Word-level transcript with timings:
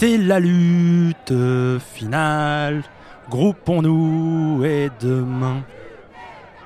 C'est 0.00 0.16
la 0.16 0.38
lutte 0.38 1.34
finale. 1.80 2.84
Groupons-nous 3.28 4.64
et 4.64 4.90
demain. 5.00 5.64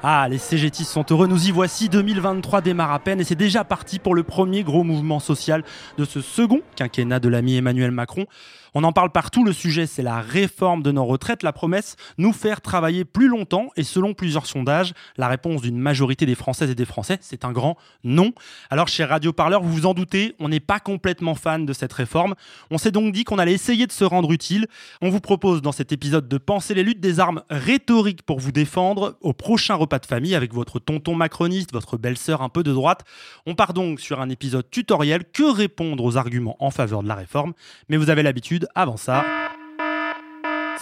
Ah, 0.02 0.28
les 0.28 0.36
CGT 0.36 0.84
sont 0.84 1.06
heureux, 1.10 1.26
nous 1.26 1.48
y 1.48 1.50
voici, 1.50 1.88
2023 1.88 2.60
démarre 2.60 2.92
à 2.92 2.98
peine 2.98 3.22
et 3.22 3.24
c'est 3.24 3.34
déjà 3.34 3.64
parti 3.64 3.98
pour 3.98 4.14
le 4.14 4.22
premier 4.22 4.64
gros 4.64 4.84
mouvement 4.84 5.18
social 5.18 5.64
de 5.96 6.04
ce 6.04 6.20
second 6.20 6.60
quinquennat 6.76 7.20
de 7.20 7.30
l'ami 7.30 7.56
Emmanuel 7.56 7.90
Macron. 7.90 8.26
On 8.74 8.84
en 8.84 8.92
parle 8.92 9.10
partout, 9.10 9.44
le 9.44 9.52
sujet 9.52 9.86
c'est 9.86 10.02
la 10.02 10.20
réforme 10.20 10.82
de 10.82 10.92
nos 10.92 11.04
retraites, 11.04 11.42
la 11.42 11.52
promesse, 11.52 11.96
nous 12.18 12.32
faire 12.32 12.60
travailler 12.60 13.04
plus 13.04 13.28
longtemps 13.28 13.68
et 13.76 13.82
selon 13.82 14.14
plusieurs 14.14 14.46
sondages, 14.46 14.94
la 15.16 15.28
réponse 15.28 15.62
d'une 15.62 15.78
majorité 15.78 16.26
des 16.26 16.34
Françaises 16.34 16.70
et 16.70 16.74
des 16.74 16.84
Français, 16.84 17.18
c'est 17.20 17.44
un 17.44 17.52
grand 17.52 17.76
non. 18.04 18.32
Alors 18.70 18.88
chez 18.88 19.04
Radio 19.04 19.32
Parleur, 19.32 19.62
vous 19.62 19.72
vous 19.72 19.86
en 19.86 19.94
doutez, 19.94 20.34
on 20.38 20.48
n'est 20.48 20.60
pas 20.60 20.80
complètement 20.80 21.34
fan 21.34 21.66
de 21.66 21.72
cette 21.72 21.92
réforme. 21.92 22.34
On 22.70 22.78
s'est 22.78 22.90
donc 22.90 23.12
dit 23.12 23.24
qu'on 23.24 23.38
allait 23.38 23.52
essayer 23.52 23.86
de 23.86 23.92
se 23.92 24.04
rendre 24.04 24.32
utile. 24.32 24.66
On 25.00 25.10
vous 25.10 25.20
propose 25.20 25.62
dans 25.62 25.72
cet 25.72 25.92
épisode 25.92 26.28
de 26.28 26.38
Penser 26.38 26.74
les 26.74 26.82
luttes 26.82 27.00
des 27.00 27.20
armes 27.20 27.42
rhétoriques 27.50 28.22
pour 28.22 28.40
vous 28.40 28.52
défendre 28.52 29.16
au 29.20 29.32
prochain 29.32 29.74
repas 29.74 29.98
de 29.98 30.06
famille 30.06 30.34
avec 30.34 30.52
votre 30.52 30.78
tonton 30.78 31.14
macroniste, 31.14 31.72
votre 31.72 31.96
belle-sœur 31.96 32.42
un 32.42 32.48
peu 32.48 32.62
de 32.62 32.72
droite. 32.72 33.04
On 33.46 33.54
part 33.54 33.74
donc 33.74 34.00
sur 34.00 34.20
un 34.20 34.28
épisode 34.28 34.68
tutoriel 34.70 35.24
que 35.32 35.44
répondre 35.44 36.04
aux 36.04 36.16
arguments 36.16 36.56
en 36.60 36.70
faveur 36.70 37.02
de 37.02 37.08
la 37.08 37.14
réforme? 37.14 37.52
Mais 37.88 37.96
vous 37.96 38.10
avez 38.10 38.22
l'habitude, 38.22 38.61
avant 38.74 38.96
ça... 38.96 39.24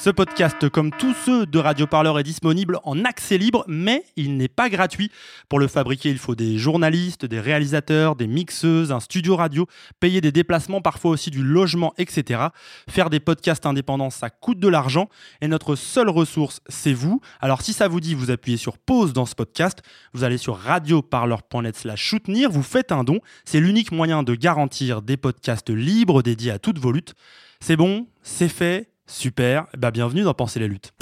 Ce 0.03 0.09
podcast, 0.09 0.67
comme 0.71 0.93
tous 0.93 1.15
ceux 1.27 1.45
de 1.45 1.59
Radio 1.59 1.87
Parleur, 1.87 2.19
est 2.19 2.23
disponible 2.23 2.79
en 2.85 3.05
accès 3.05 3.37
libre, 3.37 3.67
mais 3.69 4.03
il 4.17 4.39
n'est 4.39 4.49
pas 4.49 4.71
gratuit. 4.71 5.11
Pour 5.51 5.59
le 5.59 5.69
fabriquer, 5.69 6.09
il 6.09 6.17
faut 6.17 6.35
des 6.35 6.57
journalistes, 6.57 7.27
des 7.27 7.39
réalisateurs, 7.39 8.17
des 8.17 8.27
mixeuses, 8.27 8.93
un 8.93 9.01
studio 9.01 9.37
radio, 9.37 9.67
payer 9.99 10.23
des 10.23 10.33
déplacements, 10.33 10.81
parfois 10.81 11.11
aussi 11.11 11.31
du 11.31 11.43
logement, 11.43 11.93
etc. 11.99 12.47
Faire 12.89 13.11
des 13.11 13.21
podcasts 13.21 13.67
indépendants, 13.67 14.09
ça 14.09 14.31
coûte 14.31 14.59
de 14.59 14.69
l'argent, 14.69 15.11
et 15.43 15.49
notre 15.49 15.77
seule 15.77 16.09
ressource, 16.09 16.63
c'est 16.67 16.95
vous. 16.95 17.21
Alors 17.43 17.61
si 17.61 17.75
ça 17.75 17.87
vous 17.87 18.01
dit, 18.01 18.15
vous 18.15 18.31
appuyez 18.31 18.57
sur 18.57 18.79
pause 18.79 19.13
dans 19.13 19.27
ce 19.27 19.35
podcast, 19.35 19.83
vous 20.15 20.25
allez 20.25 20.39
sur 20.39 20.57
radioparleur.net 20.57 21.77
slash 21.77 22.09
soutenir, 22.09 22.51
vous 22.51 22.63
faites 22.63 22.91
un 22.91 23.05
don. 23.05 23.19
C'est 23.45 23.61
l'unique 23.61 23.93
moyen 23.93 24.23
de 24.23 24.35
garantir 24.35 25.03
des 25.03 25.19
podcasts 25.19 25.69
libres 25.69 26.23
dédiés 26.23 26.53
à 26.53 26.59
toutes 26.59 26.79
vos 26.79 26.91
luttes. 26.91 27.15
C'est 27.63 27.77
bon, 27.77 28.07
c'est 28.23 28.49
fait, 28.49 28.89
super, 29.07 29.67
bah 29.77 29.91
bienvenue 29.91 30.23
dans 30.23 30.33
Penser 30.33 30.59
les 30.61 30.67
luttes. 30.67 30.95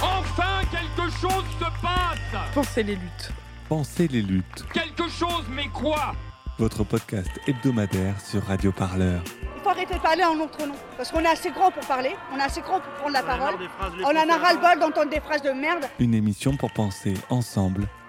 Enfin, 0.00 0.62
quelque 0.70 1.10
chose 1.20 1.44
se 1.58 1.82
passe 1.82 2.54
Pensez 2.54 2.82
les 2.82 2.94
luttes. 2.94 3.30
Pensez 3.68 4.08
les 4.08 4.22
luttes, 4.22 4.64
Quelque 4.72 5.08
chose, 5.10 5.44
mais 5.50 5.68
quoi? 5.68 6.14
Votre 6.58 6.84
podcast 6.84 7.30
hebdomadaire 7.46 8.18
sur 8.18 8.42
Radio 8.42 8.72
Parleur. 8.72 9.22
Il 9.56 9.62
faut 9.62 9.68
arrêter 9.68 9.94
de 9.94 10.00
parler 10.00 10.24
en 10.24 10.36
notre 10.36 10.66
nom. 10.66 10.74
Parce 10.96 11.10
qu'on 11.10 11.20
est 11.20 11.28
assez 11.28 11.50
grand 11.50 11.70
pour 11.70 11.86
parler, 11.86 12.16
on 12.34 12.38
est 12.38 12.42
assez 12.42 12.62
grand 12.62 12.80
pour 12.80 12.92
prendre 12.94 13.12
la 13.12 13.22
parole. 13.22 13.56
On 14.02 14.08
en 14.08 14.30
a 14.30 14.38
ras-le-bol 14.38 14.78
d'entendre 14.80 15.10
des 15.10 15.20
phrases 15.20 15.42
de 15.42 15.50
merde. 15.50 15.84
Une 15.98 16.14
émission 16.14 16.56
pour 16.56 16.72
penser 16.72 17.12
ensemble 17.28 17.86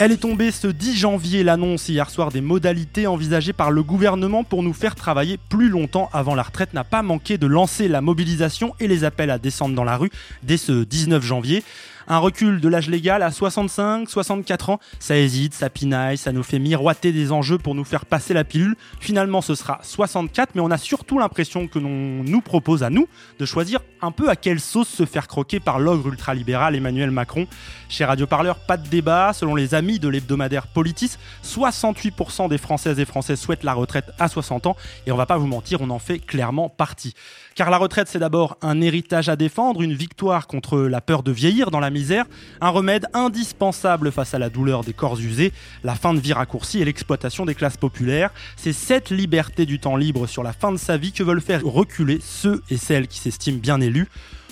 Elle 0.00 0.12
est 0.12 0.18
tombée 0.18 0.52
ce 0.52 0.68
10 0.68 0.96
janvier, 0.96 1.42
l'annonce 1.42 1.88
hier 1.88 2.08
soir 2.08 2.30
des 2.30 2.40
modalités 2.40 3.08
envisagées 3.08 3.52
par 3.52 3.72
le 3.72 3.82
gouvernement 3.82 4.44
pour 4.44 4.62
nous 4.62 4.72
faire 4.72 4.94
travailler 4.94 5.40
plus 5.48 5.68
longtemps 5.68 6.08
avant 6.12 6.36
la 6.36 6.44
retraite 6.44 6.72
n'a 6.72 6.84
pas 6.84 7.02
manqué 7.02 7.36
de 7.36 7.48
lancer 7.48 7.88
la 7.88 8.00
mobilisation 8.00 8.76
et 8.78 8.86
les 8.86 9.02
appels 9.02 9.28
à 9.28 9.38
descendre 9.38 9.74
dans 9.74 9.82
la 9.82 9.96
rue 9.96 10.12
dès 10.44 10.56
ce 10.56 10.84
19 10.84 11.24
janvier. 11.24 11.64
Un 12.10 12.18
recul 12.18 12.62
de 12.62 12.68
l'âge 12.70 12.88
légal 12.88 13.22
à 13.22 13.30
65, 13.30 14.08
64 14.08 14.70
ans, 14.70 14.80
ça 14.98 15.18
hésite, 15.18 15.52
ça 15.52 15.68
pinaille, 15.68 16.16
ça 16.16 16.32
nous 16.32 16.42
fait 16.42 16.58
miroiter 16.58 17.12
des 17.12 17.32
enjeux 17.32 17.58
pour 17.58 17.74
nous 17.74 17.84
faire 17.84 18.06
passer 18.06 18.32
la 18.32 18.44
pilule. 18.44 18.76
Finalement, 18.98 19.42
ce 19.42 19.54
sera 19.54 19.78
64, 19.82 20.54
mais 20.54 20.62
on 20.62 20.70
a 20.70 20.78
surtout 20.78 21.18
l'impression 21.18 21.68
que 21.68 21.78
l'on 21.78 22.24
nous 22.24 22.40
propose 22.40 22.82
à 22.82 22.88
nous 22.88 23.08
de 23.38 23.44
choisir 23.44 23.80
un 24.00 24.10
peu 24.10 24.30
à 24.30 24.36
quelle 24.36 24.58
sauce 24.58 24.88
se 24.88 25.04
faire 25.04 25.28
croquer 25.28 25.60
par 25.60 25.78
l'ogre 25.78 26.08
ultralibéral 26.08 26.74
Emmanuel 26.74 27.10
Macron. 27.10 27.46
Chez 27.90 28.06
Radio 28.06 28.26
Parleur, 28.26 28.58
pas 28.60 28.78
de 28.78 28.88
débat. 28.88 29.32
Selon 29.34 29.54
les 29.54 29.74
amis 29.74 29.98
de 29.98 30.08
l'hebdomadaire 30.08 30.66
Politis, 30.66 31.16
68% 31.44 32.48
des 32.48 32.58
Françaises 32.58 32.98
et 32.98 33.04
Français 33.04 33.36
souhaitent 33.36 33.64
la 33.64 33.74
retraite 33.74 34.12
à 34.18 34.28
60 34.28 34.66
ans. 34.66 34.76
Et 35.06 35.12
on 35.12 35.16
va 35.16 35.26
pas 35.26 35.36
vous 35.36 35.46
mentir, 35.46 35.82
on 35.82 35.90
en 35.90 35.98
fait 35.98 36.18
clairement 36.18 36.70
partie. 36.70 37.14
Car 37.58 37.70
la 37.70 37.78
retraite, 37.78 38.06
c'est 38.06 38.20
d'abord 38.20 38.56
un 38.62 38.80
héritage 38.80 39.28
à 39.28 39.34
défendre, 39.34 39.82
une 39.82 39.92
victoire 39.92 40.46
contre 40.46 40.78
la 40.78 41.00
peur 41.00 41.24
de 41.24 41.32
vieillir 41.32 41.72
dans 41.72 41.80
la 41.80 41.90
misère, 41.90 42.24
un 42.60 42.68
remède 42.68 43.06
indispensable 43.14 44.12
face 44.12 44.32
à 44.32 44.38
la 44.38 44.48
douleur 44.48 44.84
des 44.84 44.92
corps 44.92 45.18
usés, 45.18 45.52
la 45.82 45.96
fin 45.96 46.14
de 46.14 46.20
vie 46.20 46.32
raccourcie 46.32 46.78
et 46.78 46.84
l'exploitation 46.84 47.44
des 47.44 47.56
classes 47.56 47.76
populaires. 47.76 48.30
C'est 48.54 48.72
cette 48.72 49.10
liberté 49.10 49.66
du 49.66 49.80
temps 49.80 49.96
libre 49.96 50.28
sur 50.28 50.44
la 50.44 50.52
fin 50.52 50.70
de 50.70 50.76
sa 50.76 50.96
vie 50.96 51.10
que 51.10 51.24
veulent 51.24 51.40
faire 51.40 51.64
reculer 51.64 52.20
ceux 52.22 52.62
et 52.70 52.76
celles 52.76 53.08
qui 53.08 53.18
s'estiment 53.18 53.58
bien 53.58 53.80
élus. 53.80 54.06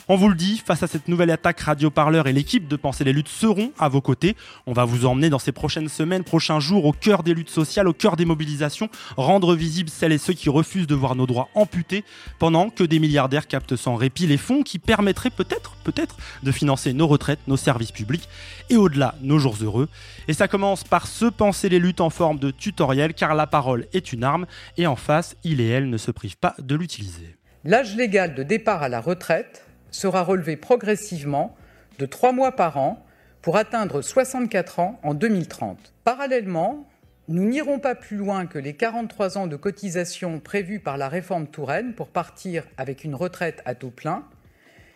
On 0.08 0.14
vous 0.14 0.28
le 0.28 0.36
dit, 0.36 0.62
face 0.64 0.84
à 0.84 0.86
cette 0.86 1.08
nouvelle 1.08 1.32
attaque 1.32 1.58
Radio 1.58 1.90
Parleur 1.90 2.28
et 2.28 2.32
l'équipe 2.32 2.68
de 2.68 2.76
Penser 2.76 3.02
les 3.02 3.12
luttes 3.12 3.26
seront 3.26 3.72
à 3.76 3.88
vos 3.88 4.00
côtés. 4.00 4.36
On 4.68 4.72
va 4.72 4.84
vous 4.84 5.04
emmener 5.04 5.30
dans 5.30 5.40
ces 5.40 5.50
prochaines 5.50 5.88
semaines, 5.88 6.22
prochains 6.22 6.60
jours 6.60 6.84
au 6.84 6.92
cœur 6.92 7.24
des 7.24 7.34
luttes 7.34 7.50
sociales, 7.50 7.88
au 7.88 7.92
cœur 7.92 8.14
des 8.14 8.24
mobilisations, 8.24 8.88
rendre 9.16 9.56
visibles 9.56 9.90
celles 9.90 10.12
et 10.12 10.18
ceux 10.18 10.32
qui 10.32 10.48
refusent 10.48 10.86
de 10.86 10.94
voir 10.94 11.16
nos 11.16 11.26
droits 11.26 11.48
amputés, 11.56 12.04
pendant 12.38 12.70
que 12.70 12.84
des 12.84 13.00
milliardaires 13.00 13.48
captent 13.48 13.74
sans 13.74 13.96
répit 13.96 14.28
les 14.28 14.36
fonds 14.36 14.62
qui 14.62 14.78
permettraient 14.78 15.28
peut-être, 15.28 15.74
peut-être, 15.82 16.18
de 16.44 16.52
financer 16.52 16.92
nos 16.92 17.08
retraites, 17.08 17.40
nos 17.48 17.56
services 17.56 17.90
publics 17.90 18.28
et 18.70 18.76
au-delà 18.76 19.16
nos 19.22 19.40
jours 19.40 19.56
heureux. 19.60 19.88
Et 20.28 20.34
ça 20.34 20.46
commence 20.46 20.84
par 20.84 21.08
se 21.08 21.26
penser 21.26 21.68
les 21.68 21.80
luttes 21.80 22.00
en 22.00 22.10
forme 22.10 22.38
de 22.38 22.52
tutoriel, 22.52 23.12
car 23.12 23.34
la 23.34 23.48
parole 23.48 23.88
est 23.92 24.12
une 24.12 24.22
arme, 24.22 24.46
et 24.76 24.86
en 24.86 24.94
face, 24.94 25.34
il 25.42 25.60
et 25.60 25.66
elle 25.66 25.90
ne 25.90 25.98
se 25.98 26.12
privent 26.12 26.38
pas 26.38 26.54
de 26.60 26.76
l'utiliser. 26.76 27.36
L'âge 27.64 27.96
légal 27.96 28.36
de 28.36 28.44
départ 28.44 28.84
à 28.84 28.88
la 28.88 29.00
retraite 29.00 29.65
sera 29.96 30.22
relevé 30.22 30.56
progressivement 30.56 31.56
de 31.98 32.06
3 32.06 32.32
mois 32.32 32.52
par 32.52 32.76
an 32.76 33.04
pour 33.42 33.56
atteindre 33.56 34.02
64 34.02 34.78
ans 34.80 35.00
en 35.02 35.14
2030. 35.14 35.94
Parallèlement, 36.04 36.86
nous 37.28 37.44
n'irons 37.44 37.78
pas 37.78 37.94
plus 37.94 38.16
loin 38.16 38.46
que 38.46 38.58
les 38.58 38.74
43 38.74 39.38
ans 39.38 39.46
de 39.46 39.56
cotisation 39.56 40.38
prévus 40.38 40.80
par 40.80 40.96
la 40.96 41.08
réforme 41.08 41.46
Touraine 41.46 41.94
pour 41.94 42.08
partir 42.08 42.64
avec 42.76 43.04
une 43.04 43.14
retraite 43.14 43.62
à 43.64 43.74
taux 43.74 43.90
plein, 43.90 44.24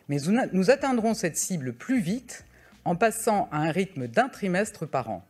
mais 0.09 0.19
nous 0.53 0.71
atteindrons 0.71 1.15
cette 1.15 1.37
cible 1.37 1.73
plus 1.73 2.01
vite 2.01 2.45
en 2.85 2.95
passant 2.95 3.49
à 3.53 3.59
un 3.59 3.71
rythme 3.71 4.07
d'un 4.07 4.29
trimestre 4.29 4.87
par 4.87 5.11
an. 5.11 5.25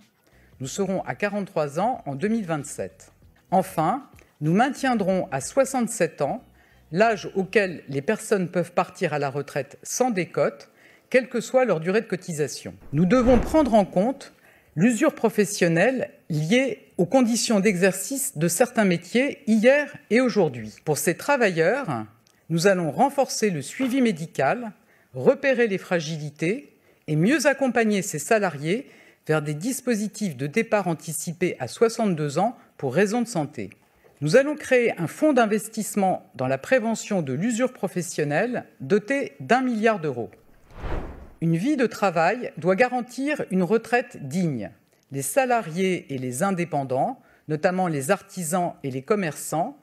Nous 0.61 0.67
serons 0.67 1.03
à 1.05 1.15
43 1.15 1.81
ans 1.81 2.03
en 2.07 2.15
2027. 2.15 3.13
Enfin, 3.51 4.07
nous 4.41 4.53
maintiendrons 4.53 5.29
à 5.31 5.41
67 5.41 6.23
ans 6.23 6.43
l'âge 6.93 7.29
auquel 7.35 7.83
les 7.89 8.03
personnes 8.03 8.49
peuvent 8.49 8.73
partir 8.73 9.13
à 9.13 9.19
la 9.19 9.31
retraite 9.31 9.79
sans 9.83 10.11
décote, 10.11 10.71
quelle 11.09 11.29
que 11.29 11.41
soit 11.41 11.65
leur 11.65 11.81
durée 11.81 12.01
de 12.01 12.07
cotisation. 12.07 12.75
Nous 12.93 13.07
devons 13.07 13.39
prendre 13.39 13.75
en 13.75 13.85
compte 13.85 14.33
l'usure 14.77 15.15
professionnelle 15.15 16.11
liée 16.29 16.87
aux 16.97 17.07
conditions 17.07 17.61
d'exercice 17.61 18.39
de 18.39 18.49
certains 18.49 18.85
métiers 18.85 19.43
hier 19.47 19.97
et 20.11 20.21
aujourd'hui. 20.21 20.75
Pour 20.85 20.99
ces 20.99 21.17
travailleurs, 21.17 22.05
nous 22.49 22.67
allons 22.67 22.91
renforcer 22.91 23.51
le 23.51 23.63
suivi 23.63 24.01
médical, 24.01 24.73
repérer 25.15 25.67
les 25.67 25.79
fragilités 25.79 26.77
et 27.09 27.17
mieux 27.17 27.47
accompagner 27.47 28.03
ces 28.03 28.19
salariés 28.21 28.89
vers 29.27 29.43
des 29.43 29.55
dispositifs 29.55 30.37
de 30.37 30.47
départ 30.47 30.89
anticipé 30.89 31.57
à 31.59 31.69
62 31.69 32.39
ans 32.39 32.57
pour 32.77 32.95
raison 32.95 33.23
de 33.23 33.29
santé. 33.29 33.71
Nous 34.23 34.37
allons 34.37 34.55
créer 34.55 34.93
un 35.01 35.07
fonds 35.07 35.33
d'investissement 35.33 36.31
dans 36.35 36.47
la 36.47 36.59
prévention 36.59 37.23
de 37.23 37.33
l'usure 37.33 37.73
professionnelle 37.73 38.67
doté 38.81 39.33
d'un 39.41 39.63
milliard 39.63 39.99
d'euros. 39.99 40.31
Une 41.41 41.57
vie 41.57 41.79
de 41.79 41.87
travail 41.87 42.53
doit 42.59 42.77
garantir 42.77 43.43
une 43.51 43.63
retraite 43.63 44.29
digne. 44.29 44.73
Les 45.11 45.23
salariés 45.23 46.13
et 46.13 46.19
les 46.19 46.43
indépendants, 46.43 47.19
notamment 47.49 47.89
les 47.89 48.11
artisans 48.11 48.75
et 48.83 48.91
les 48.91 49.01
commerçants, 49.01 49.79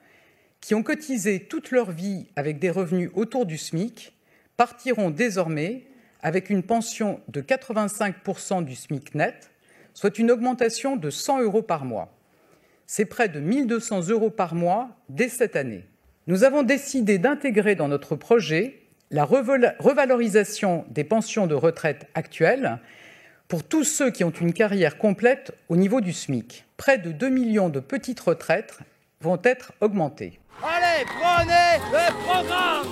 qui 0.62 0.76
ont 0.76 0.84
cotisé 0.84 1.40
toute 1.48 1.72
leur 1.72 1.90
vie 1.90 2.28
avec 2.36 2.60
des 2.60 2.70
revenus 2.70 3.10
autour 3.16 3.48
du 3.48 3.58
SMIC, 3.58 4.14
partiront 4.56 5.10
désormais 5.10 5.88
avec 6.22 6.52
une 6.52 6.62
pension 6.62 7.22
de 7.28 7.42
85% 7.42 8.64
du 8.64 8.76
SMIC 8.76 9.16
net, 9.16 9.50
soit 9.96 10.20
une 10.20 10.30
augmentation 10.30 10.96
de 10.96 11.10
100 11.10 11.42
euros 11.42 11.64
par 11.64 11.86
mois. 11.86 12.17
C'est 12.90 13.06
près 13.06 13.28
de 13.28 13.42
1200 13.42 14.08
euros 14.08 14.30
par 14.30 14.56
mois 14.56 14.90
dès 15.10 15.28
cette 15.28 15.58
année. 15.58 15.84
Nous 16.26 16.46
avons 16.46 16.64
décidé 16.64 17.18
d'intégrer 17.18 17.76
dans 17.76 17.90
notre 17.90 18.16
projet 18.16 18.82
la 19.12 19.26
revalorisation 19.26 20.86
des 20.90 21.04
pensions 21.04 21.48
de 21.48 21.56
retraite 21.56 22.08
actuelles 22.16 22.80
pour 23.50 23.64
tous 23.64 23.84
ceux 23.84 24.10
qui 24.10 24.24
ont 24.24 24.32
une 24.32 24.54
carrière 24.54 24.98
complète 24.98 25.54
au 25.68 25.76
niveau 25.76 26.00
du 26.00 26.14
SMIC. 26.14 26.66
Près 26.78 26.98
de 26.98 27.12
2 27.12 27.30
millions 27.30 27.70
de 27.70 27.82
petites 27.82 28.22
retraites 28.22 28.80
vont 29.20 29.40
être 29.44 29.74
augmentées. 29.82 30.40
Allez, 30.64 31.06
prenez 31.06 31.84
le 31.92 32.24
programme 32.24 32.88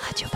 Radio 0.00 0.28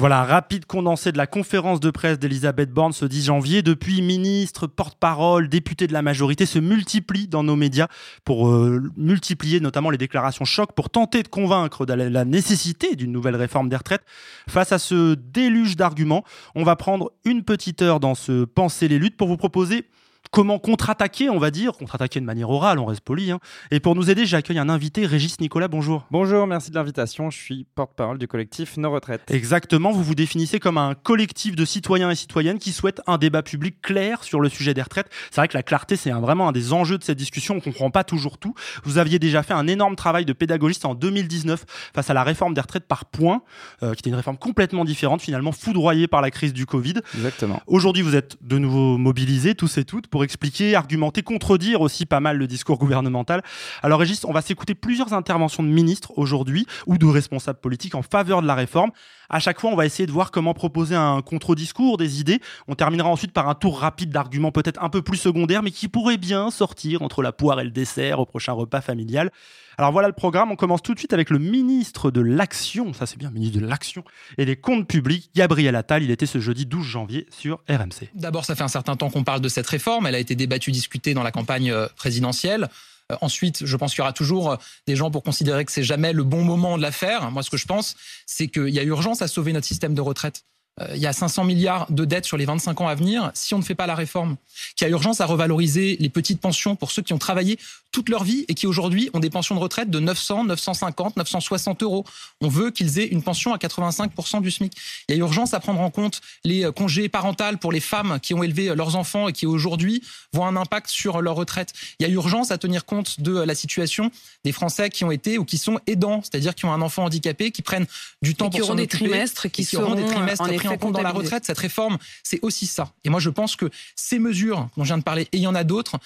voilà, 0.00 0.24
rapide 0.24 0.64
condensé 0.64 1.12
de 1.12 1.18
la 1.18 1.26
conférence 1.26 1.78
de 1.78 1.90
presse 1.90 2.18
d'Elisabeth 2.18 2.72
Borne 2.72 2.94
ce 2.94 3.04
10 3.04 3.26
janvier. 3.26 3.60
Depuis, 3.60 4.00
ministre, 4.00 4.66
porte-parole, 4.66 5.50
député 5.50 5.86
de 5.86 5.92
la 5.92 6.00
majorité 6.00 6.46
se 6.46 6.58
multiplient 6.58 7.28
dans 7.28 7.42
nos 7.42 7.54
médias 7.54 7.86
pour 8.24 8.48
euh, 8.48 8.82
multiplier 8.96 9.60
notamment 9.60 9.90
les 9.90 9.98
déclarations 9.98 10.46
choc 10.46 10.72
pour 10.72 10.88
tenter 10.88 11.22
de 11.22 11.28
convaincre 11.28 11.84
de 11.84 11.92
la 11.92 12.24
nécessité 12.24 12.96
d'une 12.96 13.12
nouvelle 13.12 13.36
réforme 13.36 13.68
des 13.68 13.76
retraites. 13.76 14.06
Face 14.48 14.72
à 14.72 14.78
ce 14.78 15.16
déluge 15.16 15.76
d'arguments, 15.76 16.24
on 16.54 16.64
va 16.64 16.76
prendre 16.76 17.12
une 17.26 17.42
petite 17.44 17.82
heure 17.82 18.00
dans 18.00 18.14
ce 18.14 18.46
Penser 18.46 18.88
les 18.88 18.98
luttes 18.98 19.18
pour 19.18 19.28
vous 19.28 19.36
proposer 19.36 19.84
comment 20.30 20.58
contre-attaquer, 20.58 21.28
on 21.30 21.38
va 21.38 21.50
dire, 21.50 21.72
contre-attaquer 21.72 22.20
de 22.20 22.24
manière 22.24 22.50
orale, 22.50 22.78
on 22.78 22.86
reste 22.86 23.00
poli. 23.00 23.30
Hein. 23.30 23.40
Et 23.70 23.80
pour 23.80 23.94
nous 23.94 24.10
aider, 24.10 24.26
j'accueille 24.26 24.58
un 24.58 24.68
invité, 24.68 25.06
Régis 25.06 25.40
Nicolas, 25.40 25.68
bonjour. 25.68 26.06
Bonjour, 26.10 26.46
merci 26.46 26.70
de 26.70 26.76
l'invitation, 26.76 27.30
je 27.30 27.38
suis 27.38 27.66
porte-parole 27.74 28.18
du 28.18 28.28
collectif 28.28 28.76
Nos 28.76 28.90
Retraites. 28.90 29.22
Exactement, 29.30 29.90
vous 29.90 30.02
vous 30.02 30.14
définissez 30.14 30.60
comme 30.60 30.78
un 30.78 30.94
collectif 30.94 31.56
de 31.56 31.64
citoyens 31.64 32.10
et 32.10 32.14
citoyennes 32.14 32.58
qui 32.58 32.72
souhaitent 32.72 33.02
un 33.06 33.18
débat 33.18 33.42
public 33.42 33.80
clair 33.82 34.22
sur 34.22 34.40
le 34.40 34.48
sujet 34.48 34.74
des 34.74 34.82
retraites. 34.82 35.08
C'est 35.30 35.40
vrai 35.40 35.48
que 35.48 35.56
la 35.56 35.62
clarté, 35.62 35.96
c'est 35.96 36.10
vraiment 36.10 36.48
un 36.48 36.52
des 36.52 36.72
enjeux 36.72 36.98
de 36.98 37.04
cette 37.04 37.18
discussion, 37.18 37.54
on 37.54 37.56
ne 37.58 37.62
comprend 37.62 37.90
pas 37.90 38.04
toujours 38.04 38.38
tout. 38.38 38.54
Vous 38.84 38.98
aviez 38.98 39.18
déjà 39.18 39.42
fait 39.42 39.54
un 39.54 39.66
énorme 39.66 39.96
travail 39.96 40.24
de 40.24 40.32
pédagogiste 40.32 40.84
en 40.84 40.94
2019 40.94 41.64
face 41.94 42.10
à 42.10 42.14
la 42.14 42.22
réforme 42.22 42.54
des 42.54 42.60
retraites 42.60 42.86
par 42.86 43.06
points, 43.06 43.42
euh, 43.82 43.94
qui 43.94 44.00
était 44.00 44.10
une 44.10 44.16
réforme 44.16 44.38
complètement 44.38 44.84
différente, 44.84 45.22
finalement 45.22 45.52
foudroyée 45.52 46.06
par 46.06 46.20
la 46.20 46.30
crise 46.30 46.52
du 46.52 46.66
Covid. 46.66 46.94
Exactement. 47.16 47.60
Aujourd'hui, 47.66 48.02
vous 48.02 48.14
êtes 48.14 48.36
de 48.42 48.58
nouveau 48.58 48.96
mobilisés, 48.96 49.54
tous 49.54 49.78
et 49.78 49.84
toutes, 49.84 50.06
pour 50.10 50.24
expliquer, 50.24 50.74
argumenter, 50.74 51.22
contredire 51.22 51.80
aussi 51.80 52.06
pas 52.06 52.20
mal 52.20 52.36
le 52.36 52.46
discours 52.46 52.78
gouvernemental. 52.78 53.42
Alors 53.82 54.00
Régis, 54.00 54.24
on 54.24 54.32
va 54.32 54.42
s'écouter 54.42 54.74
plusieurs 54.74 55.12
interventions 55.12 55.62
de 55.62 55.68
ministres 55.68 56.12
aujourd'hui 56.16 56.66
ou 56.86 56.98
de 56.98 57.06
responsables 57.06 57.60
politiques 57.60 57.94
en 57.94 58.02
faveur 58.02 58.42
de 58.42 58.46
la 58.46 58.54
réforme. 58.54 58.90
À 59.30 59.38
chaque 59.38 59.60
fois, 59.60 59.70
on 59.70 59.76
va 59.76 59.86
essayer 59.86 60.06
de 60.06 60.12
voir 60.12 60.32
comment 60.32 60.54
proposer 60.54 60.96
un 60.96 61.22
contre-discours, 61.22 61.96
des 61.96 62.20
idées. 62.20 62.40
On 62.66 62.74
terminera 62.74 63.08
ensuite 63.08 63.32
par 63.32 63.48
un 63.48 63.54
tour 63.54 63.78
rapide 63.78 64.10
d'arguments 64.10 64.50
peut-être 64.50 64.82
un 64.82 64.88
peu 64.88 65.02
plus 65.02 65.18
secondaires, 65.18 65.62
mais 65.62 65.70
qui 65.70 65.86
pourraient 65.86 66.16
bien 66.16 66.50
sortir 66.50 67.02
entre 67.02 67.22
la 67.22 67.30
poire 67.30 67.60
et 67.60 67.64
le 67.64 67.70
dessert 67.70 68.18
au 68.18 68.26
prochain 68.26 68.52
repas 68.52 68.80
familial. 68.80 69.30
Alors 69.78 69.92
voilà 69.92 70.08
le 70.08 70.14
programme. 70.14 70.50
On 70.50 70.56
commence 70.56 70.82
tout 70.82 70.94
de 70.94 70.98
suite 70.98 71.12
avec 71.12 71.30
le 71.30 71.38
ministre 71.38 72.10
de 72.10 72.20
l'Action, 72.20 72.92
ça 72.92 73.06
c'est 73.06 73.18
bien, 73.18 73.30
ministre 73.30 73.60
de 73.60 73.64
l'Action 73.64 74.04
et 74.36 74.44
des 74.44 74.56
Comptes 74.56 74.88
Publics, 74.88 75.30
Gabriel 75.34 75.76
Attal. 75.76 76.02
Il 76.02 76.10
était 76.10 76.26
ce 76.26 76.40
jeudi 76.40 76.66
12 76.66 76.84
janvier 76.84 77.26
sur 77.30 77.60
RMC. 77.68 78.10
D'abord, 78.14 78.44
ça 78.44 78.56
fait 78.56 78.64
un 78.64 78.68
certain 78.68 78.96
temps 78.96 79.10
qu'on 79.10 79.24
parle 79.24 79.40
de 79.40 79.48
cette 79.48 79.68
réforme. 79.68 80.06
Elle 80.06 80.16
a 80.16 80.18
été 80.18 80.34
débattue, 80.34 80.72
discutée 80.72 81.14
dans 81.14 81.22
la 81.22 81.30
campagne 81.30 81.70
euh, 81.70 81.86
présidentielle. 81.96 82.68
Euh, 83.10 83.16
ensuite, 83.20 83.64
je 83.64 83.76
pense 83.76 83.92
qu'il 83.92 84.00
y 84.00 84.02
aura 84.02 84.12
toujours 84.12 84.52
euh, 84.52 84.56
des 84.86 84.96
gens 84.96 85.10
pour 85.10 85.22
considérer 85.22 85.64
que 85.64 85.72
c'est 85.72 85.82
jamais 85.82 86.12
le 86.12 86.24
bon 86.24 86.44
moment 86.44 86.76
de 86.76 86.82
la 86.82 86.92
faire. 86.92 87.30
Moi, 87.30 87.42
ce 87.42 87.50
que 87.50 87.56
je 87.56 87.66
pense, 87.66 87.96
c'est 88.26 88.48
qu'il 88.48 88.68
y 88.68 88.78
a 88.78 88.82
urgence 88.82 89.22
à 89.22 89.28
sauver 89.28 89.52
notre 89.52 89.66
système 89.66 89.94
de 89.94 90.00
retraite. 90.00 90.44
Euh, 90.80 90.86
il 90.94 91.00
y 91.00 91.06
a 91.06 91.12
500 91.12 91.44
milliards 91.44 91.90
de 91.90 92.04
dettes 92.04 92.24
sur 92.24 92.36
les 92.36 92.44
25 92.44 92.80
ans 92.80 92.88
à 92.88 92.94
venir 92.94 93.30
si 93.34 93.54
on 93.54 93.58
ne 93.58 93.62
fait 93.62 93.74
pas 93.74 93.86
la 93.86 93.94
réforme. 93.94 94.36
Qu'il 94.76 94.86
y 94.86 94.88
a 94.88 94.90
urgence 94.90 95.20
à 95.20 95.26
revaloriser 95.26 95.96
les 96.00 96.08
petites 96.08 96.40
pensions 96.40 96.76
pour 96.76 96.90
ceux 96.90 97.02
qui 97.02 97.12
ont 97.12 97.18
travaillé 97.18 97.58
toute 97.92 98.08
leur 98.08 98.24
vie 98.24 98.44
et 98.48 98.54
qui 98.54 98.66
aujourd'hui 98.66 99.10
ont 99.14 99.20
des 99.20 99.30
pensions 99.30 99.54
de 99.54 99.60
retraite 99.60 99.90
de 99.90 99.98
900, 99.98 100.44
950, 100.44 101.16
960 101.16 101.82
euros. 101.82 102.04
On 102.40 102.48
veut 102.48 102.70
qu'ils 102.70 102.98
aient 102.98 103.06
une 103.06 103.22
pension 103.22 103.52
à 103.52 103.56
85% 103.56 104.42
du 104.42 104.50
SMIC. 104.50 104.72
Il 105.08 105.14
y 105.14 105.18
a 105.18 105.18
urgence 105.18 105.54
à 105.54 105.60
prendre 105.60 105.80
en 105.80 105.90
compte 105.90 106.20
les 106.44 106.64
euh, 106.64 106.72
congés 106.72 107.08
parentaux 107.08 107.40
pour 107.60 107.72
les 107.72 107.80
femmes 107.80 108.18
qui 108.20 108.34
ont 108.34 108.42
élevé 108.42 108.68
euh, 108.68 108.74
leurs 108.74 108.96
enfants 108.96 109.28
et 109.28 109.32
qui 109.32 109.46
aujourd'hui 109.46 110.02
voient 110.32 110.46
un 110.46 110.56
impact 110.56 110.88
sur 110.88 111.20
leur 111.22 111.36
retraite. 111.36 111.72
Il 111.98 112.06
y 112.06 112.10
a 112.10 112.12
urgence 112.12 112.50
à 112.50 112.58
tenir 112.58 112.84
compte 112.84 113.20
de 113.20 113.38
la 113.38 113.54
situation 113.54 114.10
des 114.44 114.52
Français 114.52 114.90
qui 114.90 115.04
ont 115.04 115.10
été 115.10 115.38
ou 115.38 115.44
qui 115.44 115.58
sont 115.58 115.78
aidants, 115.86 116.20
c'est-à-dire 116.22 116.54
qui 116.54 116.64
ont 116.64 116.72
un 116.72 116.82
enfant 116.82 117.04
handicapé, 117.04 117.50
qui 117.50 117.62
prennent 117.62 117.86
du 118.20 118.34
temps 118.34 118.50
pour 118.50 118.64
s'en 118.64 118.72
occuper. 118.78 119.04
Des 119.04 119.10
trimestres 119.10 119.50
qui, 119.50 119.64
qui 119.64 119.76
auront 119.76 119.94
des 119.94 120.04
trimestres 120.04 120.48
pris 120.60 120.68
en 120.68 120.78
compte 120.78 120.94
dans 120.94 121.02
la 121.02 121.10
retraite. 121.10 121.44
Cette 121.44 121.58
réforme, 121.58 121.98
c'est 122.22 122.38
aussi 122.42 122.66
ça. 122.66 122.92
Et 123.04 123.10
moi, 123.10 123.20
je 123.20 123.30
pense 123.30 123.56
que 123.56 123.70
ces 123.96 124.18
mesures 124.18 124.68
dont 124.76 124.84
je 124.84 124.88
viens 124.88 124.98
de 124.98 125.02
parler, 125.02 125.22
et 125.32 125.36
il 125.38 125.42
y 125.42 125.46
en 125.46 125.54
a 125.54 125.64
d'autres, 125.64 125.98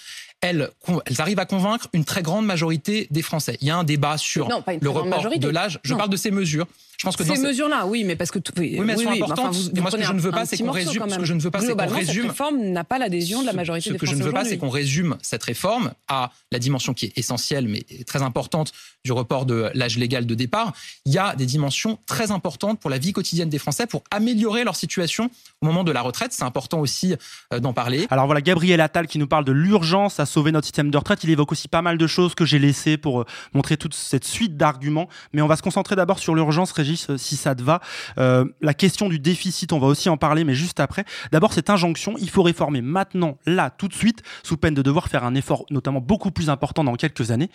elles, 0.44 0.70
elles, 1.06 1.20
arrivent 1.20 1.38
à 1.38 1.46
convaincre 1.46 1.88
une 1.94 2.04
très 2.04 2.22
grande 2.22 2.44
majorité 2.44 3.08
des 3.10 3.22
Français. 3.22 3.56
Il 3.62 3.68
y 3.68 3.70
a 3.70 3.76
un 3.76 3.84
débat 3.84 4.18
sur 4.18 4.48
le 4.80 4.90
report 4.90 5.38
de 5.38 5.48
l'âge. 5.48 5.80
Je 5.82 5.94
parle 5.94 6.10
de 6.10 6.16
ces 6.16 6.30
mesures. 6.30 6.66
Je 6.98 7.04
pense 7.04 7.16
que 7.16 7.24
ces 7.24 7.38
mesures-là, 7.38 7.86
oui, 7.86 8.04
mais 8.04 8.16
parce 8.16 8.30
que 8.30 8.38
oui, 8.56 8.78
mais 8.80 8.92
elles 8.92 9.00
sont 9.00 9.10
importantes. 9.10 9.56
moi, 9.74 9.90
ce 9.90 9.96
que 9.96 10.02
je 10.02 10.12
ne 10.12 10.20
veux 10.20 10.30
pas, 10.30 10.46
c'est 10.46 10.58
qu'on 10.58 10.70
résume. 10.70 11.08
Ce 11.08 11.16
que 11.16 11.24
je 11.24 11.34
ne 11.34 11.40
veux 11.40 11.50
pas, 11.50 11.60
c'est 11.60 11.74
qu'on 11.74 11.86
résume. 11.86 12.22
Cette 12.22 12.30
réforme 12.30 12.58
n'a 12.58 12.84
pas 12.84 12.98
l'adhésion 12.98 13.40
de 13.40 13.46
la 13.46 13.52
majorité 13.52 13.90
des 13.90 13.98
Français. 13.98 14.12
Ce 14.12 14.16
que 14.16 14.18
je 14.18 14.22
ne 14.22 14.26
veux 14.26 14.32
pas, 14.32 14.44
c'est 14.44 14.58
qu'on 14.58 14.68
résume 14.68 15.16
cette 15.22 15.42
réforme 15.42 15.92
à 16.08 16.30
la 16.52 16.58
dimension 16.58 16.94
qui 16.94 17.06
est 17.06 17.18
essentielle, 17.18 17.68
mais 17.68 17.84
très 18.06 18.22
importante 18.22 18.72
du 19.04 19.12
report 19.12 19.44
de 19.44 19.70
l'âge 19.74 19.98
légal 19.98 20.26
de 20.26 20.34
départ. 20.34 20.72
Il 21.04 21.12
y 21.12 21.18
a 21.18 21.34
des 21.34 21.46
dimensions 21.46 21.98
très 22.06 22.30
importantes 22.30 22.80
pour 22.80 22.90
la 22.90 22.98
vie 22.98 23.12
quotidienne 23.12 23.48
des 23.48 23.58
Français, 23.58 23.86
pour 23.86 24.02
améliorer 24.10 24.64
leur 24.64 24.76
situation 24.76 25.30
au 25.60 25.66
moment 25.66 25.84
de 25.84 25.92
la 25.92 26.00
retraite. 26.00 26.32
C'est 26.32 26.44
important 26.44 26.80
aussi 26.80 27.14
euh, 27.52 27.60
d'en 27.60 27.72
parler. 27.72 28.06
Alors 28.10 28.26
voilà, 28.26 28.40
Gabriel 28.40 28.80
Attal 28.80 29.06
qui 29.06 29.18
nous 29.18 29.26
parle 29.26 29.44
de 29.44 29.52
l'urgence 29.52 30.20
à 30.20 30.26
sauver 30.34 30.52
notre 30.52 30.66
système 30.66 30.90
de 30.90 30.98
retraite. 30.98 31.24
Il 31.24 31.30
évoque 31.30 31.52
aussi 31.52 31.68
pas 31.68 31.82
mal 31.82 31.96
de 31.96 32.06
choses 32.06 32.34
que 32.34 32.44
j'ai 32.44 32.58
laissées 32.58 32.96
pour 32.96 33.20
euh, 33.20 33.24
montrer 33.54 33.76
toute 33.76 33.94
cette 33.94 34.24
suite 34.24 34.56
d'arguments. 34.56 35.08
Mais 35.32 35.42
on 35.42 35.46
va 35.46 35.56
se 35.56 35.62
concentrer 35.62 35.96
d'abord 35.96 36.18
sur 36.18 36.34
l'urgence, 36.34 36.72
Régis, 36.72 37.08
euh, 37.10 37.16
si 37.16 37.36
ça 37.36 37.54
te 37.54 37.62
va. 37.62 37.80
Euh, 38.18 38.44
la 38.60 38.74
question 38.74 39.08
du 39.08 39.18
déficit, 39.18 39.72
on 39.72 39.78
va 39.78 39.86
aussi 39.86 40.08
en 40.08 40.16
parler, 40.16 40.44
mais 40.44 40.54
juste 40.54 40.80
après. 40.80 41.04
D'abord, 41.32 41.52
cette 41.52 41.70
injonction, 41.70 42.16
il 42.18 42.30
faut 42.30 42.42
réformer 42.42 42.82
maintenant, 42.82 43.38
là, 43.46 43.70
tout 43.70 43.88
de 43.88 43.94
suite, 43.94 44.22
sous 44.42 44.56
peine 44.56 44.74
de 44.74 44.82
devoir 44.82 45.08
faire 45.08 45.24
un 45.24 45.34
effort 45.34 45.64
notamment 45.70 46.00
beaucoup 46.00 46.30
plus 46.30 46.50
important 46.50 46.84
dans 46.84 46.94
quelques 46.96 47.30
années. 47.30 47.50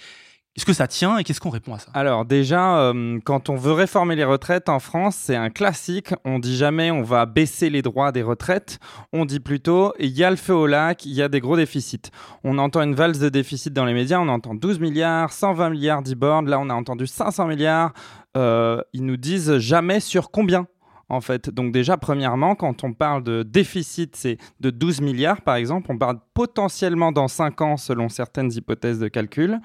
Est-ce 0.56 0.65
que 0.65 0.74
ça 0.74 0.88
tient 0.88 1.18
et 1.18 1.24
qu'est-ce 1.24 1.39
qu'on 1.39 1.51
répond 1.51 1.75
à 1.75 1.79
ça? 1.79 1.91
Alors 1.94 2.25
déjà, 2.25 2.79
euh, 2.79 3.20
quand 3.24 3.50
on 3.50 3.56
veut 3.56 3.72
réformer 3.72 4.15
les 4.15 4.24
retraites 4.24 4.68
en 4.68 4.79
France, 4.79 5.15
c'est 5.15 5.36
un 5.36 5.50
classique. 5.50 6.13
On 6.25 6.39
dit 6.39 6.58
jamais 6.58 6.91
on 6.91 7.03
va 7.03 7.25
baisser 7.25 7.70
les 7.70 7.82
droits 7.82 8.12
des 8.12 8.24
retraites. 8.24 8.79
On 9.13 9.25
dit 9.25 9.39
plutôt 9.39 9.94
il 10.00 10.10
y 10.10 10.24
a 10.24 10.29
le 10.29 10.36
feu 10.36 10.53
au 10.53 10.68
lac, 10.68 11.06
il 11.06 11.13
y 11.13 11.22
a 11.22 11.29
des 11.29 11.39
gros 11.39 11.56
déficits. 11.56 12.01
On 12.44 12.58
entend 12.58 12.82
une 12.82 12.96
valse 12.96 13.20
de 13.20 13.29
déficit 13.29 13.74
dans 13.74 13.86
les 13.86 13.94
médias, 13.94 14.20
on 14.20 14.27
entend 14.27 14.56
12 14.56 14.79
milliards, 14.79 15.32
120 15.32 15.70
milliards 15.70 16.01
d'e-board. 16.01 16.48
Là, 16.48 16.60
on 16.60 16.70
a 16.70 16.74
entendu 16.74 17.06
500 17.08 17.46
milliards. 17.48 17.94
Euh, 18.36 18.82
ils 18.94 19.06
nous 19.06 19.18
disent 19.18 19.58
jamais 19.60 20.00
sur 20.00 20.32
combien 20.32 20.68
en 21.10 21.22
fait. 21.22 21.50
Donc 21.50 21.72
déjà, 21.72 21.98
premièrement, 21.98 22.56
quand 22.56 22.84
on 22.84 22.94
parle 22.94 23.24
de 23.24 23.44
déficit, 23.44 24.16
c'est 24.16 24.38
de 24.60 24.70
12 24.70 25.01
milliards, 25.01 25.42
par 25.42 25.56
exemple. 25.56 25.88
On 25.92 25.98
parle 25.98 26.20
potentiellement 26.34 27.12
dans 27.12 27.28
5 27.28 27.62
ans, 27.62 27.78
selon 27.78 28.10
certaines 28.10 28.51
hypothèses 28.54 29.00
de 29.00 29.08
calcul. 29.08 29.60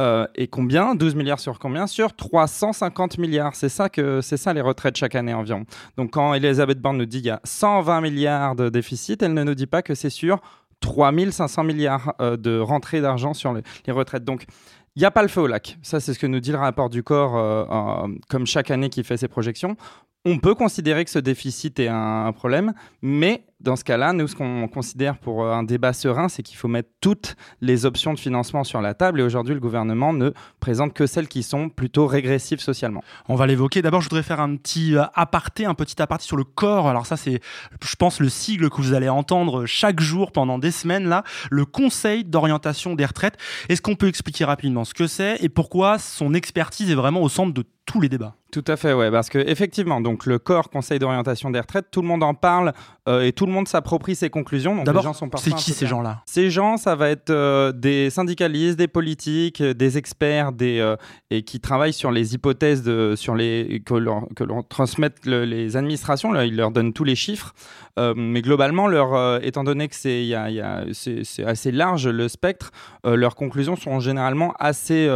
Euh, 0.00 0.26
et 0.34 0.48
combien? 0.48 0.94
12 0.94 1.14
milliards 1.14 1.40
sur 1.40 1.58
combien? 1.58 1.86
Sur 1.86 2.14
350 2.14 3.18
milliards. 3.18 3.54
C'est 3.54 3.68
ça, 3.68 3.88
que, 3.88 4.20
c'est 4.20 4.36
ça 4.36 4.52
les 4.52 4.60
retraites 4.60 4.96
chaque 4.96 5.14
année 5.14 5.34
environ. 5.34 5.64
Donc 5.96 6.12
quand 6.12 6.34
Elisabeth 6.34 6.80
Borne 6.80 6.98
nous 6.98 7.06
dit 7.06 7.18
qu'il 7.18 7.28
y 7.28 7.30
a 7.30 7.40
120 7.44 8.00
milliards 8.00 8.56
de 8.56 8.68
déficit, 8.68 9.22
elle 9.22 9.34
ne 9.34 9.44
nous 9.44 9.54
dit 9.54 9.66
pas 9.66 9.82
que 9.82 9.94
c'est 9.94 10.10
sur 10.10 10.40
3500 10.80 11.64
milliards 11.64 12.14
euh, 12.20 12.36
de 12.36 12.58
rentrée 12.58 13.00
d'argent 13.00 13.34
sur 13.34 13.52
les, 13.52 13.62
les 13.86 13.92
retraites. 13.92 14.24
Donc 14.24 14.46
il 14.94 15.00
n'y 15.00 15.06
a 15.06 15.10
pas 15.10 15.22
le 15.22 15.28
feu 15.28 15.40
au 15.40 15.46
lac. 15.46 15.78
Ça, 15.82 16.00
c'est 16.00 16.12
ce 16.12 16.18
que 16.18 16.26
nous 16.26 16.40
dit 16.40 16.52
le 16.52 16.58
rapport 16.58 16.90
du 16.90 17.02
corps, 17.02 17.36
euh, 17.36 18.08
comme 18.28 18.46
chaque 18.46 18.70
année 18.70 18.90
qui 18.90 19.02
fait 19.04 19.16
ses 19.16 19.28
projections. 19.28 19.76
On 20.24 20.38
peut 20.38 20.54
considérer 20.54 21.04
que 21.04 21.10
ce 21.10 21.18
déficit 21.18 21.80
est 21.80 21.88
un, 21.88 22.32
problème, 22.32 22.74
mais 23.02 23.44
Dans 23.58 23.76
ce 23.76 23.84
cas-là, 23.84 24.12
nous, 24.12 24.26
ce 24.26 24.34
qu'on 24.34 24.66
considère 24.66 25.18
pour 25.18 25.44
euh, 25.44 25.52
un 25.52 25.62
débat 25.62 25.92
serein, 25.92 26.28
c'est 26.28 26.42
qu'il 26.42 26.56
faut 26.56 26.66
mettre 26.66 26.88
toutes 27.00 27.36
les 27.60 27.86
options 27.86 28.12
de 28.12 28.18
financement 28.18 28.64
sur 28.64 28.80
la 28.80 28.92
table. 28.92 29.20
Et 29.20 29.22
aujourd'hui, 29.22 29.54
le 29.54 29.60
gouvernement 29.60 30.12
ne 30.12 30.30
présente 30.58 30.94
que 30.94 31.06
celles 31.06 31.28
qui 31.28 31.44
sont 31.44 31.68
plutôt 31.68 32.08
régressives 32.08 32.58
socialement. 32.58 33.04
On 33.28 33.36
va 33.36 33.46
l'évoquer. 33.46 33.80
D'abord, 33.80 34.00
je 34.00 34.08
voudrais 34.08 34.24
faire 34.24 34.40
un 34.40 34.56
petit 34.56 34.96
euh, 34.96 35.04
aparté, 35.14 35.64
un 35.64 35.74
petit 35.74 36.00
aparté 36.02 36.24
sur 36.24 36.36
le 36.36 36.42
corps. 36.42 36.88
Alors 36.88 37.06
ça, 37.06 37.16
c'est, 37.16 37.40
je 37.84 37.96
pense, 37.96 38.18
le 38.18 38.28
sigle 38.28 38.68
que 38.68 38.76
vous 38.76 38.94
allez 38.94 39.08
entendre 39.08 39.64
chaque 39.66 40.00
jour 40.00 40.32
pendant 40.32 40.58
des 40.58 40.72
semaines 40.72 41.08
là, 41.08 41.22
le 41.50 41.64
Conseil 41.64 42.24
d'orientation 42.24 42.94
des 42.96 43.06
retraites. 43.06 43.36
Est-ce 43.68 43.82
qu'on 43.82 43.94
peut 43.94 44.08
expliquer 44.08 44.44
rapidement 44.44 44.84
ce 44.84 44.94
que 44.94 45.06
c'est 45.06 45.36
et 45.40 45.48
pourquoi 45.48 45.98
son 45.98 46.34
expertise 46.34 46.90
est 46.90 46.96
vraiment 46.96 47.22
au 47.22 47.28
centre 47.28 47.54
de 47.54 47.64
tous 47.86 48.00
les 48.00 48.08
débats 48.08 48.36
tout 48.52 48.64
à 48.68 48.76
fait, 48.76 48.92
ouais, 48.92 49.10
parce 49.10 49.30
que 49.30 49.38
effectivement, 49.38 50.02
donc 50.02 50.26
le 50.26 50.38
corps 50.38 50.68
Conseil 50.68 50.98
d'orientation 50.98 51.50
des 51.50 51.58
retraites, 51.58 51.86
tout 51.90 52.02
le 52.02 52.08
monde 52.08 52.22
en 52.22 52.34
parle 52.34 52.74
euh, 53.08 53.22
et 53.22 53.32
tout 53.32 53.46
le 53.46 53.52
monde 53.52 53.66
s'approprie 53.66 54.14
ses 54.14 54.28
conclusions. 54.28 54.84
D'abord, 54.84 55.16
c'est 55.38 55.54
qui 55.54 55.72
ces 55.72 55.86
gens-là? 55.86 56.20
Ces 56.26 56.50
gens, 56.50 56.76
ça 56.76 56.94
va 56.94 57.08
être 57.08 57.30
euh, 57.30 57.72
des 57.72 58.10
syndicalistes, 58.10 58.76
des 58.76 58.88
politiques, 58.88 59.62
euh, 59.62 59.72
des 59.72 59.96
experts, 59.96 60.52
des 60.52 60.82
et 61.30 61.44
qui 61.44 61.60
travaillent 61.60 61.94
sur 61.94 62.10
les 62.10 62.34
hypothèses 62.34 62.82
de, 62.82 63.14
sur 63.16 63.34
les 63.34 63.82
que 63.86 63.94
l'on 63.94 64.26
que 64.36 64.44
transmette 64.68 65.24
les 65.24 65.78
administrations. 65.78 66.30
Là, 66.30 66.44
ils 66.44 66.54
leur 66.54 66.72
donnent 66.72 66.92
tous 66.92 67.04
les 67.04 67.14
chiffres, 67.14 67.54
mais 67.96 68.42
globalement, 68.42 68.86
leur, 68.86 69.42
étant 69.42 69.64
donné 69.64 69.88
que 69.88 69.94
c'est 69.94 70.26
y 70.26 70.34
a, 70.34 70.50
y 70.50 70.60
a, 70.60 70.84
c'est 70.92 71.44
assez 71.44 71.72
large 71.72 72.06
le 72.06 72.28
spectre, 72.28 72.70
leurs 73.04 73.34
conclusions 73.34 73.76
sont 73.76 74.00
généralement 74.00 74.52
assez 74.58 75.08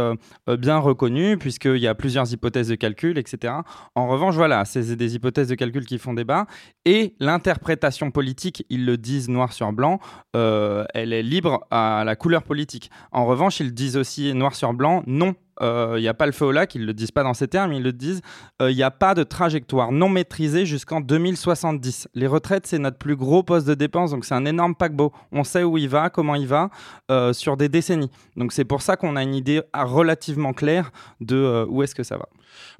bien 0.47 0.79
reconnues 0.79 1.37
puisqu'il 1.37 1.77
y 1.77 1.87
a 1.87 1.93
plusieurs 1.93 2.31
hypothèses 2.33 2.56
de 2.65 2.75
calcul, 2.75 3.17
etc. 3.17 3.53
En 3.93 4.07
revanche, 4.07 4.35
voilà, 4.35 4.65
c'est 4.65 4.95
des 4.95 5.15
hypothèses 5.15 5.47
de 5.47 5.55
calcul 5.55 5.85
qui 5.85 5.99
font 5.99 6.13
débat. 6.13 6.47
Et 6.85 7.13
l'interprétation 7.19 8.09
politique, 8.09 8.65
ils 8.69 8.85
le 8.85 8.97
disent 8.97 9.29
noir 9.29 9.53
sur 9.53 9.71
blanc, 9.71 9.99
euh, 10.35 10.85
elle 10.95 11.13
est 11.13 11.23
libre 11.23 11.67
à 11.69 12.03
la 12.03 12.15
couleur 12.15 12.43
politique. 12.43 12.89
En 13.11 13.25
revanche, 13.25 13.59
ils 13.59 13.73
disent 13.73 13.97
aussi 13.97 14.33
noir 14.33 14.55
sur 14.55 14.73
blanc, 14.73 15.03
non, 15.05 15.35
il 15.59 15.65
euh, 15.65 15.99
n'y 15.99 16.07
a 16.07 16.13
pas 16.13 16.25
le 16.25 16.31
feu 16.31 16.45
au 16.45 16.51
lac, 16.51 16.75
ils 16.75 16.81
ne 16.81 16.85
le 16.85 16.93
disent 16.93 17.11
pas 17.11 17.23
dans 17.23 17.33
ces 17.33 17.47
termes, 17.47 17.73
ils 17.73 17.81
le 17.81 17.93
disent, 17.93 18.21
il 18.59 18.65
euh, 18.65 18.73
n'y 18.73 18.83
a 18.83 18.91
pas 18.91 19.15
de 19.15 19.23
trajectoire 19.23 19.91
non 19.91 20.09
maîtrisée 20.09 20.65
jusqu'en 20.65 21.01
2070. 21.01 22.09
Les 22.13 22.27
retraites, 22.27 22.67
c'est 22.67 22.77
notre 22.77 22.97
plus 22.97 23.15
gros 23.15 23.43
poste 23.43 23.67
de 23.67 23.73
dépense, 23.73 24.11
donc 24.11 24.25
c'est 24.25 24.35
un 24.35 24.45
énorme 24.45 24.75
paquebot. 24.75 25.11
On 25.31 25.43
sait 25.43 25.63
où 25.63 25.77
il 25.77 25.89
va, 25.89 26.09
comment 26.09 26.35
il 26.35 26.47
va, 26.47 26.69
euh, 27.09 27.33
sur 27.33 27.57
des 27.57 27.69
décennies. 27.69 28.11
Donc 28.35 28.53
c'est 28.53 28.65
pour 28.65 28.81
ça 28.81 28.97
qu'on 28.97 29.15
a 29.15 29.23
une 29.23 29.35
idée 29.35 29.61
relativement 29.73 30.53
claire 30.53 30.91
de 31.21 31.65
où 31.69 31.81
est-ce 31.81 31.95
que 31.95 32.03
ça 32.03 32.17
va. 32.17 32.27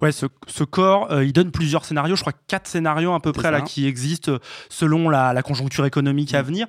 Ouais, 0.01 0.11
ce, 0.11 0.25
corps, 0.63 1.07
il 1.21 1.33
donne 1.33 1.51
plusieurs 1.51 1.85
scénarios, 1.85 2.15
je 2.15 2.21
crois 2.21 2.33
quatre 2.47 2.67
scénarios 2.67 3.13
à 3.13 3.19
peu 3.19 3.31
près 3.31 3.51
là 3.51 3.61
qui 3.61 3.85
existent 3.85 4.37
selon 4.69 5.07
la, 5.09 5.41
conjoncture 5.43 5.85
économique 5.85 6.33
à 6.33 6.41
mm. 6.41 6.45
venir. 6.45 6.67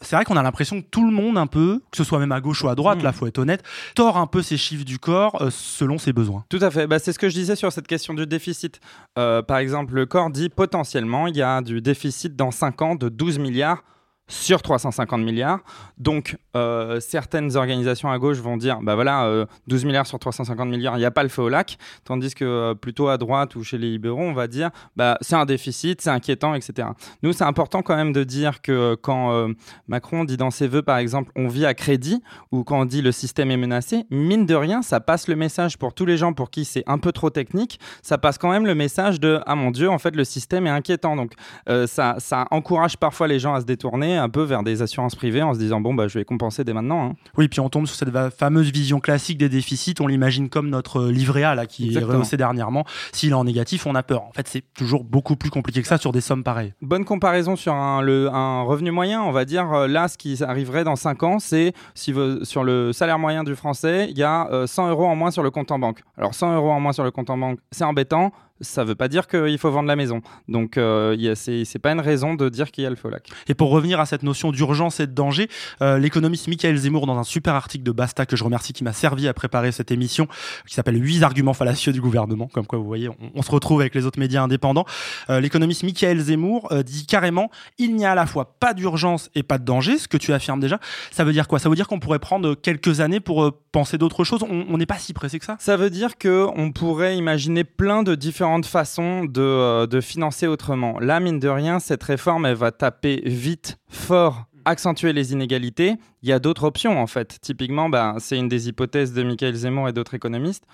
c'est 0.00 0.16
vrai 0.16 0.24
qu'on 0.24 0.36
a 0.36 0.42
l'impression 0.42 0.80
que 0.82 0.86
tout 0.86 1.04
le 1.06 1.12
monde 1.12 1.38
un 1.38 1.46
peu, 1.46 1.82
que 1.90 1.96
ce 1.96 2.04
soit 2.04 2.18
même 2.18 2.32
à 2.32 2.40
gauche 2.40 2.62
ou 2.62 2.68
à 2.68 2.74
droite, 2.74 3.00
mm. 3.00 3.04
là 3.04 3.12
faut 3.12 3.26
être 3.26 3.38
honnête, 3.38 3.62
tord 3.94 4.18
un 4.18 4.26
peu 4.26 4.42
ces 4.42 4.56
chiffres 4.56 4.84
du 4.84 4.98
corps 4.98 5.33
euh, 5.40 5.50
selon 5.50 5.98
ses 5.98 6.12
besoins. 6.12 6.44
Tout 6.48 6.58
à 6.60 6.70
fait. 6.70 6.86
Bah, 6.86 6.98
c'est 6.98 7.12
ce 7.12 7.18
que 7.18 7.28
je 7.28 7.34
disais 7.34 7.56
sur 7.56 7.72
cette 7.72 7.86
question 7.86 8.14
du 8.14 8.26
déficit. 8.26 8.80
Euh, 9.18 9.42
par 9.42 9.58
exemple, 9.58 9.94
le 9.94 10.06
corps 10.06 10.30
dit 10.30 10.48
potentiellement 10.48 11.26
il 11.26 11.36
y 11.36 11.42
a 11.42 11.60
du 11.60 11.80
déficit 11.80 12.36
dans 12.36 12.50
5 12.50 12.82
ans 12.82 12.94
de 12.94 13.08
12 13.08 13.38
milliards 13.38 13.82
sur 14.26 14.62
350 14.62 15.20
milliards. 15.20 15.60
Donc, 15.98 16.36
euh, 16.56 16.98
certaines 17.00 17.56
organisations 17.56 18.10
à 18.10 18.18
gauche 18.18 18.38
vont 18.38 18.56
dire, 18.56 18.80
bah 18.82 18.94
voilà, 18.94 19.46
12 19.66 19.84
milliards 19.84 20.06
sur 20.06 20.18
350 20.18 20.68
milliards, 20.68 20.96
il 20.96 21.00
n'y 21.00 21.04
a 21.04 21.10
pas 21.10 21.22
le 21.22 21.28
feu 21.28 21.42
au 21.42 21.48
lac. 21.48 21.76
Tandis 22.04 22.34
que 22.34 22.72
plutôt 22.74 23.08
à 23.08 23.18
droite 23.18 23.54
ou 23.54 23.62
chez 23.62 23.76
les 23.76 23.90
libéraux, 23.90 24.22
on 24.22 24.32
va 24.32 24.46
dire, 24.46 24.70
bah 24.96 25.18
c'est 25.20 25.36
un 25.36 25.44
déficit, 25.44 26.00
c'est 26.00 26.10
inquiétant, 26.10 26.54
etc. 26.54 26.88
Nous, 27.22 27.32
c'est 27.32 27.44
important 27.44 27.82
quand 27.82 27.96
même 27.96 28.12
de 28.12 28.24
dire 28.24 28.62
que 28.62 28.94
quand 28.94 29.48
Macron 29.88 30.24
dit 30.24 30.36
dans 30.36 30.50
ses 30.50 30.68
voeux, 30.68 30.82
par 30.82 30.98
exemple, 30.98 31.30
on 31.36 31.48
vit 31.48 31.66
à 31.66 31.74
crédit, 31.74 32.22
ou 32.50 32.64
quand 32.64 32.80
on 32.80 32.84
dit 32.84 33.02
le 33.02 33.12
système 33.12 33.50
est 33.50 33.56
menacé, 33.56 34.04
mine 34.10 34.46
de 34.46 34.54
rien, 34.54 34.82
ça 34.82 35.00
passe 35.00 35.28
le 35.28 35.36
message 35.36 35.76
pour 35.76 35.92
tous 35.92 36.06
les 36.06 36.16
gens 36.16 36.32
pour 36.32 36.50
qui 36.50 36.64
c'est 36.64 36.84
un 36.86 36.98
peu 36.98 37.12
trop 37.12 37.30
technique, 37.30 37.78
ça 38.02 38.18
passe 38.18 38.38
quand 38.38 38.50
même 38.50 38.66
le 38.66 38.74
message 38.74 39.20
de, 39.20 39.40
ah 39.46 39.54
mon 39.54 39.70
Dieu, 39.70 39.90
en 39.90 39.98
fait, 39.98 40.16
le 40.16 40.24
système 40.24 40.66
est 40.66 40.70
inquiétant. 40.70 41.16
Donc, 41.16 41.32
ça, 41.86 42.16
ça 42.18 42.46
encourage 42.50 42.96
parfois 42.96 43.28
les 43.28 43.38
gens 43.38 43.54
à 43.54 43.60
se 43.60 43.66
détourner 43.66 44.13
un 44.16 44.28
peu 44.28 44.42
vers 44.42 44.62
des 44.62 44.82
assurances 44.82 45.14
privées 45.14 45.42
en 45.42 45.54
se 45.54 45.58
disant 45.58 45.80
bon 45.80 45.94
bah 45.94 46.08
je 46.08 46.18
vais 46.18 46.24
compenser 46.24 46.64
dès 46.64 46.72
maintenant. 46.72 47.10
Hein. 47.10 47.14
Oui, 47.36 47.48
puis 47.48 47.60
on 47.60 47.68
tombe 47.68 47.86
sur 47.86 47.96
cette 47.96 48.10
fameuse 48.30 48.72
vision 48.72 49.00
classique 49.00 49.38
des 49.38 49.48
déficits. 49.48 49.94
On 50.00 50.06
l'imagine 50.06 50.48
comme 50.48 50.68
notre 50.68 51.04
livret 51.04 51.44
A 51.44 51.54
là 51.54 51.66
qui 51.66 51.94
est 51.94 51.98
rehaussé 51.98 52.36
dernièrement. 52.36 52.84
S'il 53.12 53.30
est 53.30 53.34
en 53.34 53.44
négatif, 53.44 53.86
on 53.86 53.94
a 53.94 54.02
peur. 54.02 54.22
En 54.24 54.32
fait, 54.32 54.48
c'est 54.48 54.64
toujours 54.74 55.04
beaucoup 55.04 55.36
plus 55.36 55.50
compliqué 55.50 55.82
que 55.82 55.88
ça 55.88 55.98
sur 55.98 56.12
des 56.12 56.20
sommes 56.20 56.44
pareilles. 56.44 56.74
Bonne 56.82 57.04
comparaison 57.04 57.56
sur 57.56 57.74
un, 57.74 58.02
le, 58.02 58.28
un 58.32 58.62
revenu 58.62 58.90
moyen, 58.90 59.22
on 59.22 59.32
va 59.32 59.44
dire 59.44 59.72
euh, 59.72 59.86
là 59.86 60.08
ce 60.08 60.18
qui 60.18 60.42
arriverait 60.42 60.84
dans 60.84 60.96
5 60.96 61.22
ans, 61.22 61.38
c'est 61.38 61.72
si 61.94 62.14
sur 62.42 62.64
le 62.64 62.92
salaire 62.92 63.18
moyen 63.18 63.44
du 63.44 63.54
français, 63.54 64.08
il 64.10 64.18
y 64.18 64.22
a 64.22 64.48
100 64.66 64.86
euh, 64.86 64.90
euros 64.90 65.06
en 65.06 65.16
moins 65.16 65.30
sur 65.30 65.42
le 65.42 65.50
compte 65.50 65.70
en 65.70 65.78
banque. 65.78 66.00
Alors 66.16 66.34
100 66.34 66.54
euros 66.56 66.70
en 66.70 66.80
moins 66.80 66.92
sur 66.92 67.04
le 67.04 67.10
compte 67.10 67.30
en 67.30 67.38
banque, 67.38 67.58
c'est 67.70 67.84
embêtant 67.84 68.32
ça 68.60 68.82
ne 68.82 68.88
veut 68.88 68.94
pas 68.94 69.08
dire 69.08 69.26
qu'il 69.26 69.58
faut 69.58 69.70
vendre 69.70 69.88
la 69.88 69.96
maison. 69.96 70.22
Donc, 70.48 70.76
euh, 70.76 71.34
ce 71.34 71.50
n'est 71.50 71.80
pas 71.80 71.90
une 71.90 72.00
raison 72.00 72.34
de 72.34 72.48
dire 72.48 72.70
qu'il 72.70 72.84
y 72.84 72.86
a 72.86 72.90
le 72.90 72.96
feu 72.96 73.10
lac. 73.10 73.28
Et 73.48 73.54
pour 73.54 73.70
revenir 73.70 73.98
à 73.98 74.06
cette 74.06 74.22
notion 74.22 74.52
d'urgence 74.52 75.00
et 75.00 75.08
de 75.08 75.12
danger, 75.12 75.48
euh, 75.82 75.98
l'économiste 75.98 76.46
Michael 76.46 76.76
Zemmour, 76.76 77.06
dans 77.06 77.18
un 77.18 77.24
super 77.24 77.54
article 77.54 77.82
de 77.82 77.90
Basta 77.90 78.26
que 78.26 78.36
je 78.36 78.44
remercie, 78.44 78.72
qui 78.72 78.84
m'a 78.84 78.92
servi 78.92 79.26
à 79.26 79.34
préparer 79.34 79.72
cette 79.72 79.90
émission, 79.90 80.28
qui 80.66 80.74
s'appelle 80.74 81.02
8 81.02 81.24
arguments 81.24 81.52
fallacieux 81.52 81.92
du 81.92 82.00
gouvernement, 82.00 82.48
comme 82.52 82.66
quoi 82.66 82.78
vous 82.78 82.86
voyez, 82.86 83.10
on, 83.34 83.42
se 83.42 83.50
retrouve 83.50 83.80
avec 83.80 83.94
les 83.94 84.06
autres 84.06 84.20
médias 84.20 84.42
indépendants. 84.42 84.86
Euh, 85.30 85.40
l'économiste 85.40 85.82
Michael 85.82 86.20
Zemmour 86.20 86.72
dit 86.84 87.06
carrément 87.06 87.50
il 87.78 87.94
n'y 87.94 88.06
a 88.06 88.12
à 88.12 88.14
la 88.14 88.26
fois 88.26 88.56
pas 88.58 88.72
d'urgence 88.72 89.30
et 89.34 89.42
pas 89.42 89.58
de 89.58 89.64
danger, 89.64 89.98
ce 89.98 90.08
que 90.08 90.16
tu 90.16 90.32
affirmes 90.32 90.60
déjà. 90.60 90.78
Ça 91.10 91.24
veut 91.24 91.32
dire 91.32 91.48
quoi? 91.48 91.58
Ça 91.58 91.68
veut 91.68 91.76
dire 91.76 91.88
qu'on 91.88 91.98
pourrait 91.98 92.18
prendre 92.20 92.54
quelques 92.54 93.00
années 93.00 93.20
pour 93.20 93.52
penser 93.72 93.98
d'autres 93.98 94.24
choses? 94.24 94.44
On 94.48 94.78
n'est 94.78 94.86
pas 94.86 94.98
si 94.98 95.12
pressé 95.12 95.38
que 95.38 95.44
ça? 95.44 95.56
Ça 95.58 95.76
veut 95.76 95.90
dire 95.90 96.16
qu'on 96.16 96.72
pourrait 96.72 97.16
imaginer 97.16 97.64
plein 97.64 98.02
de 98.02 98.14
différents 98.14 98.43
différentes 98.44 98.66
façons 98.66 99.24
de, 99.24 99.40
euh, 99.40 99.86
de, 99.86 100.02
financer 100.02 100.46
autrement. 100.46 101.00
Là, 101.00 101.18
mine 101.18 101.38
de 101.38 101.48
rien, 101.48 101.78
cette 101.80 102.02
réforme, 102.02 102.44
elle 102.44 102.56
va 102.56 102.72
taper 102.72 103.22
vite, 103.24 103.78
fort, 103.88 104.44
accentuer 104.66 105.14
les 105.14 105.32
inégalités. 105.32 105.94
Il 106.22 106.28
y 106.28 106.32
a 106.32 106.38
d'autres 106.38 106.64
options, 106.64 107.00
en 107.00 107.06
fait. 107.06 107.38
Typiquement, 107.40 107.88
bah, 107.88 108.16
c'est 108.18 108.36
une 108.36 108.48
des 108.48 108.68
hypothèses 108.68 109.14
de 109.14 109.22
Michael 109.22 109.54
Zemmour 109.54 109.88
et 109.88 109.94
d'autres 109.94 110.12
économistes. 110.12 110.64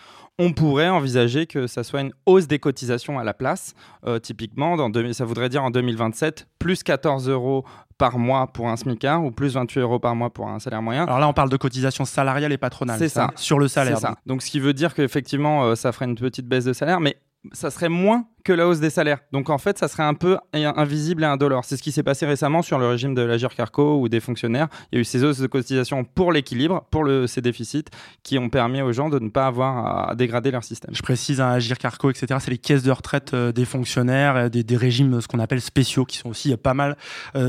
On 0.41 0.53
pourrait 0.53 0.89
envisager 0.89 1.47
que 1.47 1.69
ça 1.69 1.85
soit 1.85 2.00
une 2.00 2.12
hausse 2.27 2.49
des 2.49 2.59
cotisations 2.59 3.21
à 3.21 3.25
la 3.25 3.35
place. 3.35 3.75
Euh, 4.05 4.19
typiquement, 4.19 4.77
dans 4.77 4.91
ça 5.12 5.25
voudrait 5.25 5.49
dire 5.49 5.62
en 5.62 5.71
2027, 5.71 6.49
plus 6.59 6.83
14 6.83 7.29
euros 7.29 7.65
par 7.99 8.19
mois 8.19 8.49
pour 8.49 8.69
un 8.69 8.77
SMICAR 8.77 9.25
ou 9.25 9.31
plus 9.31 9.55
28 9.55 9.79
euros 9.81 9.99
par 10.00 10.17
mois 10.17 10.31
pour 10.31 10.49
un 10.49 10.59
salaire 10.59 10.83
moyen. 10.83 11.05
Alors 11.05 11.21
là, 11.21 11.29
on 11.29 11.33
parle 11.33 11.50
de 11.50 11.57
cotisation 11.57 12.05
salariale 12.05 12.50
et 12.50 12.59
patronale. 12.59 12.99
C'est 12.99 13.09
ça. 13.09 13.31
Sur 13.37 13.61
le 13.61 13.69
salaire. 13.69 13.99
Ça. 13.99 14.17
Donc, 14.27 14.43
ce 14.43 14.50
qui 14.50 14.59
veut 14.59 14.73
dire 14.73 14.93
qu'effectivement, 14.93 15.62
euh, 15.62 15.75
ça 15.77 15.93
ferait 15.93 16.07
une 16.07 16.17
petite 16.17 16.49
baisse 16.49 16.65
de 16.65 16.73
salaire, 16.73 16.99
mais 16.99 17.17
ça 17.52 17.70
serait 17.70 17.88
moins 17.88 18.26
que 18.44 18.52
la 18.52 18.66
hausse 18.66 18.80
des 18.80 18.90
salaires. 18.90 19.18
Donc 19.32 19.50
en 19.50 19.59
fait, 19.59 19.78
ça 19.78 19.88
serait 19.88 20.02
un 20.02 20.14
peu 20.14 20.38
invisible 20.52 21.23
et 21.23 21.26
indolore. 21.26 21.64
C'est 21.64 21.76
ce 21.76 21.82
qui 21.82 21.92
s'est 21.92 22.02
passé 22.02 22.26
récemment 22.26 22.62
sur 22.62 22.78
le 22.78 22.87
régime 22.87 23.14
de 23.14 23.23
l'Agir 23.23 23.54
Carco 23.54 24.00
ou 24.00 24.09
des 24.09 24.20
fonctionnaires. 24.20 24.68
Il 24.92 24.97
y 24.97 24.99
a 24.99 25.00
eu 25.00 25.04
ces 25.04 25.25
hausses 25.25 25.38
de 25.38 25.47
cotisation 25.47 26.04
pour 26.04 26.32
l'équilibre, 26.32 26.85
pour 26.90 27.06
ces 27.26 27.40
déficits, 27.40 27.85
qui 28.23 28.38
ont 28.38 28.49
permis 28.49 28.82
aux 28.82 28.92
gens 28.92 29.09
de 29.09 29.18
ne 29.18 29.28
pas 29.28 29.47
avoir 29.47 30.11
à 30.11 30.14
dégrader 30.14 30.50
leur 30.50 30.64
système. 30.64 30.94
Je 30.94 31.02
précise, 31.02 31.40
un 31.40 31.49
hein, 31.49 31.52
Agir 31.52 31.78
Carco, 31.78 32.11
etc., 32.11 32.38
c'est 32.40 32.50
les 32.50 32.59
caisses 32.59 32.82
de 32.82 32.90
retraite 32.90 33.35
euh, 33.35 33.52
des 33.52 33.64
fonctionnaires, 33.64 34.37
euh, 34.37 34.49
des, 34.49 34.64
des, 34.64 34.76
régimes, 34.76 35.20
ce 35.20 35.28
qu'on 35.28 35.38
appelle 35.38 35.61
spéciaux, 35.61 36.04
qui 36.04 36.16
sont 36.18 36.28
aussi 36.28 36.52
euh, 36.52 36.56
pas 36.56 36.75
mal 36.75 36.97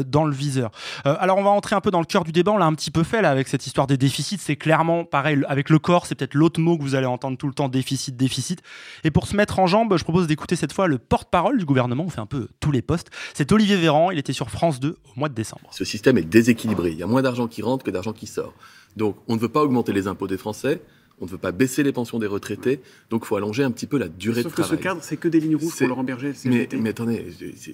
dans 0.06 0.26
le 0.26 0.34
viseur. 0.34 0.72
alors 1.06 1.38
on 1.38 1.44
va 1.44 1.50
entrer 1.50 1.76
un 1.76 1.82
peu 1.82 1.92
dans 1.92 2.00
le 2.00 2.06
cœur 2.06 2.24
du 2.24 2.32
débat. 2.32 2.52
On 2.52 2.58
l'a 2.58 2.66
un 2.66 2.74
petit 2.74 2.92
peu 2.92 3.04
fait 3.04 3.22
là 3.22 3.30
avec 3.30 3.48
cette 3.48 3.66
histoire 3.66 3.88
des 3.88 3.98
déficits. 3.98 4.38
C'est 4.38 4.56
clairement 4.56 5.04
pareil 5.04 5.42
avec 5.48 5.70
le 5.70 5.80
corps. 5.80 6.06
C'est 6.06 6.16
peut-être 6.16 6.34
l'autre 6.34 6.60
mot 6.60 6.78
que 6.78 6.84
vous 6.84 6.96
allez 6.96 7.06
entendre 7.06 7.38
tout 7.38 7.48
le 7.48 7.54
temps 7.54 7.70
déficit, 7.70 8.16
déficit. 8.16 8.62
Et 9.04 9.12
pour 9.12 9.28
se 9.28 9.36
mettre 9.36 9.60
en 9.60 9.68
jambe, 9.68 9.98
je 9.98 10.04
propose 10.04 10.28
d'écouter 10.28 10.56
cette 10.56 10.74
fois 10.74 10.81
le 10.88 10.98
porte-parole 10.98 11.58
du 11.58 11.66
gouvernement, 11.66 12.04
on 12.06 12.10
fait 12.10 12.22
un 12.22 12.26
peu 12.26 12.48
tous 12.60 12.72
les 12.72 12.82
postes. 12.82 13.10
C'est 13.34 13.52
Olivier 13.52 13.78
Véran, 13.78 14.12
il 14.12 14.20
était 14.20 14.34
sur 14.34 14.50
France 14.50 14.80
2 14.80 14.90
au 14.90 15.20
mois 15.20 15.30
de 15.30 15.34
décembre. 15.34 15.70
Ce 15.72 15.86
système 15.86 16.18
est 16.18 16.24
déséquilibré, 16.24 16.92
il 16.92 16.98
y 16.98 17.04
a 17.04 17.08
moins 17.08 17.22
d'argent 17.22 17.48
qui 17.48 17.62
rentre 17.62 17.84
que 17.84 17.92
d'argent 17.92 18.14
qui 18.14 18.28
sort. 18.28 18.54
Donc 18.98 19.18
on 19.28 19.36
ne 19.36 19.40
veut 19.40 19.50
pas 19.50 19.64
augmenter 19.64 19.94
les 19.94 20.08
impôts 20.08 20.28
des 20.28 20.38
Français, 20.38 20.82
on 21.22 21.26
ne 21.26 21.30
veut 21.30 21.38
pas 21.38 21.52
baisser 21.52 21.84
les 21.84 21.92
pensions 21.92 22.18
des 22.18 22.28
retraités, 22.28 22.82
donc 23.12 23.22
il 23.24 23.28
faut 23.28 23.36
allonger 23.36 23.64
un 23.64 23.70
petit 23.70 23.86
peu 23.86 24.00
la 24.00 24.08
durée 24.08 24.44
de 24.44 24.50
travail. 24.50 24.70
Sauf 24.70 24.72
que 24.72 24.78
ce 24.78 24.82
cadre, 24.82 25.04
c'est 25.04 25.18
que 25.18 25.28
des 25.28 25.40
lignes 25.40 25.56
rouges 25.56 25.78
pour 25.78 25.88
Laurent 25.88 26.04
Berger. 26.04 26.34
Mais, 26.46 26.68
mais 26.74 26.90
attendez, 26.90 27.28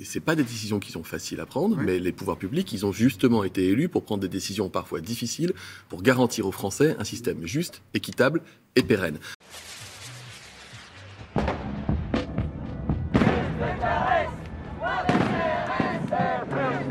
c'est 0.04 0.20
pas 0.20 0.36
des 0.36 0.44
décisions 0.44 0.80
qui 0.80 0.92
sont 0.92 1.04
faciles 1.04 1.40
à 1.40 1.46
prendre, 1.46 1.78
mais 1.78 1.98
les 1.98 2.12
pouvoirs 2.12 2.38
publics, 2.38 2.72
ils 2.74 2.86
ont 2.86 2.92
justement 2.92 3.46
été 3.46 3.66
élus 3.68 3.88
pour 3.88 4.04
prendre 4.04 4.22
des 4.22 4.28
décisions 4.28 4.70
parfois 4.70 5.00
difficiles, 5.00 5.54
pour 5.88 6.02
garantir 6.02 6.46
aux 6.46 6.52
Français 6.52 6.98
un 7.00 7.06
système 7.06 7.46
juste, 7.46 7.82
équitable 7.94 8.42
et 8.76 8.84
pérenne. 8.84 9.18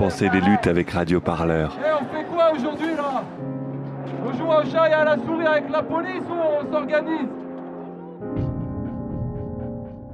Pensez 0.08 0.30
des 0.30 0.40
luttes 0.40 0.68
avec 0.68 0.90
Radio 0.90 1.20
Parleur. 1.20 1.76
Et 1.84 1.92
on 1.92 2.16
fait 2.16 2.24
quoi 2.26 2.52
aujourd'hui 2.52 2.94
là? 2.94 3.24
On 4.24 4.32
joue 4.38 4.46
au 4.46 4.70
chat 4.70 4.88
et 4.88 4.92
à 4.92 5.04
la 5.04 5.16
souris 5.16 5.44
avec 5.44 5.68
la 5.68 5.82
police 5.82 6.22
ou 6.30 6.34
on 6.62 6.72
s'organise? 6.72 7.28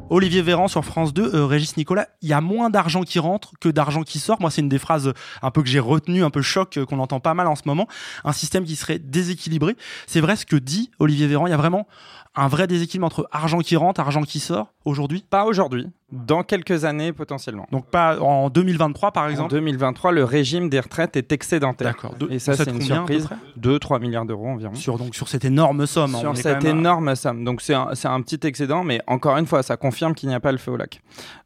Olivier 0.09 0.41
Véran 0.41 0.67
sur 0.69 0.83
France 0.87 1.13
2, 1.13 1.35
euh, 1.35 1.45
Régis 1.45 1.77
Nicolas, 1.77 2.09
il 2.23 2.31
y 2.31 2.33
a 2.33 2.41
moins 2.41 2.71
d'argent 2.71 3.03
qui 3.03 3.19
rentre 3.19 3.53
que 3.61 3.69
d'argent 3.69 4.03
qui 4.03 4.19
sort. 4.19 4.41
Moi, 4.41 4.51
c'est 4.51 4.63
une 4.63 4.71
des 4.71 4.79
phrases 4.79 5.13
un 5.43 5.51
peu 5.51 5.63
que 5.63 5.69
j'ai 5.69 5.79
retenues, 5.79 6.25
un 6.25 6.31
peu 6.31 6.41
choc, 6.41 6.79
euh, 6.79 6.87
qu'on 6.87 6.99
entend 6.99 7.21
pas 7.21 7.35
mal 7.35 7.47
en 7.47 7.55
ce 7.55 7.65
moment. 7.67 7.87
Un 8.25 8.33
système 8.33 8.65
qui 8.65 8.77
serait 8.77 8.99
déséquilibré. 8.99 9.77
C'est 10.07 10.21
vrai 10.21 10.37
ce 10.37 10.47
que 10.47 10.57
dit 10.57 10.91
Olivier 11.01 11.27
Véran. 11.27 11.47
Il 11.49 11.51
y 11.51 11.55
a 11.55 11.59
vraiment 11.59 11.87
un 12.35 12.49
vrai 12.49 12.67
déséquilibre 12.67 13.05
entre 13.05 13.29
argent 13.31 13.59
qui 13.59 13.77
rentre, 13.77 14.01
argent 14.01 14.23
qui 14.23 14.41
sort 14.41 14.73
aujourd'hui? 14.87 15.23
Pas 15.29 15.45
aujourd'hui, 15.45 15.89
dans 16.13 16.43
quelques 16.43 16.85
années 16.85 17.13
potentiellement. 17.13 17.67
Donc 17.73 17.87
pas 17.87 18.21
en 18.21 18.51
2023 18.51 19.13
par 19.13 19.29
exemple 19.29 19.55
En 19.55 19.59
2023, 19.59 20.13
le 20.13 20.25
régime 20.25 20.69
des 20.69 20.79
retraites 20.79 21.17
est 21.17 21.33
excédentaire. 21.33 21.95
D'accord. 21.95 22.15
Et 22.31 22.39
ça, 22.39 22.55
c'est 22.55 22.71
une 22.71 22.83
surprise. 22.83 23.29
2-3 23.59 24.01
milliards 24.01 24.27
d'euros 24.27 24.49
environ. 24.49 24.75
Sur, 24.75 24.99
donc, 24.99 25.15
sur 25.15 25.29
cette 25.29 25.45
énorme 25.45 25.87
somme. 25.87 26.15
Sur 26.15 26.37
cette 26.37 26.65
énorme 26.65 27.15
somme. 27.17 27.45
Donc 27.45 27.63
c'est 27.63 27.75
un, 27.75 27.89
un, 28.05 28.21
petit 28.21 28.47
excédent, 28.47 28.85
mais 28.85 29.01
encore 29.07 29.39
une 29.39 29.47
fois, 29.47 29.63
ça 29.63 29.77
confirme 29.77 30.15
qu'il 30.15 30.29
n'y 30.29 30.35
a 30.35 30.41
pas 30.41 30.53
le 30.53 30.59
feu 30.59 30.73
au 30.73 30.77
lac. 30.77 31.01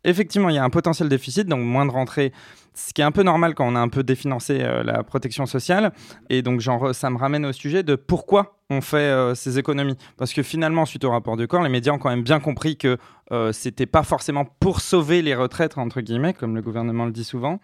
Effectivement, 0.05 0.49
il 0.49 0.57
y 0.57 0.59
a 0.59 0.65
un 0.65 0.71
potentiel 0.71 1.09
déficit, 1.09 1.47
donc 1.47 1.61
moins 1.61 1.87
de 1.87 1.93
rentrées 1.93 2.33
ce 2.77 2.93
qui 2.93 3.01
est 3.01 3.05
un 3.05 3.11
peu 3.11 3.23
normal 3.23 3.55
quand 3.55 3.67
on 3.67 3.75
a 3.75 3.81
un 3.81 3.89
peu 3.89 4.03
définancé 4.03 4.61
euh, 4.61 4.83
la 4.85 5.03
protection 5.03 5.47
sociale. 5.47 5.93
Et 6.29 6.43
donc, 6.43 6.61
genre, 6.61 6.95
ça 6.95 7.11
me 7.11 7.17
ramène 7.17 7.47
au 7.47 7.53
sujet 7.53 7.83
de 7.83 7.97
pourquoi 7.97 8.59
on 8.69 8.81
fait 8.81 8.99
euh, 8.99 9.35
ces 9.35 9.59
économies. 9.59 9.97
Parce 10.19 10.33
que 10.33 10.43
finalement, 10.43 10.85
suite 10.85 11.05
au 11.05 11.11
rapport 11.11 11.37
de 11.37 11.47
corps, 11.47 11.63
les 11.63 11.71
médias 11.71 11.93
ont 11.93 11.99
quand 11.99 12.11
même 12.11 12.23
bien 12.23 12.39
compris 12.39 12.77
que 12.77 12.99
euh, 13.33 13.51
c'était 13.53 13.87
pas 13.87 14.03
forcément 14.03 14.45
pour 14.45 14.81
sauver 14.81 15.23
les 15.23 15.35
retraites, 15.35 15.79
entre 15.79 16.03
guillemets, 16.03 16.35
comme 16.35 16.55
le 16.55 16.63
gouvernement 16.63 17.07
le 17.07 17.13
dit 17.13 17.25
souvent. 17.25 17.61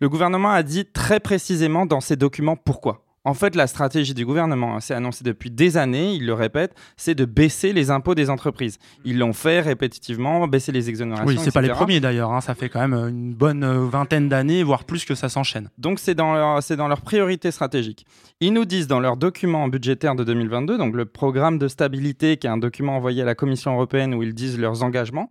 Le 0.00 0.08
gouvernement 0.08 0.50
a 0.50 0.62
dit 0.62 0.86
très 0.86 1.20
précisément 1.20 1.86
dans 1.86 2.00
ses 2.00 2.16
documents 2.16 2.56
pourquoi. 2.56 3.03
En 3.26 3.32
fait, 3.32 3.56
la 3.56 3.66
stratégie 3.66 4.12
du 4.12 4.26
gouvernement, 4.26 4.80
c'est 4.80 4.92
hein, 4.92 4.98
annoncé 4.98 5.24
depuis 5.24 5.50
des 5.50 5.78
années, 5.78 6.12
il 6.12 6.26
le 6.26 6.34
répète, 6.34 6.74
c'est 6.98 7.14
de 7.14 7.24
baisser 7.24 7.72
les 7.72 7.90
impôts 7.90 8.14
des 8.14 8.28
entreprises. 8.28 8.78
Ils 9.06 9.18
l'ont 9.18 9.32
fait 9.32 9.60
répétitivement, 9.60 10.46
baisser 10.46 10.72
les 10.72 10.90
exonérations. 10.90 11.26
Oui, 11.26 11.38
c'est 11.42 11.50
pas 11.50 11.62
les 11.62 11.70
premiers 11.70 12.00
d'ailleurs, 12.00 12.32
hein. 12.32 12.42
ça 12.42 12.54
fait 12.54 12.68
quand 12.68 12.86
même 12.86 13.08
une 13.08 13.32
bonne 13.32 13.64
euh, 13.64 13.86
vingtaine 13.86 14.28
d'années, 14.28 14.62
voire 14.62 14.84
plus 14.84 15.06
que 15.06 15.14
ça 15.14 15.30
s'enchaîne. 15.30 15.70
Donc 15.78 16.00
c'est 16.00 16.14
dans, 16.14 16.34
leur, 16.34 16.60
dans 16.76 16.88
leur 16.88 17.00
priorité 17.00 17.50
stratégique. 17.50 18.04
Ils 18.40 18.52
nous 18.52 18.66
disent 18.66 18.88
dans 18.88 19.00
leur 19.00 19.16
document 19.16 19.68
budgétaire 19.68 20.14
de 20.14 20.24
2022, 20.24 20.76
donc 20.76 20.94
le 20.94 21.06
programme 21.06 21.56
de 21.56 21.66
stabilité, 21.66 22.36
qui 22.36 22.46
est 22.46 22.50
un 22.50 22.58
document 22.58 22.96
envoyé 22.96 23.22
à 23.22 23.24
la 23.24 23.34
Commission 23.34 23.72
européenne 23.72 24.14
où 24.14 24.22
ils 24.22 24.34
disent 24.34 24.58
leurs 24.58 24.82
engagements, 24.82 25.30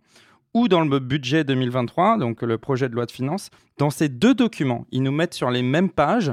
ou 0.52 0.66
dans 0.66 0.80
le 0.80 0.98
budget 0.98 1.44
2023, 1.44 2.18
donc 2.18 2.42
le 2.42 2.58
projet 2.58 2.88
de 2.88 2.94
loi 2.94 3.06
de 3.06 3.12
finances, 3.12 3.50
dans 3.78 3.90
ces 3.90 4.08
deux 4.08 4.34
documents, 4.34 4.84
ils 4.90 5.02
nous 5.02 5.12
mettent 5.12 5.34
sur 5.34 5.50
les 5.50 5.62
mêmes 5.62 5.90
pages 5.90 6.32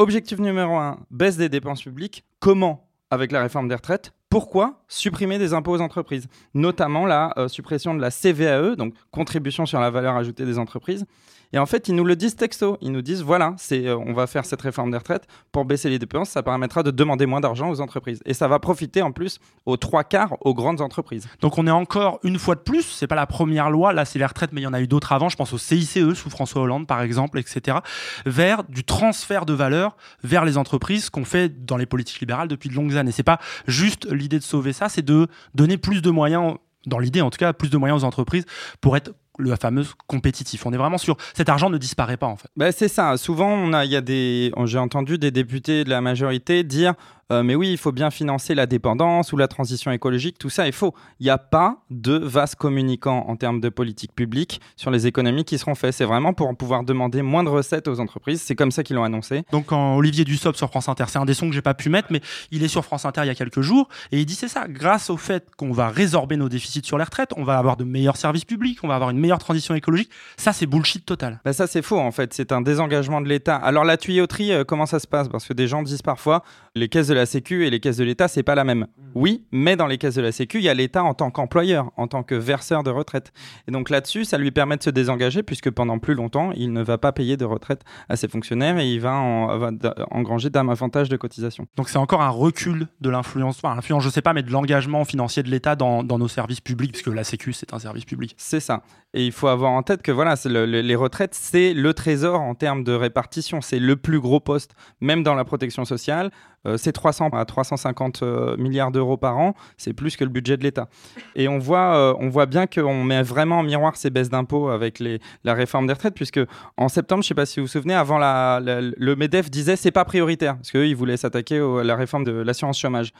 Objectif 0.00 0.38
numéro 0.38 0.76
1, 0.76 0.98
baisse 1.10 1.36
des 1.36 1.50
dépenses 1.50 1.82
publiques. 1.82 2.24
Comment 2.38 2.88
avec 3.10 3.32
la 3.32 3.42
réforme 3.42 3.68
des 3.68 3.74
retraites? 3.74 4.14
Pourquoi 4.30 4.82
supprimer 4.88 5.38
des 5.38 5.52
impôts 5.52 5.72
aux 5.72 5.82
entreprises, 5.82 6.26
notamment 6.54 7.04
la 7.04 7.34
euh, 7.36 7.48
suppression 7.48 7.92
de 7.92 8.00
la 8.00 8.10
CVAE, 8.10 8.76
donc 8.76 8.94
contribution 9.10 9.66
sur 9.66 9.78
la 9.78 9.90
valeur 9.90 10.16
ajoutée 10.16 10.46
des 10.46 10.58
entreprises. 10.58 11.04
Et 11.52 11.58
en 11.58 11.66
fait, 11.66 11.88
ils 11.88 11.94
nous 11.94 12.04
le 12.04 12.16
disent 12.16 12.36
texto. 12.36 12.76
Ils 12.80 12.92
nous 12.92 13.02
disent 13.02 13.22
voilà, 13.22 13.54
c'est, 13.58 13.86
euh, 13.86 13.96
on 13.96 14.12
va 14.12 14.26
faire 14.26 14.44
cette 14.44 14.62
réforme 14.62 14.90
des 14.90 14.96
retraites 14.96 15.26
pour 15.52 15.64
baisser 15.64 15.90
les 15.90 15.98
dépenses. 15.98 16.30
Ça 16.30 16.42
permettra 16.42 16.82
de 16.82 16.90
demander 16.90 17.26
moins 17.26 17.40
d'argent 17.40 17.70
aux 17.70 17.80
entreprises. 17.80 18.20
Et 18.24 18.34
ça 18.34 18.48
va 18.48 18.58
profiter 18.58 19.02
en 19.02 19.12
plus 19.12 19.40
aux 19.66 19.76
trois 19.76 20.04
quarts 20.04 20.36
aux 20.40 20.54
grandes 20.54 20.80
entreprises. 20.80 21.28
Donc 21.40 21.58
on 21.58 21.66
est 21.66 21.72
encore 21.72 22.20
une 22.22 22.38
fois 22.38 22.54
de 22.54 22.60
plus, 22.60 22.82
c'est 22.82 23.06
pas 23.06 23.14
la 23.14 23.26
première 23.26 23.70
loi. 23.70 23.92
Là, 23.92 24.04
c'est 24.04 24.18
les 24.18 24.26
retraites, 24.26 24.52
mais 24.52 24.60
il 24.60 24.64
y 24.64 24.68
en 24.68 24.72
a 24.72 24.80
eu 24.80 24.86
d'autres 24.86 25.12
avant. 25.12 25.28
Je 25.28 25.36
pense 25.36 25.52
au 25.52 25.58
CICE 25.58 26.14
sous 26.14 26.30
François 26.30 26.62
Hollande, 26.62 26.86
par 26.86 27.02
exemple, 27.02 27.38
etc. 27.38 27.78
Vers 28.26 28.64
du 28.64 28.84
transfert 28.84 29.46
de 29.46 29.52
valeur 29.52 29.96
vers 30.22 30.44
les 30.44 30.56
entreprises 30.56 31.10
qu'on 31.10 31.24
fait 31.24 31.64
dans 31.64 31.76
les 31.76 31.86
politiques 31.86 32.20
libérales 32.20 32.48
depuis 32.48 32.68
de 32.68 32.74
longues 32.74 32.96
années. 32.96 33.12
C'est 33.12 33.22
pas 33.22 33.40
juste 33.66 34.10
l'idée 34.10 34.38
de 34.38 34.44
sauver 34.44 34.72
ça, 34.72 34.88
c'est 34.88 35.02
de 35.02 35.26
donner 35.54 35.76
plus 35.76 36.02
de 36.02 36.10
moyens 36.10 36.56
dans 36.86 36.98
l'idée 36.98 37.20
en 37.20 37.30
tout 37.30 37.38
cas, 37.38 37.52
plus 37.52 37.70
de 37.70 37.76
moyens 37.76 38.02
aux 38.02 38.06
entreprises 38.06 38.46
pour 38.80 38.96
être 38.96 39.12
le 39.38 39.54
fameux 39.56 39.84
compétitif. 40.06 40.66
On 40.66 40.72
est 40.72 40.76
vraiment 40.76 40.98
sûr. 40.98 41.16
Cet 41.34 41.48
argent 41.48 41.70
ne 41.70 41.78
disparaît 41.78 42.16
pas 42.16 42.26
en 42.26 42.36
fait. 42.36 42.48
Bah, 42.56 42.72
c'est 42.72 42.88
ça. 42.88 43.16
Souvent, 43.16 43.82
il 43.82 43.90
y 43.90 43.96
a 43.96 44.00
des, 44.00 44.52
j'ai 44.64 44.78
entendu 44.78 45.18
des 45.18 45.30
députés 45.30 45.84
de 45.84 45.90
la 45.90 46.00
majorité 46.00 46.62
dire 46.64 46.94
euh, 47.30 47.42
mais 47.42 47.54
oui, 47.54 47.70
il 47.70 47.78
faut 47.78 47.92
bien 47.92 48.10
financer 48.10 48.54
la 48.54 48.66
dépendance 48.66 49.32
ou 49.32 49.36
la 49.36 49.48
transition 49.48 49.90
écologique, 49.90 50.38
tout 50.38 50.50
ça 50.50 50.66
est 50.66 50.72
faux. 50.72 50.94
Il 51.20 51.24
n'y 51.24 51.30
a 51.30 51.38
pas 51.38 51.78
de 51.90 52.16
vaste 52.16 52.56
communicant 52.56 53.24
en 53.28 53.36
termes 53.36 53.60
de 53.60 53.68
politique 53.68 54.14
publique 54.14 54.60
sur 54.76 54.90
les 54.90 55.06
économies 55.06 55.44
qui 55.44 55.58
seront 55.58 55.74
faites. 55.74 55.94
C'est 55.94 56.04
vraiment 56.04 56.32
pour 56.32 56.54
pouvoir 56.56 56.84
demander 56.84 57.22
moins 57.22 57.44
de 57.44 57.48
recettes 57.48 57.88
aux 57.88 58.00
entreprises. 58.00 58.42
C'est 58.42 58.54
comme 58.54 58.70
ça 58.70 58.82
qu'ils 58.82 58.96
l'ont 58.96 59.04
annoncé. 59.04 59.44
Donc 59.52 59.66
quand 59.66 59.96
Olivier 59.96 60.24
Dussopt 60.24 60.56
sur 60.56 60.68
France 60.68 60.88
Inter, 60.88 61.04
c'est 61.08 61.18
un 61.18 61.24
des 61.24 61.34
sons 61.34 61.48
que 61.48 61.54
j'ai 61.54 61.62
pas 61.62 61.74
pu 61.74 61.88
mettre, 61.88 62.08
mais 62.10 62.20
il 62.50 62.62
est 62.62 62.68
sur 62.68 62.84
France 62.84 63.04
Inter 63.04 63.22
il 63.24 63.28
y 63.28 63.30
a 63.30 63.34
quelques 63.34 63.60
jours 63.60 63.88
et 64.12 64.18
il 64.18 64.26
dit 64.26 64.34
c'est 64.34 64.48
ça, 64.48 64.66
grâce 64.68 65.10
au 65.10 65.16
fait 65.16 65.48
qu'on 65.56 65.72
va 65.72 65.88
résorber 65.88 66.36
nos 66.36 66.48
déficits 66.48 66.82
sur 66.84 66.98
les 66.98 67.04
retraites, 67.04 67.32
on 67.36 67.44
va 67.44 67.58
avoir 67.58 67.76
de 67.76 67.84
meilleurs 67.84 68.16
services 68.16 68.44
publics, 68.44 68.78
on 68.82 68.88
va 68.88 68.94
avoir 68.94 69.10
une 69.10 69.18
meilleure 69.18 69.38
transition 69.38 69.74
écologique. 69.74 70.10
Ça 70.36 70.52
c'est 70.52 70.66
bullshit 70.66 71.04
total. 71.04 71.40
Bah 71.44 71.52
ça 71.52 71.66
c'est 71.66 71.82
faux 71.82 71.98
en 71.98 72.10
fait, 72.10 72.34
c'est 72.34 72.52
un 72.52 72.60
désengagement 72.60 73.20
de 73.20 73.28
l'État. 73.28 73.56
Alors 73.56 73.84
la 73.84 73.96
tuyauterie, 73.96 74.52
euh, 74.52 74.64
comment 74.64 74.86
ça 74.86 74.98
se 74.98 75.06
passe? 75.06 75.28
Parce 75.28 75.46
que 75.46 75.52
des 75.52 75.68
gens 75.68 75.82
disent 75.82 76.02
parfois 76.02 76.42
les 76.74 76.88
caisses 76.88 77.08
de 77.08 77.14
la 77.14 77.19
Sécu 77.26 77.66
et 77.66 77.70
les 77.70 77.80
caisses 77.80 77.96
de 77.96 78.04
l'État, 78.04 78.28
c'est 78.28 78.42
pas 78.42 78.54
la 78.54 78.64
même. 78.64 78.86
Oui, 79.14 79.44
mais 79.50 79.76
dans 79.76 79.86
les 79.86 79.98
caisses 79.98 80.14
de 80.14 80.22
la 80.22 80.32
Sécu, 80.32 80.58
il 80.58 80.64
y 80.64 80.68
a 80.68 80.74
l'État 80.74 81.02
en 81.02 81.14
tant 81.14 81.30
qu'employeur, 81.30 81.90
en 81.96 82.06
tant 82.06 82.22
que 82.22 82.34
verseur 82.34 82.82
de 82.82 82.90
retraite. 82.90 83.32
Et 83.66 83.72
donc 83.72 83.90
là-dessus, 83.90 84.24
ça 84.24 84.38
lui 84.38 84.50
permet 84.50 84.76
de 84.76 84.82
se 84.82 84.90
désengager 84.90 85.42
puisque 85.42 85.70
pendant 85.70 85.98
plus 85.98 86.14
longtemps, 86.14 86.52
il 86.52 86.72
ne 86.72 86.82
va 86.82 86.98
pas 86.98 87.12
payer 87.12 87.36
de 87.36 87.44
retraite 87.44 87.82
à 88.08 88.16
ses 88.16 88.28
fonctionnaires 88.28 88.78
et 88.78 88.88
il 88.88 89.00
va, 89.00 89.14
en, 89.14 89.76
engranger 90.10 90.50
davantage 90.50 91.08
de 91.08 91.16
cotisations. 91.16 91.66
Donc 91.76 91.88
c'est 91.88 91.98
encore 91.98 92.22
un 92.22 92.28
recul 92.28 92.86
de 93.00 93.10
l'influence, 93.10 93.58
enfin 93.62 93.74
l'influence, 93.74 94.04
je 94.04 94.08
sais 94.08 94.22
pas, 94.22 94.32
mais 94.32 94.42
de 94.42 94.50
l'engagement 94.50 95.04
financier 95.04 95.42
de 95.42 95.50
l'État 95.50 95.76
dans, 95.76 96.02
nos 96.02 96.28
services 96.28 96.60
publics, 96.60 96.92
puisque 96.92 97.08
la 97.08 97.24
Sécu, 97.24 97.52
c'est 97.52 97.72
un 97.72 97.78
service 97.78 98.04
public. 98.04 98.34
C'est 98.36 98.60
ça. 98.60 98.82
Et 99.14 99.26
il 99.26 99.32
faut 99.32 99.48
avoir 99.48 99.72
en 99.72 99.82
tête 99.82 100.02
que 100.02 100.12
voilà, 100.12 100.34
les 100.44 100.94
retraites, 100.94 101.34
c'est 101.34 101.74
le 101.74 101.94
trésor 101.94 102.40
en 102.40 102.54
termes 102.54 102.84
de 102.84 102.92
répartition. 102.92 103.60
C'est 103.60 103.78
le 103.78 103.96
plus 103.96 104.20
gros 104.20 104.40
poste, 104.40 104.74
même 105.00 105.22
dans 105.22 105.34
la 105.34 105.44
protection 105.44 105.84
sociale. 105.84 106.30
Euh, 106.66 106.76
c'est 106.76 106.92
300 106.92 107.30
à 107.32 107.44
350 107.44 108.22
euh, 108.22 108.56
milliards 108.58 108.90
d'euros 108.90 109.16
par 109.16 109.38
an, 109.38 109.54
c'est 109.78 109.94
plus 109.94 110.16
que 110.16 110.24
le 110.24 110.30
budget 110.30 110.56
de 110.56 110.62
l'État. 110.62 110.88
Et 111.34 111.48
on 111.48 111.58
voit, 111.58 111.94
euh, 111.94 112.14
on 112.18 112.28
voit 112.28 112.46
bien 112.46 112.66
qu'on 112.66 113.02
met 113.02 113.22
vraiment 113.22 113.60
en 113.60 113.62
miroir 113.62 113.96
ces 113.96 114.10
baisses 114.10 114.28
d'impôts 114.28 114.68
avec 114.68 115.02
la 115.44 115.54
réforme 115.54 115.86
des 115.86 115.94
retraites, 115.94 116.14
puisque 116.14 116.40
en 116.76 116.88
septembre, 116.88 117.22
je 117.22 117.26
ne 117.26 117.28
sais 117.28 117.34
pas 117.34 117.46
si 117.46 117.60
vous 117.60 117.66
vous 117.66 117.72
souvenez, 117.72 117.94
avant 117.94 118.18
le 118.18 119.14
MEDEF 119.14 119.50
disait 119.50 119.76
c'est 119.76 119.90
pas 119.90 120.04
prioritaire, 120.04 120.56
parce 120.56 120.70
qu'eux, 120.70 120.86
ils 120.86 120.96
voulaient 120.96 121.16
s'attaquer 121.16 121.58
à 121.58 121.82
la 121.82 121.96
réforme 121.96 122.24
de 122.24 122.32
l'assurance 122.32 122.78
chômage. 122.78 123.12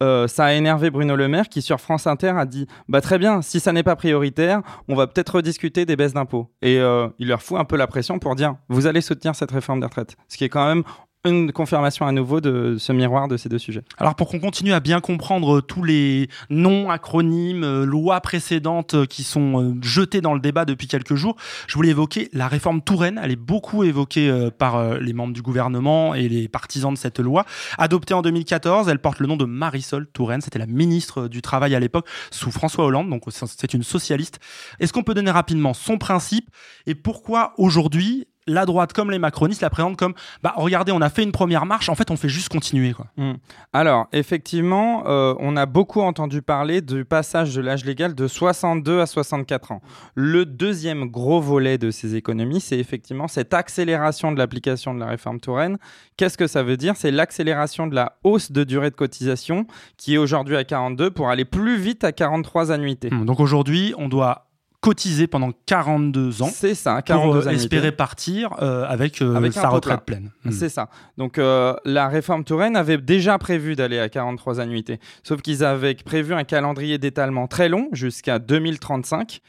ça 0.00 0.44
a 0.44 0.52
énervé 0.52 0.90
Bruno 0.90 1.16
Le 1.16 1.28
Maire 1.28 1.48
qui 1.48 1.62
sur 1.62 1.80
France 1.80 2.06
Inter 2.06 2.34
a 2.36 2.44
dit 2.44 2.66
bah 2.88 3.00
très 3.00 3.18
bien 3.18 3.40
si 3.40 3.60
ça 3.60 3.72
n'est 3.72 3.84
pas 3.84 3.94
prioritaire 3.94 4.60
on 4.88 4.96
va 4.96 5.06
peut-être 5.06 5.36
rediscuter 5.36 5.86
des 5.86 5.94
baisses 5.94 6.14
d'impôts 6.14 6.50
et 6.60 6.78
il 7.18 7.28
leur 7.28 7.40
fout 7.40 7.56
un 7.56 7.64
peu 7.64 7.76
la 7.76 7.86
pression 7.86 8.18
pour 8.18 8.34
dire 8.34 8.56
vous 8.68 8.88
allez 8.88 9.00
soutenir 9.00 9.36
cette 9.36 9.52
réforme 9.52 9.78
des 9.78 9.86
retraites 9.86 10.16
ce 10.26 10.36
qui 10.36 10.42
est 10.44 10.48
quand 10.48 10.66
même 10.66 10.82
une 11.24 11.52
confirmation 11.52 12.04
à 12.04 12.10
nouveau 12.10 12.40
de 12.40 12.76
ce 12.80 12.92
miroir 12.92 13.28
de 13.28 13.36
ces 13.36 13.48
deux 13.48 13.58
sujets. 13.58 13.82
Alors 13.96 14.16
pour 14.16 14.28
qu'on 14.28 14.40
continue 14.40 14.72
à 14.72 14.80
bien 14.80 15.00
comprendre 15.00 15.60
tous 15.60 15.84
les 15.84 16.28
noms, 16.50 16.90
acronymes, 16.90 17.62
euh, 17.62 17.84
lois 17.84 18.20
précédentes 18.20 18.94
euh, 18.94 19.06
qui 19.06 19.22
sont 19.22 19.62
euh, 19.62 19.74
jetés 19.82 20.20
dans 20.20 20.34
le 20.34 20.40
débat 20.40 20.64
depuis 20.64 20.88
quelques 20.88 21.14
jours, 21.14 21.36
je 21.68 21.74
voulais 21.74 21.90
évoquer 21.90 22.28
la 22.32 22.48
réforme 22.48 22.82
Touraine. 22.82 23.20
Elle 23.22 23.30
est 23.30 23.36
beaucoup 23.36 23.84
évoquée 23.84 24.48
par 24.58 24.94
les 24.94 25.12
membres 25.12 25.32
du 25.32 25.42
gouvernement 25.42 26.14
et 26.14 26.28
les 26.28 26.48
partisans 26.48 26.92
de 26.92 26.98
cette 26.98 27.20
loi. 27.20 27.44
Adoptée 27.78 28.14
en 28.14 28.22
2014, 28.22 28.88
elle 28.88 28.98
porte 28.98 29.20
le 29.20 29.26
nom 29.26 29.36
de 29.36 29.44
Marisol 29.44 30.06
Touraine. 30.08 30.40
C'était 30.40 30.58
la 30.58 30.66
ministre 30.66 31.28
du 31.28 31.42
Travail 31.42 31.74
à 31.74 31.80
l'époque 31.80 32.06
sous 32.30 32.50
François 32.50 32.84
Hollande, 32.84 33.08
donc 33.10 33.22
c'est 33.30 33.74
une 33.74 33.82
socialiste. 33.82 34.40
Est-ce 34.80 34.92
qu'on 34.92 35.02
peut 35.02 35.14
donner 35.14 35.30
rapidement 35.30 35.74
son 35.74 35.98
principe 35.98 36.48
et 36.86 36.94
pourquoi 36.94 37.54
aujourd'hui 37.58 38.26
la 38.46 38.66
droite 38.66 38.92
comme 38.92 39.10
les 39.10 39.18
macronistes 39.18 39.62
la 39.62 39.70
présentent 39.70 39.96
comme 39.96 40.14
bah 40.42 40.54
regardez 40.56 40.92
on 40.92 41.00
a 41.00 41.10
fait 41.10 41.22
une 41.22 41.32
première 41.32 41.66
marche 41.66 41.88
en 41.88 41.94
fait 41.94 42.10
on 42.10 42.16
fait 42.16 42.28
juste 42.28 42.48
continuer 42.48 42.92
quoi. 42.92 43.06
Hmm. 43.16 43.34
Alors 43.72 44.08
effectivement 44.12 45.04
euh, 45.06 45.34
on 45.38 45.56
a 45.56 45.66
beaucoup 45.66 46.00
entendu 46.00 46.42
parler 46.42 46.80
du 46.80 47.04
passage 47.04 47.54
de 47.54 47.60
l'âge 47.60 47.84
légal 47.84 48.14
de 48.14 48.26
62 48.26 49.00
à 49.00 49.06
64 49.06 49.72
ans. 49.72 49.82
Le 50.14 50.44
deuxième 50.44 51.06
gros 51.06 51.40
volet 51.40 51.78
de 51.78 51.90
ces 51.90 52.16
économies 52.16 52.60
c'est 52.60 52.78
effectivement 52.78 53.28
cette 53.28 53.54
accélération 53.54 54.32
de 54.32 54.38
l'application 54.38 54.94
de 54.94 55.00
la 55.00 55.06
réforme 55.06 55.40
Touraine. 55.40 55.78
Qu'est-ce 56.16 56.38
que 56.38 56.46
ça 56.46 56.62
veut 56.62 56.76
dire? 56.76 56.94
C'est 56.96 57.10
l'accélération 57.10 57.86
de 57.86 57.94
la 57.94 58.18
hausse 58.24 58.52
de 58.52 58.64
durée 58.64 58.90
de 58.90 58.96
cotisation 58.96 59.66
qui 59.96 60.14
est 60.14 60.18
aujourd'hui 60.18 60.56
à 60.56 60.64
42 60.64 61.10
pour 61.10 61.30
aller 61.30 61.44
plus 61.44 61.76
vite 61.76 62.04
à 62.04 62.12
43 62.12 62.72
annuités. 62.72 63.10
Hmm. 63.10 63.24
donc 63.24 63.40
aujourd'hui 63.40 63.94
on 63.96 64.08
doit 64.08 64.46
cotiser 64.82 65.28
pendant 65.28 65.52
42 65.66 66.42
ans. 66.42 66.50
C'est 66.52 66.74
ça, 66.74 67.00
42 67.02 67.40
pour 67.40 67.50
espérer 67.50 67.92
partir 67.92 68.50
euh, 68.60 68.84
avec, 68.86 69.22
euh, 69.22 69.50
sa 69.52 69.68
retraite 69.68 70.00
pleine. 70.04 70.32
Hmm. 70.44 70.50
C'est 70.50 70.68
ça. 70.68 70.88
Donc 71.16 71.38
euh, 71.38 71.74
la 71.84 72.08
réforme 72.08 72.42
Touraine 72.42 72.76
avait 72.76 72.98
déjà 72.98 73.38
prévu 73.38 73.76
d'aller 73.76 74.00
à 74.00 74.08
43 74.08 74.60
annuités, 74.60 74.98
sauf 75.22 75.40
qu'ils 75.40 75.62
avaient 75.62 75.94
prévu 75.94 76.34
un 76.34 76.42
calendrier 76.42 76.98
d'étalement 76.98 77.46
très 77.46 77.68
long 77.68 77.88
jusqu'à 77.92 78.40
2035. 78.40 79.40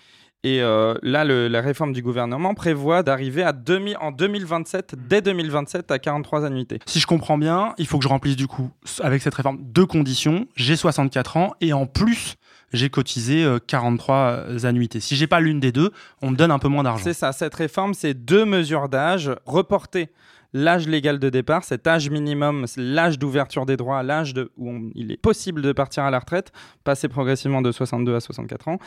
Et 0.46 0.60
là, 0.60 1.24
la 1.24 1.62
réforme 1.62 1.94
du 1.94 2.02
gouvernement 2.02 2.54
prévoit 2.54 3.02
d'arriver 3.02 3.44
à 3.44 3.54
demi, 3.54 3.96
en 3.96 4.12
2027, 4.12 4.96
dès 5.08 5.22
2027, 5.22 5.90
à 5.90 6.00
43 6.00 6.44
annuités. 6.44 6.80
Si 6.86 7.00
je 7.00 7.08
comprends 7.08 7.38
bien, 7.38 7.74
il 7.78 7.88
faut 7.88 7.98
que 7.98 8.04
je 8.04 8.10
remplisse 8.10 8.36
du 8.36 8.48
coup, 8.48 8.70
avec 9.00 9.22
cette 9.22 9.36
réforme, 9.36 9.60
deux 9.62 9.86
conditions. 9.86 10.46
J'ai 10.58 10.76
64 10.76 11.38
ans 11.38 11.54
et 11.62 11.72
en 11.72 11.86
plus, 11.86 12.36
j'ai 12.74 12.90
cotisé 12.90 13.44
euh, 13.44 13.60
43 13.66 14.66
annuités. 14.66 15.00
Si 15.00 15.16
j'ai 15.16 15.28
pas 15.28 15.40
l'une 15.40 15.60
des 15.60 15.72
deux, 15.72 15.92
on 16.22 16.32
me 16.32 16.36
donne 16.36 16.52
un 16.52 16.60
peu 16.60 16.68
moins 16.68 16.84
d'argent. 16.84 17.04
C'est 17.04 17.14
ça, 17.14 17.32
cette 17.32 17.56
réforme, 17.56 17.94
c'est 17.94 18.14
deux 18.14 18.46
mesures 18.46 18.90
d'âge, 18.90 19.32
reporter 19.46 20.10
l'âge 20.54 20.88
légal 20.88 21.20
de 21.20 21.30
départ, 21.30 21.64
cet 21.64 21.88
âge 21.88 22.10
minimum, 22.10 22.66
l'âge 22.78 23.18
d'ouverture 23.18 23.66
des 23.66 23.78
droits, 23.78 24.04
l'âge 24.04 24.34
où 24.58 24.92
il 24.94 25.12
est 25.12 25.18
possible 25.18 25.62
de 25.62 25.72
partir 25.72 26.04
à 26.04 26.12
la 26.12 26.20
retraite, 26.20 26.52
passer 26.84 27.08
progressivement 27.08 27.62
de 27.62 27.72
62 27.72 28.16
à 28.16 28.20
64 28.20 28.68
ans. 28.68 28.78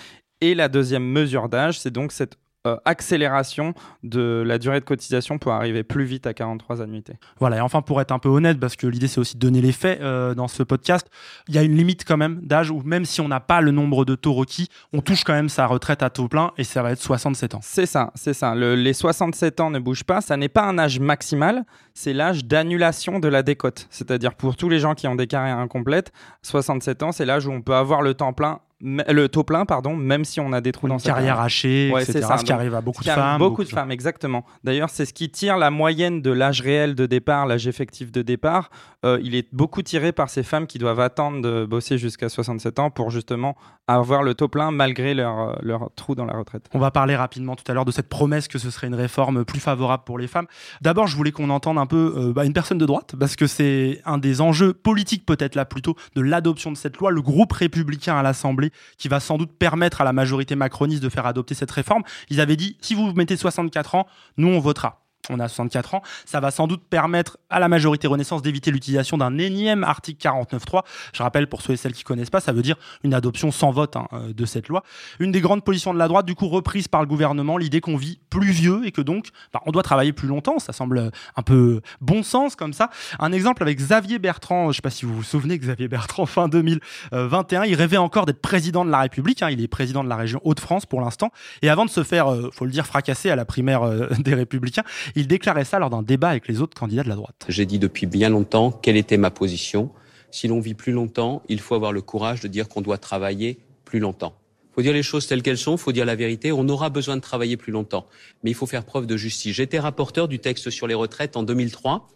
Et 0.40 0.55
la 0.55 0.68
deuxième 0.68 1.05
mesure 1.05 1.49
d'âge, 1.49 1.81
c'est 1.81 1.90
donc 1.90 2.12
cette 2.12 2.37
euh, 2.67 2.77
accélération 2.85 3.75
de 4.03 4.43
la 4.47 4.59
durée 4.59 4.81
de 4.81 4.85
cotisation 4.85 5.39
pour 5.39 5.53
arriver 5.53 5.83
plus 5.85 6.05
vite 6.05 6.27
à 6.27 6.35
43 6.35 6.83
annuités. 6.83 7.15
Voilà, 7.39 7.59
et 7.59 7.61
enfin 7.61 7.83
pour 7.83 8.01
être 8.01 8.13
un 8.13 8.19
peu 8.19 8.29
honnête, 8.29 8.59
parce 8.61 8.77
que 8.77 8.87
l'idée 8.87 9.09
c'est 9.09 9.21
aussi 9.21 9.35
de 9.37 9.41
donner 9.41 9.61
les 9.61 9.73
faits 9.73 10.01
euh, 10.01 10.35
dans 10.35 10.49
ce 10.49 10.63
podcast, 10.63 11.09
il 11.49 11.55
y 11.55 11.59
a 11.59 11.63
une 11.63 11.77
limite 11.77 12.05
quand 12.05 12.17
même 12.17 12.41
d'âge 12.43 12.71
où 12.71 12.83
même 12.85 13.05
si 13.05 13.21
on 13.21 13.29
n'a 13.29 13.41
pas 13.41 13.61
le 13.61 13.71
nombre 13.71 14.05
de 14.05 14.15
taux 14.15 14.33
requis, 14.33 14.69
on 14.93 15.01
touche 15.01 15.25
quand 15.25 15.33
même 15.35 15.49
sa 15.49 15.67
retraite 15.67 16.03
à 16.03 16.11
taux 16.11 16.29
plein 16.29 16.53
et 16.59 16.65
ça 16.65 16.83
va 16.83 16.91
être 16.93 17.01
67 17.01 17.55
ans. 17.55 17.61
C'est 17.63 17.87
ça, 17.87 18.11
c'est 18.15 18.35
ça. 18.35 18.55
Le- 18.55 18.75
les 18.75 18.93
67 18.93 19.61
ans 19.61 19.71
ne 19.71 19.79
bougent 19.79 20.05
pas. 20.05 20.21
Ça 20.21 20.37
n'est 20.37 20.49
pas 20.49 20.65
un 20.65 20.79
âge 20.79 20.99
maximal, 21.01 21.65
c'est 21.95 22.13
l'âge 22.13 22.45
d'annulation 22.45 23.19
de 23.19 23.29
la 23.29 23.43
décote. 23.43 23.87
C'est-à-dire 23.91 24.35
pour 24.35 24.57
tous 24.57 24.69
les 24.69 24.79
gens 24.81 24.95
qui 24.95 25.07
ont 25.09 25.15
des 25.15 25.27
carrières 25.27 25.59
incomplètes, 25.59 26.13
67 26.43 27.03
ans, 27.03 27.13
c'est 27.13 27.25
l'âge 27.25 27.47
où 27.47 27.53
on 27.53 27.63
peut 27.63 27.75
avoir 27.75 28.03
le 28.03 28.15
temps 28.15 28.33
plein. 28.33 28.61
Le 28.83 29.27
taux 29.29 29.43
plein, 29.43 29.65
pardon, 29.65 29.97
même 29.97 30.25
si 30.25 30.39
on 30.39 30.53
a 30.53 30.61
des 30.61 30.71
trous 30.71 30.87
dans 30.87 30.99
sa 30.99 31.12
carrière 31.12 31.41
hachée, 31.41 31.89
etc., 31.89 32.05
c'est 32.12 32.21
ça. 32.21 32.37
ce 32.37 32.45
qui 32.45 32.53
arrive 32.53 32.75
à 32.75 32.83
beaucoup 32.83 33.03
de 33.03 33.09
femmes, 33.09 33.39
Beaucoup, 33.39 33.51
beaucoup 33.51 33.65
de 33.65 33.69
de 33.69 33.75
femmes, 33.75 33.91
exactement. 33.91 34.45
D'ailleurs, 34.65 34.91
c'est 34.91 35.07
ce 35.07 35.15
qui 35.15 35.31
tire 35.31 35.57
la 35.57 35.71
moyenne 35.71 36.21
de 36.21 36.31
l'âge 36.31 36.61
réel 36.61 36.95
de 36.95 37.07
départ, 37.07 37.47
l'âge 37.47 37.67
effectif 37.67 38.12
de 38.12 38.21
départ. 38.21 38.71
Euh, 39.05 39.19
il 39.23 39.35
est 39.35 39.49
beaucoup 39.55 39.83
tiré 39.83 40.12
par 40.12 40.29
ces 40.29 40.43
femmes 40.43 40.67
qui 40.67 40.79
doivent 40.79 41.01
attendre 41.01 41.41
de 41.41 41.65
bosser 41.65 41.97
jusqu'à 41.97 42.29
67 42.29 42.79
ans 42.79 42.91
pour 42.91 43.11
justement 43.11 43.57
avoir 43.87 44.23
le 44.23 44.35
taux 44.35 44.49
plein 44.49 44.71
malgré 44.73 45.15
leur, 45.15 45.39
euh, 45.39 45.55
leur 45.62 45.91
trou 45.95 46.15
dans 46.15 46.25
la 46.25 46.37
retraite. 46.37 46.69
On 46.75 46.79
va 46.79 46.91
parler 46.91 47.15
rapidement 47.15 47.57
tout 47.57 47.65
à 47.69 47.75
l'heure 47.75 47.85
de 47.85 47.93
cette 47.93 48.09
promesse 48.09 48.49
que 48.49 48.59
ce 48.59 48.71
serait 48.71 48.89
une 48.89 48.95
réforme 48.95 49.45
plus 49.45 49.61
favorable 49.61 50.03
pour 50.05 50.19
les 50.19 50.27
femmes. 50.27 50.47
D'abord, 50.83 51.07
je 51.07 51.17
voulais 51.17 51.33
qu'on 51.33 51.51
entende 51.51 51.79
un 51.79 51.87
peu 51.87 52.15
euh, 52.17 52.33
bah, 52.33 52.45
une 52.45 52.53
personne 52.53 52.79
de 52.79 52.87
droite, 52.87 53.15
parce 53.19 53.37
que 53.37 53.47
c'est 53.47 54.01
un 54.05 54.19
des 54.19 54.41
enjeux 54.41 54.73
politiques 54.75 55.25
peut-être 55.25 55.55
là 55.55 55.65
plutôt 55.65 55.95
de 56.15 56.21
l'adoption 56.21 56.73
de 56.73 56.77
cette 56.77 56.97
loi, 56.99 57.11
le 57.11 57.23
groupe 57.23 57.53
républicain 57.53 58.17
à 58.17 58.23
l'Assemblée, 58.23 58.66
qui 58.99 59.09
va 59.09 59.21
sans 59.21 59.39
doute 59.39 59.53
permettre 59.59 60.01
à 60.01 60.05
la 60.05 60.13
majorité 60.13 60.55
macroniste 60.57 61.03
de 61.03 61.09
faire 61.09 61.27
adopter 61.27 61.55
cette 61.55 61.71
réforme. 61.71 62.03
Ils 62.31 62.41
avaient 62.41 62.57
dit, 62.57 62.77
si 62.81 62.95
vous 62.95 63.13
mettez 63.13 63.37
64 63.37 63.95
ans, 63.95 64.07
nous 64.37 64.49
on 64.49 64.61
votera. 64.61 65.06
On 65.31 65.41
a 65.41 65.49
64 65.49 65.95
ans, 65.95 66.03
ça 66.25 66.41
va 66.41 66.51
sans 66.51 66.67
doute 66.67 66.83
permettre 66.89 67.39
à 67.51 67.61
la 67.61 67.69
majorité 67.69 68.07
Renaissance 68.07 68.43
d'éviter 68.43 68.71
l'utilisation 68.71 69.19
d'un 69.19 69.39
énième 69.39 69.85
article 69.85 70.27
49.3. 70.27 70.83
Je 71.12 71.23
rappelle 71.23 71.49
pour 71.49 71.62
ceux 71.62 71.75
et 71.75 71.77
celles 71.77 71.93
qui 71.93 72.05
connaissent 72.05 72.31
pas, 72.31 72.41
ça 72.41 72.53
veut 72.53 72.62
dire 72.62 72.77
une 73.03 73.15
adoption 73.15 73.51
sans 73.51 73.71
vote 73.71 73.97
hein, 73.97 74.09
euh, 74.12 74.33
de 74.33 74.45
cette 74.45 74.69
loi. 74.69 74.83
Une 75.19 75.33
des 75.33 75.41
grandes 75.41 75.65
positions 75.65 75.93
de 75.95 75.99
la 75.99 76.09
droite, 76.09 76.27
du 76.27 76.35
coup 76.35 76.49
reprise 76.49 76.89
par 76.89 77.01
le 77.01 77.07
gouvernement, 77.07 77.57
l'idée 77.57 77.81
qu'on 77.81 77.97
vit 77.97 78.19
plus 78.31 78.51
vieux 78.51 78.83
et 78.85 78.93
que 78.93 79.01
donc 79.01 79.29
bah, 79.53 79.61
on 79.67 79.73
doit 79.73 79.83
travailler 79.83 80.12
plus 80.12 80.29
longtemps. 80.29 80.59
Ça 80.59 80.73
semble 80.73 80.99
euh, 80.99 81.11
un 81.37 81.43
peu 81.43 81.81
bon 82.01 82.23
sens 82.23 82.57
comme 82.57 82.73
ça. 82.73 82.91
Un 83.19 83.33
exemple 83.33 83.62
avec 83.62 83.79
Xavier 83.79 84.19
Bertrand, 84.19 84.71
je 84.71 84.77
sais 84.77 84.83
pas 84.83 84.91
si 84.91 85.07
vous 85.07 85.15
vous 85.15 85.23
souvenez, 85.23 85.59
Xavier 85.59 85.89
Bertrand 85.89 86.27
fin 86.27 86.49
2021, 86.49 87.65
il 87.65 87.75
rêvait 87.75 87.97
encore 87.97 88.27
d'être 88.27 88.41
président 88.41 88.85
de 88.85 88.91
la 88.91 89.01
République. 89.01 89.43
hein. 89.43 89.51
il 89.51 89.61
est 89.61 89.69
président 89.69 90.05
de 90.05 90.09
la 90.09 90.17
région 90.17 90.41
Hauts-de-France 90.45 90.87
pour 90.87 91.01
l'instant. 91.01 91.31
Et 91.62 91.69
avant 91.69 91.85
de 91.85 91.91
se 91.91 92.03
faire, 92.03 92.33
euh, 92.33 92.51
faut 92.53 92.65
le 92.65 92.71
dire, 92.71 92.87
fracasser 92.87 93.31
à 93.31 93.37
la 93.37 93.45
primaire 93.45 93.83
euh, 93.83 94.09
des 94.19 94.35
Républicains, 94.35 94.85
il 95.17 95.27
déclarait 95.27 95.65
ça 95.65 95.79
lors 95.79 95.91
d'un 95.91 96.03
débat 96.03 96.29
avec 96.29 96.47
les 96.47 96.61
autres 96.61 96.79
candidats 96.79 97.03
de 97.03 97.09
la 97.09 97.17
droite. 97.17 97.47
J'ai 97.49 97.67
dit 97.67 97.79
depuis 97.79 98.07
bien 98.07 98.29
longtemps 98.29 98.71
quelle 98.71 98.97
était 98.97 99.17
ma 99.17 99.31
position. 99.31 99.91
Si 100.31 100.47
l'on 100.47 100.61
vit 100.61 100.75
plus 100.75 100.93
longtemps, 100.93 101.43
il 101.49 101.59
faut 101.59 101.75
avoir 101.75 101.91
le 101.91 102.03
courage 102.03 102.41
de 102.41 102.49
dire 102.49 102.69
qu'on 102.69 102.83
doit 102.83 102.99
travailler 102.99 103.59
plus 103.87 103.99
longtemps. 103.99 104.37
Faut 104.75 104.83
dire 104.83 104.93
les 104.93 105.03
choses 105.03 105.27
telles 105.27 105.43
qu'elles 105.43 105.57
sont, 105.57 105.79
faut 105.79 105.93
dire 105.93 106.05
la 106.05 106.17
vérité. 106.17 106.53
On 106.53 106.69
aura 106.69 106.91
besoin 106.91 107.17
de 107.17 107.23
travailler 107.23 107.57
plus 107.57 107.73
longtemps, 107.73 108.07
mais 108.45 108.51
il 108.51 108.55
faut 108.55 108.67
faire 108.67 108.85
preuve 108.85 109.07
de 109.07 109.17
justice. 109.17 109.57
J'étais 109.57 109.79
rapporteur 109.79 110.29
du 110.29 110.39
texte 110.39 110.69
sur 110.69 110.87
les 110.87 110.95
retraites 110.95 111.39
en 111.39 111.43
2003, 111.43 112.09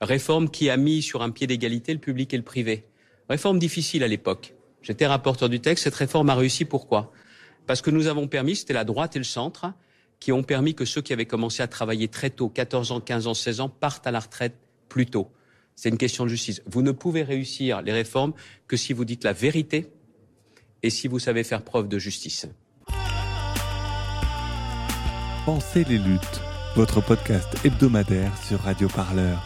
réforme 0.00 0.48
qui 0.48 0.70
a 0.70 0.76
mis 0.76 1.02
sur 1.02 1.22
un 1.22 1.30
pied 1.30 1.48
d'égalité 1.48 1.92
le 1.92 1.98
public 1.98 2.32
et 2.32 2.36
le 2.36 2.44
privé. 2.44 2.84
Réforme 3.28 3.58
difficile 3.58 4.04
à 4.04 4.08
l'époque. 4.08 4.54
J'étais 4.80 5.06
rapporteur 5.06 5.48
du 5.48 5.58
texte. 5.58 5.84
Cette 5.84 5.94
réforme 5.96 6.30
a 6.30 6.36
réussi. 6.36 6.64
Pourquoi? 6.64 7.10
Parce 7.66 7.82
que 7.82 7.90
nous 7.90 8.06
avons 8.06 8.28
permis, 8.28 8.54
c'était 8.54 8.74
la 8.74 8.84
droite 8.84 9.16
et 9.16 9.18
le 9.18 9.24
centre, 9.24 9.72
qui 10.24 10.32
ont 10.32 10.42
permis 10.42 10.74
que 10.74 10.86
ceux 10.86 11.02
qui 11.02 11.12
avaient 11.12 11.26
commencé 11.26 11.62
à 11.62 11.68
travailler 11.68 12.08
très 12.08 12.30
tôt, 12.30 12.48
14 12.48 12.92
ans, 12.92 13.00
15 13.02 13.26
ans, 13.26 13.34
16 13.34 13.60
ans, 13.60 13.68
partent 13.68 14.06
à 14.06 14.10
la 14.10 14.20
retraite 14.20 14.54
plus 14.88 15.04
tôt. 15.04 15.30
C'est 15.76 15.90
une 15.90 15.98
question 15.98 16.24
de 16.24 16.30
justice. 16.30 16.62
Vous 16.64 16.80
ne 16.80 16.92
pouvez 16.92 17.22
réussir 17.22 17.82
les 17.82 17.92
réformes 17.92 18.32
que 18.66 18.78
si 18.78 18.94
vous 18.94 19.04
dites 19.04 19.22
la 19.22 19.34
vérité 19.34 19.92
et 20.82 20.88
si 20.88 21.08
vous 21.08 21.18
savez 21.18 21.44
faire 21.44 21.60
preuve 21.60 21.88
de 21.88 21.98
justice. 21.98 22.46
Pensez 25.44 25.84
les 25.84 25.98
luttes, 25.98 26.40
votre 26.74 27.02
podcast 27.02 27.48
hebdomadaire 27.62 28.32
sur 28.48 28.60
Radio 28.60 28.88
Parleur. 28.88 29.42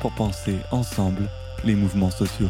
Pour 0.00 0.12
penser 0.12 0.56
ensemble 0.70 1.28
les 1.66 1.74
mouvements 1.74 2.10
sociaux. 2.10 2.48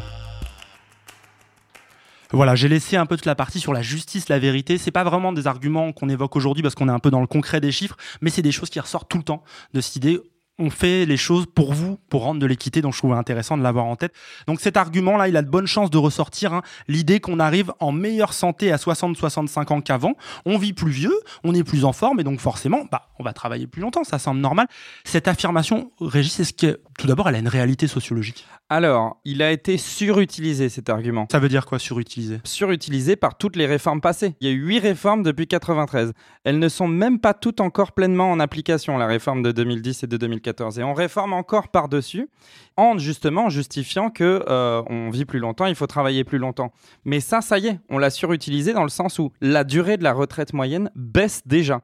Voilà, 2.32 2.54
j'ai 2.54 2.68
laissé 2.68 2.96
un 2.96 3.06
peu 3.06 3.16
toute 3.16 3.26
la 3.26 3.34
partie 3.34 3.58
sur 3.58 3.72
la 3.72 3.82
justice, 3.82 4.28
la 4.28 4.38
vérité. 4.38 4.78
C'est 4.78 4.92
pas 4.92 5.02
vraiment 5.02 5.32
des 5.32 5.48
arguments 5.48 5.92
qu'on 5.92 6.08
évoque 6.08 6.36
aujourd'hui 6.36 6.62
parce 6.62 6.76
qu'on 6.76 6.88
est 6.88 6.92
un 6.92 7.00
peu 7.00 7.10
dans 7.10 7.20
le 7.20 7.26
concret 7.26 7.60
des 7.60 7.72
chiffres, 7.72 7.96
mais 8.20 8.30
c'est 8.30 8.42
des 8.42 8.52
choses 8.52 8.70
qui 8.70 8.78
ressortent 8.78 9.08
tout 9.08 9.18
le 9.18 9.24
temps 9.24 9.42
de 9.74 9.80
cette 9.80 9.96
idée. 9.96 10.20
On 10.62 10.68
fait 10.68 11.06
les 11.06 11.16
choses 11.16 11.46
pour 11.46 11.72
vous, 11.72 11.98
pour 12.10 12.22
rendre 12.22 12.38
de 12.38 12.44
l'équité, 12.44 12.82
donc 12.82 12.92
je 12.92 12.98
trouvais 12.98 13.16
intéressant 13.16 13.56
de 13.56 13.62
l'avoir 13.62 13.86
en 13.86 13.96
tête. 13.96 14.12
Donc 14.46 14.60
cet 14.60 14.76
argument-là, 14.76 15.26
il 15.26 15.36
a 15.38 15.42
de 15.42 15.48
bonnes 15.48 15.66
chances 15.66 15.88
de 15.88 15.96
ressortir. 15.96 16.52
hein. 16.52 16.60
L'idée 16.86 17.18
qu'on 17.18 17.40
arrive 17.40 17.72
en 17.80 17.92
meilleure 17.92 18.34
santé 18.34 18.70
à 18.70 18.76
60-65 18.76 19.72
ans 19.72 19.80
qu'avant. 19.80 20.12
On 20.44 20.58
vit 20.58 20.74
plus 20.74 20.90
vieux, 20.90 21.18
on 21.44 21.54
est 21.54 21.64
plus 21.64 21.86
en 21.86 21.94
forme, 21.94 22.20
et 22.20 22.24
donc 22.24 22.40
forcément, 22.40 22.84
bah, 22.92 23.08
on 23.18 23.22
va 23.22 23.32
travailler 23.32 23.66
plus 23.66 23.80
longtemps, 23.80 24.04
ça 24.04 24.18
semble 24.18 24.40
normal. 24.40 24.66
Cette 25.04 25.28
affirmation, 25.28 25.92
Régis, 25.98 26.40
est-ce 26.40 26.52
que, 26.52 26.78
tout 26.98 27.06
d'abord, 27.06 27.30
elle 27.30 27.36
a 27.36 27.38
une 27.38 27.48
réalité 27.48 27.86
sociologique? 27.86 28.44
Alors, 28.68 29.18
il 29.24 29.40
a 29.42 29.50
été 29.52 29.78
surutilisé 29.78 30.68
cet 30.68 30.90
argument. 30.90 31.26
Ça 31.32 31.38
veut 31.38 31.48
dire 31.48 31.64
quoi, 31.64 31.78
surutilisé? 31.78 32.38
Surutilisé 32.44 33.16
par 33.16 33.38
toutes 33.38 33.56
les 33.56 33.66
réformes 33.66 34.02
passées. 34.02 34.34
Il 34.42 34.46
y 34.46 34.50
a 34.50 34.52
eu 34.54 34.60
huit 34.62 34.78
réformes 34.78 35.22
depuis 35.22 35.46
93. 35.46 36.12
Elles 36.44 36.58
ne 36.58 36.68
sont 36.68 36.86
même 36.86 37.18
pas 37.18 37.32
toutes 37.32 37.60
encore 37.60 37.92
pleinement 37.92 38.30
en 38.30 38.38
application, 38.38 38.98
la 38.98 39.06
réforme 39.06 39.42
de 39.42 39.52
2010 39.52 40.04
et 40.04 40.06
de 40.06 40.16
2014. 40.18 40.49
Et 40.78 40.82
on 40.82 40.94
réforme 40.94 41.32
encore 41.32 41.68
par-dessus, 41.68 42.28
en 42.76 42.98
justement 42.98 43.48
justifiant 43.48 44.10
que 44.10 44.44
euh, 44.48 44.82
on 44.88 45.10
vit 45.10 45.24
plus 45.24 45.38
longtemps, 45.38 45.66
il 45.66 45.74
faut 45.74 45.86
travailler 45.86 46.24
plus 46.24 46.38
longtemps. 46.38 46.72
Mais 47.04 47.20
ça, 47.20 47.40
ça 47.40 47.58
y 47.58 47.68
est, 47.68 47.78
on 47.88 47.98
l'a 47.98 48.10
surutilisé 48.10 48.72
dans 48.72 48.82
le 48.82 48.88
sens 48.88 49.18
où 49.18 49.32
la 49.40 49.64
durée 49.64 49.96
de 49.96 50.04
la 50.04 50.12
retraite 50.12 50.52
moyenne 50.52 50.90
baisse 50.94 51.42
déjà. 51.46 51.80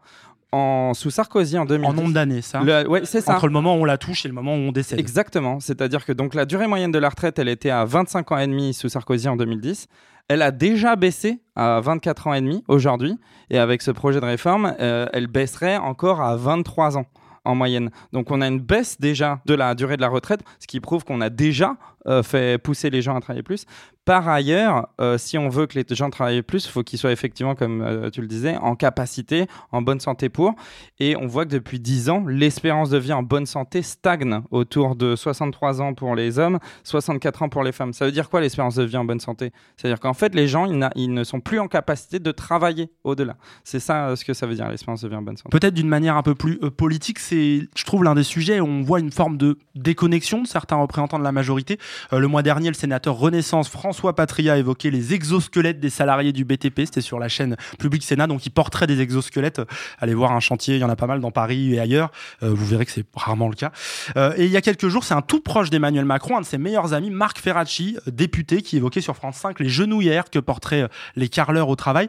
En, 0.53 0.95
sous 0.95 1.11
Sarkozy 1.11 1.59
en 1.59 1.67
2010. 1.67 1.91
En 1.91 1.93
nombre 1.93 2.15
d'années, 2.15 2.41
ça 2.41 2.61
Le- 2.63 2.89
ouais, 2.89 3.05
c'est 3.05 3.21
ça. 3.21 3.35
Entre 3.35 3.47
le 3.47 3.53
moment 3.53 3.77
où 3.77 3.81
on 3.81 3.85
la 3.85 3.99
touche 3.99 4.25
et 4.25 4.29
le 4.29 4.33
moment 4.35 4.55
où 4.55 4.59
on 4.59 4.73
décède. 4.73 4.99
Exactement. 4.99 5.61
C'est-à-dire 5.61 6.07
que 6.07 6.13
donc 6.13 6.35
la 6.35 6.47
durée 6.47 6.67
moyenne 6.67 6.93
de 6.93 6.99
la 6.99 7.09
retraite, 7.11 7.39
elle 7.39 7.49
était 7.49 7.69
à 7.69 7.85
25 7.85 8.33
ans 8.33 8.39
et 8.39 8.47
demi 8.47 8.73
sous 8.73 8.89
Sarkozy 8.89 9.29
en 9.29 9.37
2010. 9.37 9.89
Elle 10.29 10.43
a 10.43 10.53
déjà 10.53 10.97
baissé 10.97 11.41
à 11.57 11.81
24 11.81 12.29
ans 12.29 12.35
et 12.35 12.41
demi 12.41 12.65
aujourd'hui. 12.69 13.19
Et 13.51 13.59
avec 13.59 13.83
ce 13.83 13.91
projet 13.91 14.21
de 14.21 14.25
réforme, 14.25 14.75
euh, 14.81 15.07
elle 15.13 15.27
baisserait 15.27 15.77
encore 15.77 16.23
à 16.23 16.37
23 16.37 16.97
ans 16.97 17.07
en 17.47 17.55
moyenne. 17.55 17.91
Donc 18.13 18.31
on 18.31 18.41
a 18.41 18.49
une 18.49 18.61
baisse 18.61 19.01
déjà 19.01 19.41
de 19.47 19.55
la 19.55 19.75
durée 19.75 19.97
de 19.97 20.03
la 20.03 20.09
retraite, 20.09 20.41
ce 20.59 20.67
qui 20.67 20.81
prouve 20.81 21.05
qu'on 21.05 21.21
a 21.21 21.31
déjà 21.31 21.77
euh, 22.09 22.23
fait 22.23 22.59
pousser 22.59 22.91
les 22.91 23.03
gens 23.03 23.17
à 23.17 23.21
travailler 23.21 23.43
plus. 23.43 23.67
Par 24.05 24.29
ailleurs, 24.29 24.89
euh, 25.01 25.19
si 25.19 25.37
on 25.37 25.49
veut 25.49 25.67
que 25.67 25.77
les 25.77 25.85
gens 25.97 26.11
travaillent 26.11 26.43
plus, 26.43 26.65
il 26.67 26.71
faut 26.71 26.85
qu'ils 26.85 27.01
soient 27.01 27.11
effectivement, 27.11 27.57
comme 27.57 27.83
euh, 27.83 28.09
tu 28.09 28.21
le 28.21 28.29
disais, 28.29 28.57
en 28.57 28.77
capacité, 28.77 29.47
en 29.73 29.83
bonne 29.83 29.99
santé 29.99 30.29
pour. 30.29 30.55
Et 31.01 31.17
on 31.17 31.27
voit 31.27 31.45
que 31.45 31.51
depuis 31.51 31.81
10 31.81 32.11
ans, 32.11 32.25
l'espérance 32.25 32.89
de 32.89 32.99
vie 32.99 33.13
en 33.13 33.25
bonne 33.25 33.47
santé 33.47 33.83
stagne 33.83 34.43
autour 34.53 34.95
de 34.95 35.17
63 35.17 35.83
ans 35.83 35.93
pour 35.93 36.15
les 36.15 36.39
hommes, 36.39 36.61
64 36.85 37.43
ans 37.43 37.49
pour 37.49 37.65
les 37.65 37.73
femmes. 37.73 37.93
Ça 37.93 38.05
veut 38.05 38.13
dire 38.13 38.31
quoi 38.31 38.41
l'espérance 38.41 38.77
de 38.77 38.85
vie 38.85 38.97
en 38.97 39.05
bonne 39.05 39.19
santé? 39.19 39.51
C'est-à-dire 39.77 39.99
qu'en 39.99 40.15
fait, 40.15 40.37
les 40.37 40.47
gens, 40.47 40.67
ils, 40.67 40.89
ils 40.95 41.13
ne 41.13 41.25
sont 41.25 41.41
plus 41.41 41.59
en 41.59 41.67
capacité 41.67 42.21
de 42.21 42.31
travailler 42.31 42.93
au-delà. 43.03 43.37
C'est 43.65 43.81
ça 43.81 44.15
ce 44.15 44.25
que 44.25 44.35
ça 44.35 44.47
veut 44.47 44.55
dire, 44.55 44.69
l'espérance 44.69 45.03
de 45.03 45.09
vie 45.09 45.17
en 45.17 45.23
bonne 45.23 45.37
santé. 45.37 45.49
Peut-être 45.51 45.75
d'une 45.75 45.89
manière 45.89 46.17
un 46.17 46.23
peu 46.23 46.37
plus 46.37 46.59
politique, 46.59 47.19
c'est, 47.19 47.63
je 47.75 47.85
trouve, 47.85 48.05
l'un 48.05 48.15
des 48.15 48.23
sujets 48.23 48.61
où 48.61 48.67
on 48.67 48.83
voit 48.83 49.01
une 49.01 49.11
forme 49.11 49.37
de 49.37 49.59
déconnexion 49.75 50.43
de 50.43 50.47
certains 50.47 50.77
représentants 50.77 51.19
de 51.19 51.25
la 51.25 51.33
majorité. 51.33 51.79
Euh, 52.13 52.19
le 52.19 52.29
mois 52.29 52.43
dernier, 52.43 52.69
le 52.69 52.75
sénateur 52.75 53.17
Renaissance 53.17 53.69
François 53.69 54.15
Patria 54.15 54.57
évoquait 54.59 54.91
les 54.91 55.15
exosquelettes 55.15 55.81
des 55.81 55.91
salariés 55.91 56.33
du 56.33 56.45
BTP. 56.45 56.81
C'était 56.81 57.01
sur 57.01 57.19
la 57.19 57.29
chaîne 57.29 57.57
publique 57.79 58.03
Sénat, 58.03 58.27
donc 58.27 58.47
il 58.47 58.51
porterait 58.51 58.87
des 58.87 59.01
exosquelettes. 59.01 59.61
Allez 59.99 60.15
voir 60.15 60.33
un 60.33 60.41
chantier, 60.41 60.77
il 60.77 60.81
y 60.81 60.85
en 60.85 60.91
a 60.91 60.97
pas 60.97 61.07
mal 61.07 61.21
dans 61.21 61.31
Paris 61.31 61.75
et 61.75 61.81
ailleurs. 61.81 62.11
Euh, 62.43 62.51
vous 62.53 62.67
verrez 62.67 62.87
que 62.87 62.93
c'est 62.93 63.05
rarement 63.15 63.49
le 63.49 63.55
cas. 63.55 63.73
Euh, 64.17 64.35
et 64.37 64.45
il 64.45 64.51
y 64.51 64.57
a 64.57 64.61
quelques 64.63 64.89
jours, 64.89 65.05
c'est 65.05 65.15
un 65.15 65.23
tout 65.23 65.41
proche 65.41 65.71
d'Emmanuel 65.71 66.05
Macron, 66.05 66.37
un 66.37 66.41
de 66.41 66.47
ses 66.47 66.59
meilleurs 66.59 66.95
amis, 66.95 67.11
Marc 67.11 67.39
Ferracci, 67.39 67.97
député, 68.07 68.63
qui 68.63 68.77
évoquait 68.77 69.01
sur 69.01 69.17
France 69.17 69.37
5 69.37 69.61
les 69.61 69.69
genouillères 69.69 70.31
que 70.31 70.39
porteraient 70.39 70.89
les 71.17 71.29
carleurs 71.29 71.69
au 71.69 71.77
travail. 71.77 72.09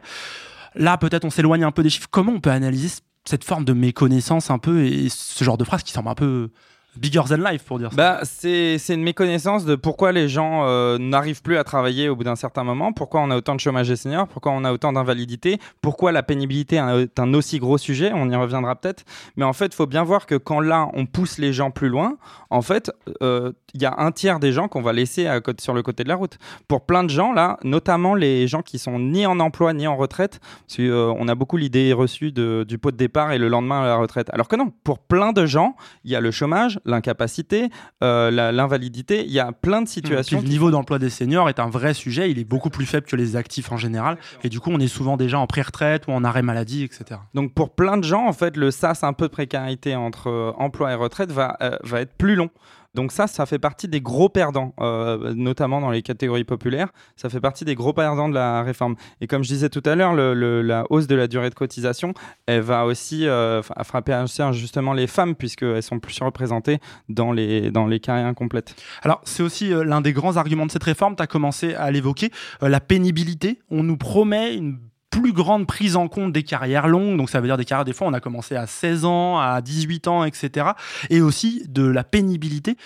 Là, 0.74 0.96
peut-être 0.98 1.24
on 1.24 1.30
s'éloigne 1.30 1.64
un 1.64 1.72
peu 1.72 1.82
des 1.82 1.90
chiffres. 1.90 2.08
Comment 2.10 2.32
on 2.32 2.40
peut 2.40 2.50
analyser 2.50 3.00
cette 3.24 3.44
forme 3.44 3.64
de 3.64 3.72
méconnaissance 3.72 4.50
un 4.50 4.58
peu 4.58 4.84
et 4.84 5.08
ce 5.10 5.44
genre 5.44 5.58
de 5.58 5.64
phrase 5.64 5.82
qui 5.82 5.92
semble 5.92 6.08
un 6.08 6.14
peu 6.14 6.50
bigger 6.98 7.22
than 7.28 7.36
life 7.36 7.64
pour 7.64 7.78
dire 7.78 7.90
ça. 7.90 7.96
Bah, 7.96 8.20
c'est 8.24 8.78
une 8.88 9.02
méconnaissance 9.02 9.64
de 9.64 9.74
pourquoi 9.74 10.12
les 10.12 10.28
gens 10.28 10.64
euh, 10.64 10.98
n'arrivent 10.98 11.42
plus 11.42 11.56
à 11.56 11.64
travailler 11.64 12.08
au 12.08 12.16
bout 12.16 12.24
d'un 12.24 12.36
certain 12.36 12.64
moment, 12.64 12.92
pourquoi 12.92 13.20
on 13.20 13.30
a 13.30 13.36
autant 13.36 13.54
de 13.54 13.60
chômage 13.60 13.88
des 13.88 13.96
seniors, 13.96 14.28
pourquoi 14.28 14.52
on 14.52 14.64
a 14.64 14.72
autant 14.72 14.92
d'invalidité, 14.92 15.58
pourquoi 15.80 16.12
la 16.12 16.22
pénibilité 16.22 16.76
est 16.76 17.18
un 17.18 17.34
aussi 17.34 17.58
gros 17.58 17.78
sujet, 17.78 18.12
on 18.14 18.28
y 18.30 18.36
reviendra 18.36 18.76
peut-être. 18.76 19.04
Mais 19.36 19.44
en 19.44 19.52
fait, 19.52 19.66
il 19.66 19.74
faut 19.74 19.86
bien 19.86 20.04
voir 20.04 20.26
que 20.26 20.34
quand 20.34 20.60
là, 20.60 20.88
on 20.94 21.06
pousse 21.06 21.38
les 21.38 21.52
gens 21.52 21.70
plus 21.70 21.88
loin, 21.88 22.16
en 22.50 22.62
fait, 22.62 22.90
euh, 23.22 23.52
il 23.74 23.82
y 23.82 23.86
a 23.86 23.94
un 23.98 24.10
tiers 24.12 24.40
des 24.40 24.52
gens 24.52 24.68
qu'on 24.68 24.82
va 24.82 24.92
laisser 24.92 25.28
sur 25.60 25.74
le 25.74 25.82
côté 25.82 26.04
de 26.04 26.08
la 26.08 26.16
route. 26.16 26.38
Pour 26.66 26.86
plein 26.86 27.04
de 27.04 27.10
gens, 27.10 27.32
là, 27.32 27.58
notamment 27.62 28.14
les 28.14 28.48
gens 28.48 28.62
qui 28.62 28.78
sont 28.78 28.98
ni 28.98 29.26
en 29.26 29.40
emploi 29.40 29.72
ni 29.72 29.86
en 29.86 29.96
retraite, 29.96 30.40
parce 30.66 30.76
qu'on 30.76 31.28
a 31.28 31.34
beaucoup 31.34 31.56
l'idée 31.56 31.92
reçue 31.92 32.32
du 32.32 32.78
pot 32.78 32.90
de 32.90 32.96
départ 32.96 33.32
et 33.32 33.38
le 33.38 33.48
lendemain 33.48 33.82
à 33.82 33.86
la 33.86 33.96
retraite. 33.96 34.30
Alors 34.32 34.48
que 34.48 34.56
non, 34.56 34.72
pour 34.84 34.98
plein 34.98 35.32
de 35.32 35.46
gens, 35.46 35.76
il 36.04 36.10
y 36.10 36.16
a 36.16 36.20
le 36.20 36.30
chômage, 36.30 36.80
l'incapacité, 36.88 37.70
euh, 38.02 38.30
l'invalidité, 38.30 39.24
il 39.24 39.30
y 39.32 39.40
a 39.40 39.52
plein 39.52 39.82
de 39.82 39.86
Puis 39.86 39.94
situations. 39.94 40.40
le 40.40 40.48
niveau 40.48 40.70
d'emploi 40.70 40.98
des 40.98 41.10
seniors 41.10 41.48
est 41.48 41.60
un 41.60 41.68
vrai 41.68 41.94
sujet, 41.94 42.30
il 42.30 42.38
est 42.38 42.44
beaucoup 42.44 42.70
plus 42.70 42.86
faible 42.86 43.06
que 43.06 43.16
les 43.16 43.36
actifs 43.36 43.70
en 43.70 43.76
général, 43.76 44.18
et 44.42 44.48
du 44.48 44.60
coup 44.60 44.70
on 44.72 44.80
est 44.80 44.88
souvent 44.88 45.16
déjà 45.16 45.38
en 45.38 45.46
pré-retraite 45.46 46.06
ou 46.08 46.12
en 46.12 46.24
arrêt 46.24 46.42
maladie, 46.42 46.82
etc. 46.82 47.20
Donc 47.34 47.54
pour 47.54 47.74
plein 47.74 47.96
de 47.96 48.04
gens, 48.04 48.26
en 48.26 48.32
fait, 48.32 48.56
le 48.56 48.70
sas 48.70 49.04
un 49.04 49.12
peu 49.12 49.26
de 49.26 49.32
précarité 49.32 49.94
entre 49.96 50.28
euh, 50.28 50.52
emploi 50.56 50.92
et 50.92 50.94
retraite 50.94 51.30
va, 51.30 51.56
euh, 51.60 51.76
va 51.84 52.00
être 52.00 52.14
plus 52.14 52.34
long. 52.34 52.50
Donc 52.94 53.12
ça, 53.12 53.26
ça 53.26 53.46
fait 53.46 53.58
partie 53.58 53.86
des 53.86 54.00
gros 54.00 54.28
perdants, 54.28 54.74
euh, 54.80 55.34
notamment 55.34 55.80
dans 55.80 55.90
les 55.90 56.02
catégories 56.02 56.44
populaires. 56.44 56.88
Ça 57.16 57.28
fait 57.28 57.40
partie 57.40 57.64
des 57.64 57.74
gros 57.74 57.92
perdants 57.92 58.28
de 58.28 58.34
la 58.34 58.62
réforme. 58.62 58.96
Et 59.20 59.26
comme 59.26 59.44
je 59.44 59.48
disais 59.48 59.68
tout 59.68 59.82
à 59.84 59.94
l'heure, 59.94 60.14
la 60.14 60.84
hausse 60.90 61.06
de 61.06 61.14
la 61.14 61.26
durée 61.28 61.50
de 61.50 61.54
cotisation, 61.54 62.14
elle 62.46 62.62
va 62.62 62.86
aussi 62.86 63.26
euh, 63.26 63.62
frapper 63.62 64.14
aussi 64.22 64.42
justement 64.52 64.94
les 64.94 65.06
femmes, 65.06 65.34
puisqu'elles 65.34 65.82
sont 65.82 66.00
plus 66.00 66.18
représentées 66.22 66.78
dans 67.08 67.32
les, 67.32 67.70
dans 67.70 67.86
les 67.86 68.00
carrières 68.00 68.26
incomplètes. 68.26 68.74
Alors, 69.02 69.20
c'est 69.24 69.42
aussi 69.42 69.72
euh, 69.72 69.84
l'un 69.84 70.00
des 70.00 70.12
grands 70.12 70.36
arguments 70.36 70.66
de 70.66 70.70
cette 70.70 70.84
réforme, 70.84 71.14
tu 71.14 71.22
as 71.22 71.26
commencé 71.26 71.74
à 71.74 71.90
l'évoquer, 71.90 72.30
la 72.62 72.80
pénibilité. 72.80 73.60
On 73.70 73.82
nous 73.82 73.96
promet 73.96 74.54
une 74.54 74.78
plus 75.10 75.32
grande 75.32 75.66
prise 75.66 75.96
en 75.96 76.08
compte 76.08 76.32
des 76.32 76.42
carrières 76.42 76.88
longues, 76.88 77.16
donc 77.16 77.30
ça 77.30 77.40
veut 77.40 77.46
dire 77.46 77.56
des 77.56 77.64
carrières, 77.64 77.84
des 77.84 77.92
fois 77.92 78.06
on 78.06 78.12
a 78.12 78.20
commencé 78.20 78.56
à 78.56 78.66
16 78.66 79.04
ans, 79.04 79.38
à 79.38 79.60
18 79.60 80.08
ans, 80.08 80.24
etc. 80.24 80.68
Et 81.10 81.20
aussi 81.20 81.64
de 81.68 81.86
la 81.86 82.04
pénibilité. 82.04 82.76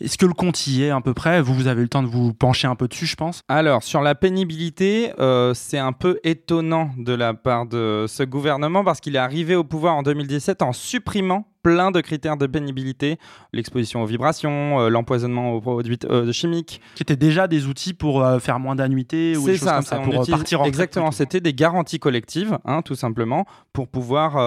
Est-ce 0.00 0.16
que 0.16 0.26
le 0.26 0.32
compte 0.32 0.64
y 0.68 0.84
est 0.84 0.90
à 0.90 1.00
peu 1.00 1.12
près? 1.12 1.42
Vous, 1.42 1.54
vous 1.54 1.66
avez 1.66 1.82
le 1.82 1.88
temps 1.88 2.04
de 2.04 2.08
vous 2.08 2.32
pencher 2.32 2.68
un 2.68 2.76
peu 2.76 2.86
dessus, 2.86 3.06
je 3.06 3.16
pense. 3.16 3.42
Alors, 3.48 3.82
sur 3.82 4.00
la 4.00 4.14
pénibilité, 4.14 5.12
euh, 5.18 5.54
c'est 5.54 5.78
un 5.78 5.92
peu 5.92 6.20
étonnant 6.22 6.90
de 6.96 7.12
la 7.12 7.34
part 7.34 7.66
de 7.66 8.04
ce 8.06 8.22
gouvernement 8.22 8.84
parce 8.84 9.00
qu'il 9.00 9.16
est 9.16 9.18
arrivé 9.18 9.56
au 9.56 9.64
pouvoir 9.64 9.96
en 9.96 10.04
2017 10.04 10.62
en 10.62 10.72
supprimant 10.72 11.48
plein 11.62 11.90
de 11.90 12.00
critères 12.00 12.36
de 12.36 12.46
pénibilité, 12.46 13.18
l'exposition 13.52 14.02
aux 14.02 14.06
vibrations, 14.06 14.80
euh, 14.80 14.88
l'empoisonnement 14.88 15.52
aux 15.52 15.60
produits 15.60 15.98
euh, 16.04 16.32
chimiques. 16.32 16.80
Qui 16.94 17.02
étaient 17.02 17.16
déjà 17.16 17.48
des 17.48 17.66
outils 17.66 17.94
pour 17.94 18.24
euh, 18.24 18.38
faire 18.38 18.58
moins 18.58 18.76
d'annuités 18.76 19.36
ou 19.36 19.46
des 19.46 19.56
choses 19.56 19.68
comme 19.68 19.82
ça, 19.82 19.96
pour 19.96 20.14
utilise- 20.14 20.30
partir 20.30 20.60
en 20.60 20.64
Exactement, 20.64 21.10
c'était 21.10 21.40
des 21.40 21.54
garanties 21.54 21.98
collectives, 21.98 22.58
hein, 22.64 22.82
tout 22.82 22.94
simplement, 22.94 23.46
pour 23.72 23.88
pouvoir 23.88 24.38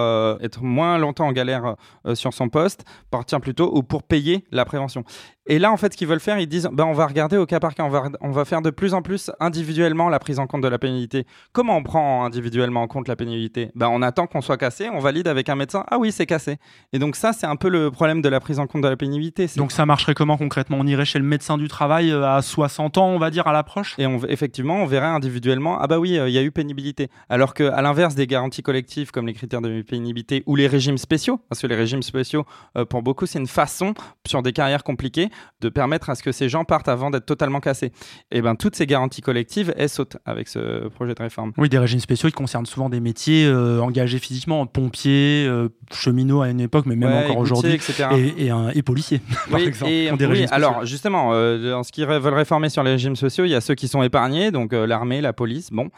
être 0.42 0.62
moins 0.62 0.98
longtemps 0.98 1.26
en 1.26 1.32
galère 1.32 1.76
sur 2.14 2.32
son 2.32 2.48
poste, 2.48 2.84
partir 3.10 3.40
plus 3.40 3.54
tôt 3.54 3.70
ou 3.74 3.82
pour 3.82 4.02
payer 4.02 4.44
la 4.50 4.64
prévention. 4.64 5.04
Et 5.46 5.58
là, 5.58 5.72
en 5.72 5.76
fait, 5.76 5.92
ce 5.92 5.96
qu'ils 5.96 6.06
veulent 6.06 6.20
faire, 6.20 6.38
ils 6.38 6.46
disent 6.46 6.68
ben, 6.72 6.84
on 6.84 6.92
va 6.92 7.06
regarder 7.06 7.36
au 7.36 7.46
cas 7.46 7.58
par 7.58 7.74
cas, 7.74 7.82
on 7.82 7.88
va, 7.88 8.04
on 8.20 8.30
va 8.30 8.44
faire 8.44 8.62
de 8.62 8.70
plus 8.70 8.94
en 8.94 9.02
plus 9.02 9.30
individuellement 9.40 10.08
la 10.08 10.20
prise 10.20 10.38
en 10.38 10.46
compte 10.46 10.62
de 10.62 10.68
la 10.68 10.78
pénibilité. 10.78 11.26
Comment 11.52 11.76
on 11.76 11.82
prend 11.82 12.24
individuellement 12.24 12.82
en 12.82 12.86
compte 12.86 13.08
la 13.08 13.16
pénibilité? 13.16 13.72
Ben, 13.74 13.88
On 13.88 14.02
attend 14.02 14.26
qu'on 14.28 14.40
soit 14.40 14.56
cassé, 14.56 14.88
on 14.92 15.00
valide 15.00 15.26
avec 15.26 15.48
un 15.48 15.56
médecin 15.56 15.84
ah 15.88 15.98
oui, 15.98 16.12
c'est 16.12 16.26
cassé. 16.26 16.58
Et 16.92 16.98
donc, 16.98 17.11
ça, 17.16 17.32
c'est 17.32 17.46
un 17.46 17.56
peu 17.56 17.68
le 17.68 17.90
problème 17.90 18.22
de 18.22 18.28
la 18.28 18.40
prise 18.40 18.58
en 18.58 18.66
compte 18.66 18.82
de 18.82 18.88
la 18.88 18.96
pénibilité. 18.96 19.46
Donc 19.56 19.72
ça 19.72 19.86
marcherait 19.86 20.14
comment 20.14 20.36
concrètement? 20.36 20.78
On 20.80 20.86
irait 20.86 21.04
chez 21.04 21.18
le 21.18 21.24
médecin 21.24 21.58
du 21.58 21.68
travail 21.68 22.10
euh, 22.10 22.28
à 22.28 22.42
60 22.42 22.98
ans, 22.98 23.08
on 23.08 23.18
va 23.18 23.30
dire, 23.30 23.46
à 23.46 23.52
l'approche? 23.52 23.94
Et 23.98 24.06
on, 24.06 24.18
effectivement, 24.26 24.82
on 24.82 24.86
verrait 24.86 25.06
individuellement, 25.06 25.78
ah 25.80 25.86
bah 25.86 25.98
oui, 25.98 26.18
euh, 26.18 26.28
il 26.28 26.32
y 26.32 26.38
a 26.38 26.42
eu 26.42 26.50
pénibilité. 26.50 27.08
Alors 27.28 27.54
qu'à 27.54 27.80
l'inverse 27.82 28.14
des 28.14 28.26
garanties 28.26 28.62
collectives 28.62 29.10
comme 29.10 29.26
les 29.26 29.34
critères 29.34 29.60
de 29.60 29.82
pénibilité 29.82 30.42
ou 30.46 30.56
les 30.56 30.66
régimes 30.66 30.98
spéciaux, 30.98 31.40
parce 31.48 31.60
que 31.60 31.66
les 31.66 31.74
régimes 31.74 32.02
spéciaux, 32.02 32.44
euh, 32.76 32.84
pour 32.84 33.02
beaucoup, 33.02 33.26
c'est 33.26 33.38
une 33.38 33.46
façon, 33.46 33.94
sur 34.26 34.42
des 34.42 34.52
carrières 34.52 34.84
compliquées, 34.84 35.30
de 35.60 35.68
permettre 35.68 36.10
à 36.10 36.14
ce 36.14 36.22
que 36.22 36.32
ces 36.32 36.48
gens 36.48 36.64
partent 36.64 36.88
avant 36.88 37.10
d'être 37.10 37.26
totalement 37.26 37.60
cassés. 37.60 37.92
Et 38.30 38.42
bien, 38.42 38.54
toutes 38.54 38.76
ces 38.76 38.86
garanties 38.86 39.22
collectives, 39.22 39.72
elles 39.76 39.88
sautent 39.88 40.18
avec 40.24 40.48
ce 40.48 40.88
projet 40.88 41.14
de 41.14 41.22
réforme. 41.22 41.52
Oui, 41.58 41.68
des 41.68 41.78
régimes 41.78 42.00
spéciaux 42.00 42.28
qui 42.28 42.34
concernent 42.34 42.66
souvent 42.66 42.88
des 42.88 43.00
métiers 43.00 43.46
euh, 43.46 43.80
engagés 43.80 44.18
physiquement, 44.18 44.66
pompiers, 44.66 45.48
cheminots 45.92 46.42
à 46.42 46.48
une 46.48 46.60
époque, 46.60 46.86
mais 46.86 46.91
même 46.94 47.10
Ouais, 47.10 47.24
encore 47.24 47.38
aujourd'hui, 47.38 47.78
et, 48.16 48.46
et, 48.46 48.50
un- 48.50 48.70
et 48.74 48.82
policiers, 48.82 49.20
par 49.50 49.60
Oui, 49.60 49.66
exemple, 49.66 49.90
et- 49.90 50.08
qui 50.10 50.16
des 50.16 50.26
oui, 50.26 50.46
alors 50.50 50.84
justement, 50.84 51.30
euh, 51.32 51.74
en 51.74 51.82
ce 51.82 51.92
qu'ils 51.92 52.06
veulent 52.06 52.34
réformer 52.34 52.68
sur 52.68 52.82
les 52.82 52.92
régimes 52.92 53.16
sociaux, 53.16 53.44
il 53.44 53.50
y 53.50 53.54
a 53.54 53.60
ceux 53.60 53.74
qui 53.74 53.88
sont 53.88 54.02
épargnés, 54.02 54.50
donc 54.50 54.72
euh, 54.72 54.86
l'armée, 54.86 55.20
la 55.20 55.32
police, 55.32 55.70
bon. 55.70 55.88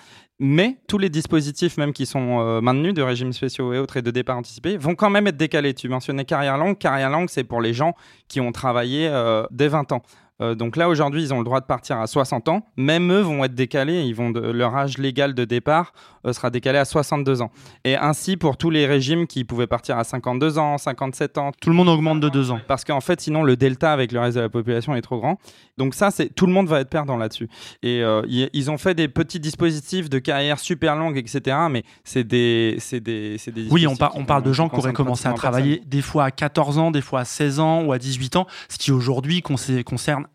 Mais 0.41 0.79
tous 0.89 0.99
les 0.99 1.11
dispositifs, 1.11 1.77
même 1.77 1.93
qui 1.93 2.07
sont 2.07 2.41
euh, 2.41 2.61
maintenus 2.61 2.93
de 2.93 3.03
régimes 3.03 3.33
spéciaux 3.33 3.73
et 3.73 3.79
autres 3.79 3.97
et 3.99 4.03
de 4.03 4.11
départ 4.11 4.37
anticipé, 4.37 4.77
vont 4.77 4.97
quand 4.97 5.09
même 5.09 5.29
être 5.29 5.37
décalés. 5.37 5.75
Tu 5.75 5.89
mentionnais 5.89 6.25
carrière 6.25 6.59
longue. 6.59 6.77
Carrière 6.77 7.09
longue, 7.09 7.29
c'est 7.31 7.45
pour 7.45 7.61
les 7.61 7.73
gens 7.73 7.95
qui 8.27 8.41
ont 8.41 8.51
travaillé 8.51 9.07
euh, 9.09 9.45
dès 9.53 9.69
20 9.69 9.93
ans. 9.93 10.03
Euh, 10.41 10.55
donc 10.57 10.77
là, 10.77 10.89
aujourd'hui, 10.89 11.23
ils 11.23 11.33
ont 11.33 11.39
le 11.39 11.45
droit 11.45 11.61
de 11.61 11.67
partir 11.67 11.99
à 11.99 12.07
60 12.09 12.49
ans. 12.49 12.67
Même 12.77 13.13
eux 13.13 13.21
vont 13.21 13.45
être 13.45 13.55
décalés. 13.55 14.03
Ils 14.03 14.15
vont 14.15 14.31
de- 14.31 14.41
leur 14.41 14.75
âge 14.77 14.99
légal 14.99 15.33
de 15.35 15.45
départ 15.45 15.93
euh, 16.27 16.33
sera 16.33 16.51
décalé 16.51 16.79
à 16.79 16.85
62 16.85 17.41
ans. 17.43 17.51
Et 17.85 17.97
ainsi 17.97 18.37
pour 18.37 18.57
tous 18.57 18.71
les 18.71 18.87
régimes 18.87 19.27
qui 19.29 19.45
pouvaient 19.45 19.67
partir 19.69 19.97
à 19.97 20.03
52 20.05 20.59
ans, 20.59 20.77
57 20.79 21.39
ans. 21.39 21.53
Tout 21.61 21.71
le 21.71 21.77
monde 21.77 21.89
augmente 21.89 22.19
de 22.21 22.29
deux 22.29 22.51
ans. 22.51 22.59
Parce 22.67 22.85
qu'en 22.85 23.01
fait, 23.01 23.21
sinon, 23.21 23.45
le 23.45 23.57
delta 23.57 23.93
avec 23.93 24.11
le 24.11 24.19
reste 24.21 24.37
de 24.37 24.41
la 24.43 24.49
population 24.49 24.95
est 24.97 25.03
trop 25.03 25.19
grand. 25.21 25.39
Donc 25.79 25.95
ça, 25.95 26.11
c'est 26.11 26.35
tout 26.35 26.47
le 26.47 26.53
monde 26.53 26.67
va 26.67 26.81
être 26.81 26.91
perdant 26.91 27.17
là-dessus. 27.17 27.49
Et 27.83 28.03
euh, 28.03 28.23
y- 28.27 28.49
ils 28.55 28.71
ont 28.71 28.79
fait 28.79 28.95
des 28.95 29.07
petits 29.09 29.39
dispositifs 29.41 30.09
de 30.11 30.19
carrière 30.19 30.59
super 30.59 30.97
longue, 30.97 31.17
etc. 31.17 31.57
Mais 31.71 31.85
c'est 32.03 32.25
des, 32.25 32.77
c'est 32.81 33.01
des, 33.01 33.37
c'est 33.39 33.53
des 33.53 33.69
Oui, 33.71 33.87
on, 33.87 33.95
par- 33.95 34.17
on 34.17 34.25
parle 34.25 34.43
de 34.43 34.53
gens 34.53 34.69
qui 34.69 34.77
auraient 34.77 34.93
commencé 34.97 35.29
à 35.29 35.33
travailler 35.39 35.83
des 35.87 36.03
fois 36.03 36.25
à 36.25 36.31
14 36.33 36.79
ans, 36.79 36.91
des 36.91 37.03
fois 37.03 37.21
à 37.21 37.25
16 37.25 37.61
ans 37.61 37.85
ou 37.85 37.93
à 37.93 37.99
18 37.99 38.37
ans, 38.37 38.47
ce 38.69 38.79
qui 38.79 38.91
aujourd'hui 38.91 39.41
conce- 39.41 39.83
concerne 39.85 40.25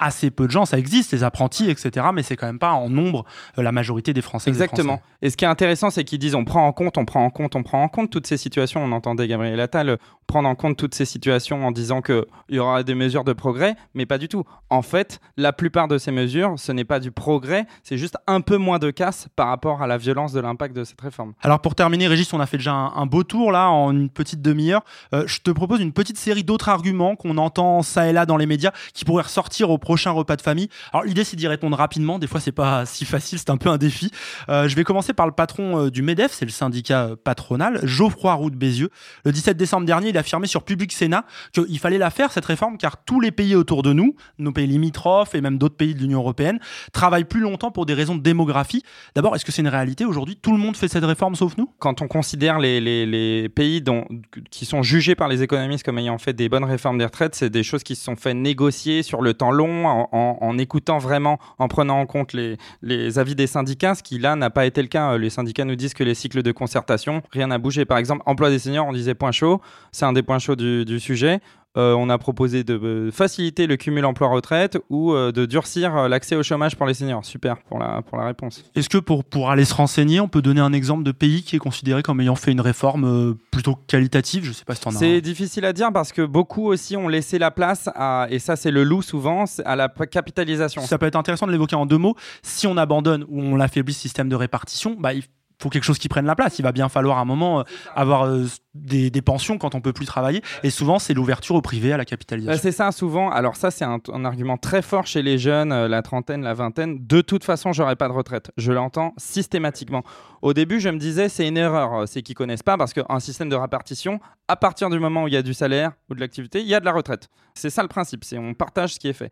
assez 0.00 0.30
peu 0.30 0.46
de 0.46 0.50
gens. 0.50 0.64
Ça 0.64 0.78
existe, 0.78 1.12
les 1.12 1.22
apprentis, 1.22 1.70
etc. 1.70 2.06
Mais 2.12 2.22
c'est 2.22 2.36
quand 2.36 2.46
même 2.46 2.58
pas 2.58 2.72
en 2.72 2.88
nombre 2.90 3.24
euh, 3.58 3.62
la 3.62 3.72
majorité 3.72 4.12
des 4.12 4.22
Français. 4.22 4.50
et 4.50 4.52
des 4.52 4.62
Exactement. 4.62 4.98
Français. 4.98 5.14
Et 5.22 5.30
ce 5.30 5.36
qui 5.36 5.44
est 5.44 5.48
intéressant, 5.48 5.90
c'est 5.90 6.04
qu'ils 6.04 6.18
disent 6.18 6.34
on 6.34 6.44
prend 6.44 6.66
en 6.66 6.72
compte, 6.72 6.98
on 6.98 7.04
prend 7.04 7.24
en 7.24 7.30
compte, 7.30 7.54
on 7.54 7.62
prend 7.62 7.82
en 7.82 7.88
compte 7.88 8.10
toutes 8.10 8.26
ces 8.26 8.36
situations. 8.36 8.82
On 8.82 8.92
entendait 8.92 9.28
Gabriel 9.28 9.60
Attal 9.60 9.90
euh, 9.90 9.96
prendre 10.26 10.48
en 10.48 10.54
compte 10.54 10.76
toutes 10.76 10.94
ces 10.94 11.04
situations 11.04 11.66
en 11.66 11.72
disant 11.72 12.02
qu'il 12.02 12.24
y 12.50 12.58
aura 12.58 12.82
des 12.82 12.94
mesures 12.94 13.24
de 13.24 13.32
progrès, 13.32 13.74
mais 13.94 14.06
pas 14.06 14.16
du 14.16 14.28
tout. 14.28 14.44
En 14.70 14.82
fait, 14.82 15.20
la 15.36 15.52
plupart 15.52 15.88
de 15.88 15.98
ces 15.98 16.12
mesures, 16.12 16.54
ce 16.56 16.70
n'est 16.70 16.84
pas 16.84 17.00
du 17.00 17.10
progrès, 17.10 17.66
c'est 17.82 17.98
juste 17.98 18.16
un 18.28 18.40
peu 18.40 18.56
moins 18.56 18.78
de 18.78 18.90
casse 18.90 19.26
par 19.34 19.48
rapport 19.48 19.82
à 19.82 19.86
la 19.88 19.98
violence 19.98 20.32
de 20.32 20.40
l'impact 20.40 20.74
de 20.74 20.84
cette 20.84 21.00
réforme. 21.00 21.32
Alors 21.42 21.60
pour 21.60 21.74
terminer, 21.74 22.06
Régis, 22.06 22.32
on 22.32 22.40
a 22.40 22.46
fait 22.46 22.58
déjà 22.58 22.72
un, 22.72 22.92
un 22.94 23.06
beau 23.06 23.24
tour 23.24 23.50
là 23.50 23.70
en 23.70 23.90
une 23.90 24.08
petite 24.08 24.40
demi-heure. 24.40 24.84
Euh, 25.14 25.24
je 25.26 25.40
te 25.40 25.50
propose 25.50 25.80
une 25.80 25.92
petite 25.92 26.16
série 26.16 26.44
d'autres 26.44 26.68
arguments 26.68 27.16
qu'on 27.16 27.36
entend 27.36 27.82
ça 27.82 28.08
et 28.08 28.12
là 28.12 28.24
dans 28.24 28.36
les 28.36 28.46
médias 28.46 28.72
qui 28.94 29.04
pourraient 29.04 29.24
ressortir 29.24 29.70
au 29.70 29.78
prochain 29.90 30.12
repas 30.12 30.36
de 30.36 30.42
famille. 30.42 30.68
Alors 30.92 31.04
l'idée 31.04 31.24
c'est 31.24 31.34
d'y 31.34 31.48
répondre 31.48 31.76
rapidement. 31.76 32.20
Des 32.20 32.28
fois 32.28 32.38
c'est 32.38 32.52
pas 32.52 32.86
si 32.86 33.04
facile, 33.04 33.40
c'est 33.40 33.50
un 33.50 33.56
peu 33.56 33.70
un 33.70 33.76
défi. 33.76 34.12
Euh, 34.48 34.68
je 34.68 34.76
vais 34.76 34.84
commencer 34.84 35.12
par 35.12 35.26
le 35.26 35.32
patron 35.32 35.86
euh, 35.86 35.90
du 35.90 36.02
Medef, 36.02 36.32
c'est 36.32 36.44
le 36.44 36.52
syndicat 36.52 37.06
euh, 37.06 37.16
patronal, 37.16 37.80
Geoffroy 37.82 38.32
Roux 38.34 38.50
de 38.50 38.56
Bézieux. 38.56 38.90
Le 39.24 39.32
17 39.32 39.56
décembre 39.56 39.86
dernier, 39.86 40.10
il 40.10 40.16
a 40.16 40.20
affirmé 40.20 40.46
sur 40.46 40.62
Public 40.62 40.92
Sénat 40.92 41.24
qu'il 41.52 41.80
fallait 41.80 41.98
la 41.98 42.10
faire 42.10 42.30
cette 42.30 42.44
réforme 42.44 42.78
car 42.78 43.02
tous 43.02 43.18
les 43.18 43.32
pays 43.32 43.56
autour 43.56 43.82
de 43.82 43.92
nous, 43.92 44.14
nos 44.38 44.52
pays 44.52 44.68
limitrophes 44.68 45.34
et 45.34 45.40
même 45.40 45.58
d'autres 45.58 45.76
pays 45.76 45.96
de 45.96 45.98
l'Union 45.98 46.20
européenne, 46.20 46.60
travaillent 46.92 47.24
plus 47.24 47.40
longtemps 47.40 47.72
pour 47.72 47.84
des 47.84 47.94
raisons 47.94 48.14
de 48.14 48.22
démographie. 48.22 48.84
D'abord, 49.16 49.34
est-ce 49.34 49.44
que 49.44 49.50
c'est 49.50 49.62
une 49.62 49.66
réalité 49.66 50.04
aujourd'hui? 50.04 50.36
Tout 50.36 50.52
le 50.52 50.58
monde 50.58 50.76
fait 50.76 50.86
cette 50.86 51.04
réforme 51.04 51.34
sauf 51.34 51.56
nous? 51.58 51.68
Quand 51.80 52.00
on 52.00 52.06
considère 52.06 52.60
les 52.60 53.48
pays 53.48 53.82
dont, 53.82 54.04
qui 54.52 54.66
sont 54.66 54.84
jugés 54.84 55.16
par 55.16 55.26
les 55.26 55.42
économistes 55.42 55.84
comme 55.84 55.98
ayant 55.98 56.18
fait 56.18 56.32
des 56.32 56.48
bonnes 56.48 56.62
réformes 56.62 56.98
des 56.98 57.06
retraites, 57.06 57.34
c'est 57.34 57.50
des 57.50 57.64
choses 57.64 57.82
qui 57.82 57.96
se 57.96 58.04
sont 58.04 58.14
fait 58.14 58.34
négocier 58.34 59.02
sur 59.02 59.20
le 59.20 59.34
temps 59.34 59.50
long, 59.50 59.79
en, 59.86 60.58
écoutant 60.58 60.98
vraiment, 60.98 61.38
en 61.58 61.68
prenant 61.68 62.00
en 62.00 62.06
compte 62.06 62.32
les, 62.32 63.18
avis 63.18 63.34
des 63.34 63.46
syndicats, 63.46 63.94
ce 63.94 64.02
qui 64.02 64.18
là 64.18 64.36
n'a 64.36 64.50
pas 64.50 64.66
été 64.66 64.82
le 64.82 64.88
cas. 64.88 65.16
Les 65.18 65.30
syndicats 65.30 65.64
nous 65.64 65.76
disent 65.76 65.94
que 65.94 66.04
les 66.04 66.14
cycles 66.14 66.42
de 66.42 66.52
concertation, 66.52 67.22
rien 67.32 67.48
n'a 67.48 67.58
bougé. 67.58 67.84
Par 67.84 67.98
exemple, 67.98 68.22
emploi 68.26 68.50
des 68.50 68.58
seniors, 68.58 68.86
on 68.86 68.92
disait 68.92 69.14
point 69.14 69.32
chaud, 69.32 69.60
c'est 69.92 70.04
un 70.04 70.12
des 70.12 70.22
points 70.22 70.38
chauds 70.38 70.56
du 70.56 71.00
sujet. 71.00 71.40
Euh, 71.76 71.94
on 71.94 72.10
a 72.10 72.18
proposé 72.18 72.64
de 72.64 72.74
euh, 72.74 73.10
faciliter 73.12 73.68
le 73.68 73.76
cumul 73.76 74.04
emploi-retraite 74.04 74.78
ou 74.90 75.12
euh, 75.12 75.30
de 75.30 75.46
durcir 75.46 76.08
l'accès 76.08 76.34
au 76.34 76.42
chômage 76.42 76.74
pour 76.74 76.84
les 76.84 76.94
seniors. 76.94 77.24
Super 77.24 77.58
pour 77.58 77.78
la, 77.78 78.02
pour 78.02 78.18
la 78.18 78.24
réponse. 78.24 78.64
Est-ce 78.74 78.88
que 78.88 78.98
pour, 78.98 79.22
pour 79.22 79.50
aller 79.50 79.64
se 79.64 79.74
renseigner, 79.74 80.18
on 80.18 80.26
peut 80.26 80.42
donner 80.42 80.60
un 80.60 80.72
exemple 80.72 81.04
de 81.04 81.12
pays 81.12 81.44
qui 81.44 81.54
est 81.54 81.60
considéré 81.60 82.02
comme 82.02 82.20
ayant 82.20 82.34
fait 82.34 82.50
une 82.50 82.60
réforme 82.60 83.04
euh, 83.04 83.34
plutôt 83.52 83.76
qualitative? 83.86 84.44
Je 84.44 84.52
sais 84.52 84.64
pas 84.64 84.74
si 84.74 84.80
tu 84.80 84.88
en 84.88 84.90
as. 84.90 84.98
C'est 84.98 85.20
difficile 85.20 85.64
à 85.64 85.72
dire 85.72 85.92
parce 85.92 86.10
que 86.10 86.22
beaucoup 86.22 86.66
aussi 86.66 86.96
ont 86.96 87.06
laissé 87.06 87.38
la 87.38 87.52
place 87.52 87.88
à, 87.94 88.26
et 88.30 88.40
ça 88.40 88.56
c'est 88.56 88.72
le 88.72 88.82
loup 88.82 89.02
souvent, 89.02 89.44
à 89.64 89.76
la 89.76 89.88
capitalisation. 89.88 90.82
Ça 90.82 90.98
peut 90.98 91.06
être 91.06 91.14
intéressant 91.14 91.46
de 91.46 91.52
l'évoquer 91.52 91.76
en 91.76 91.86
deux 91.86 91.98
mots. 91.98 92.16
Si 92.42 92.66
on 92.66 92.76
abandonne 92.76 93.24
ou 93.28 93.40
on 93.40 93.54
l'affaiblit 93.54 93.94
ce 93.94 94.00
système 94.00 94.28
de 94.28 94.34
répartition, 94.34 94.96
bah, 94.98 95.14
il 95.14 95.22
faut 95.60 95.68
quelque 95.68 95.84
chose 95.84 95.98
qui 95.98 96.08
prenne 96.08 96.26
la 96.26 96.34
place. 96.34 96.58
Il 96.58 96.62
va 96.62 96.72
bien 96.72 96.88
falloir 96.88 97.18
à 97.18 97.20
un 97.20 97.24
moment 97.24 97.60
euh, 97.60 97.62
avoir 97.94 98.24
euh, 98.24 98.46
des, 98.74 99.10
pensions 99.22 99.58
quand 99.58 99.74
on 99.74 99.80
peut 99.80 99.92
plus 99.92 100.06
travailler. 100.06 100.42
Et 100.62 100.70
souvent, 100.70 100.98
c'est 100.98 101.12
l'ouverture 101.12 101.54
au 101.54 101.62
privé, 101.62 101.92
à 101.92 101.96
la 101.96 102.04
Bah, 102.04 102.06
capitalisation. 102.06 102.60
c'est 102.62 102.72
ça, 102.72 102.90
souvent. 102.92 103.30
Alors, 103.30 103.56
ça, 103.56 103.70
c'est 103.70 103.84
un, 103.84 104.00
argument 104.24 104.56
très 104.56 104.82
fort 104.82 105.06
chez 105.06 105.22
les 105.22 105.38
jeunes, 105.38 105.72
euh, 105.72 105.88
la 105.88 106.02
trentaine, 106.02 106.42
la 106.42 106.54
vingtaine. 106.54 107.06
De 107.06 107.20
toute 107.20 107.44
façon, 107.44 107.72
j'aurai 107.72 107.96
pas 107.96 108.08
de 108.08 108.12
retraite. 108.12 108.50
Je 108.56 108.72
l'entends 108.72 109.12
systématiquement. 109.18 110.02
Au 110.42 110.54
début, 110.54 110.80
je 110.80 110.88
me 110.88 110.98
disais, 110.98 111.28
c'est 111.28 111.46
une 111.46 111.58
erreur. 111.58 112.08
C'est 112.08 112.22
qu'ils 112.22 112.34
connaissent 112.34 112.62
pas 112.62 112.78
parce 112.78 112.92
qu'un 112.94 113.20
système 113.20 113.50
de 113.50 113.56
répartition, 113.56 114.20
à 114.48 114.56
partir 114.56 114.88
du 114.88 114.98
moment 114.98 115.24
où 115.24 115.28
il 115.28 115.34
y 115.34 115.36
a 115.36 115.42
du 115.42 115.54
salaire 115.54 115.92
ou 116.08 116.14
de 116.14 116.20
l'activité, 116.20 116.60
il 116.60 116.66
y 116.66 116.74
a 116.74 116.80
de 116.80 116.84
la 116.86 116.92
retraite. 116.92 117.28
C'est 117.54 117.70
ça 117.70 117.82
le 117.82 117.88
principe. 117.88 118.24
C'est 118.24 118.38
on 118.38 118.54
partage 118.54 118.94
ce 118.94 118.98
qui 118.98 119.08
est 119.08 119.12
fait. 119.12 119.30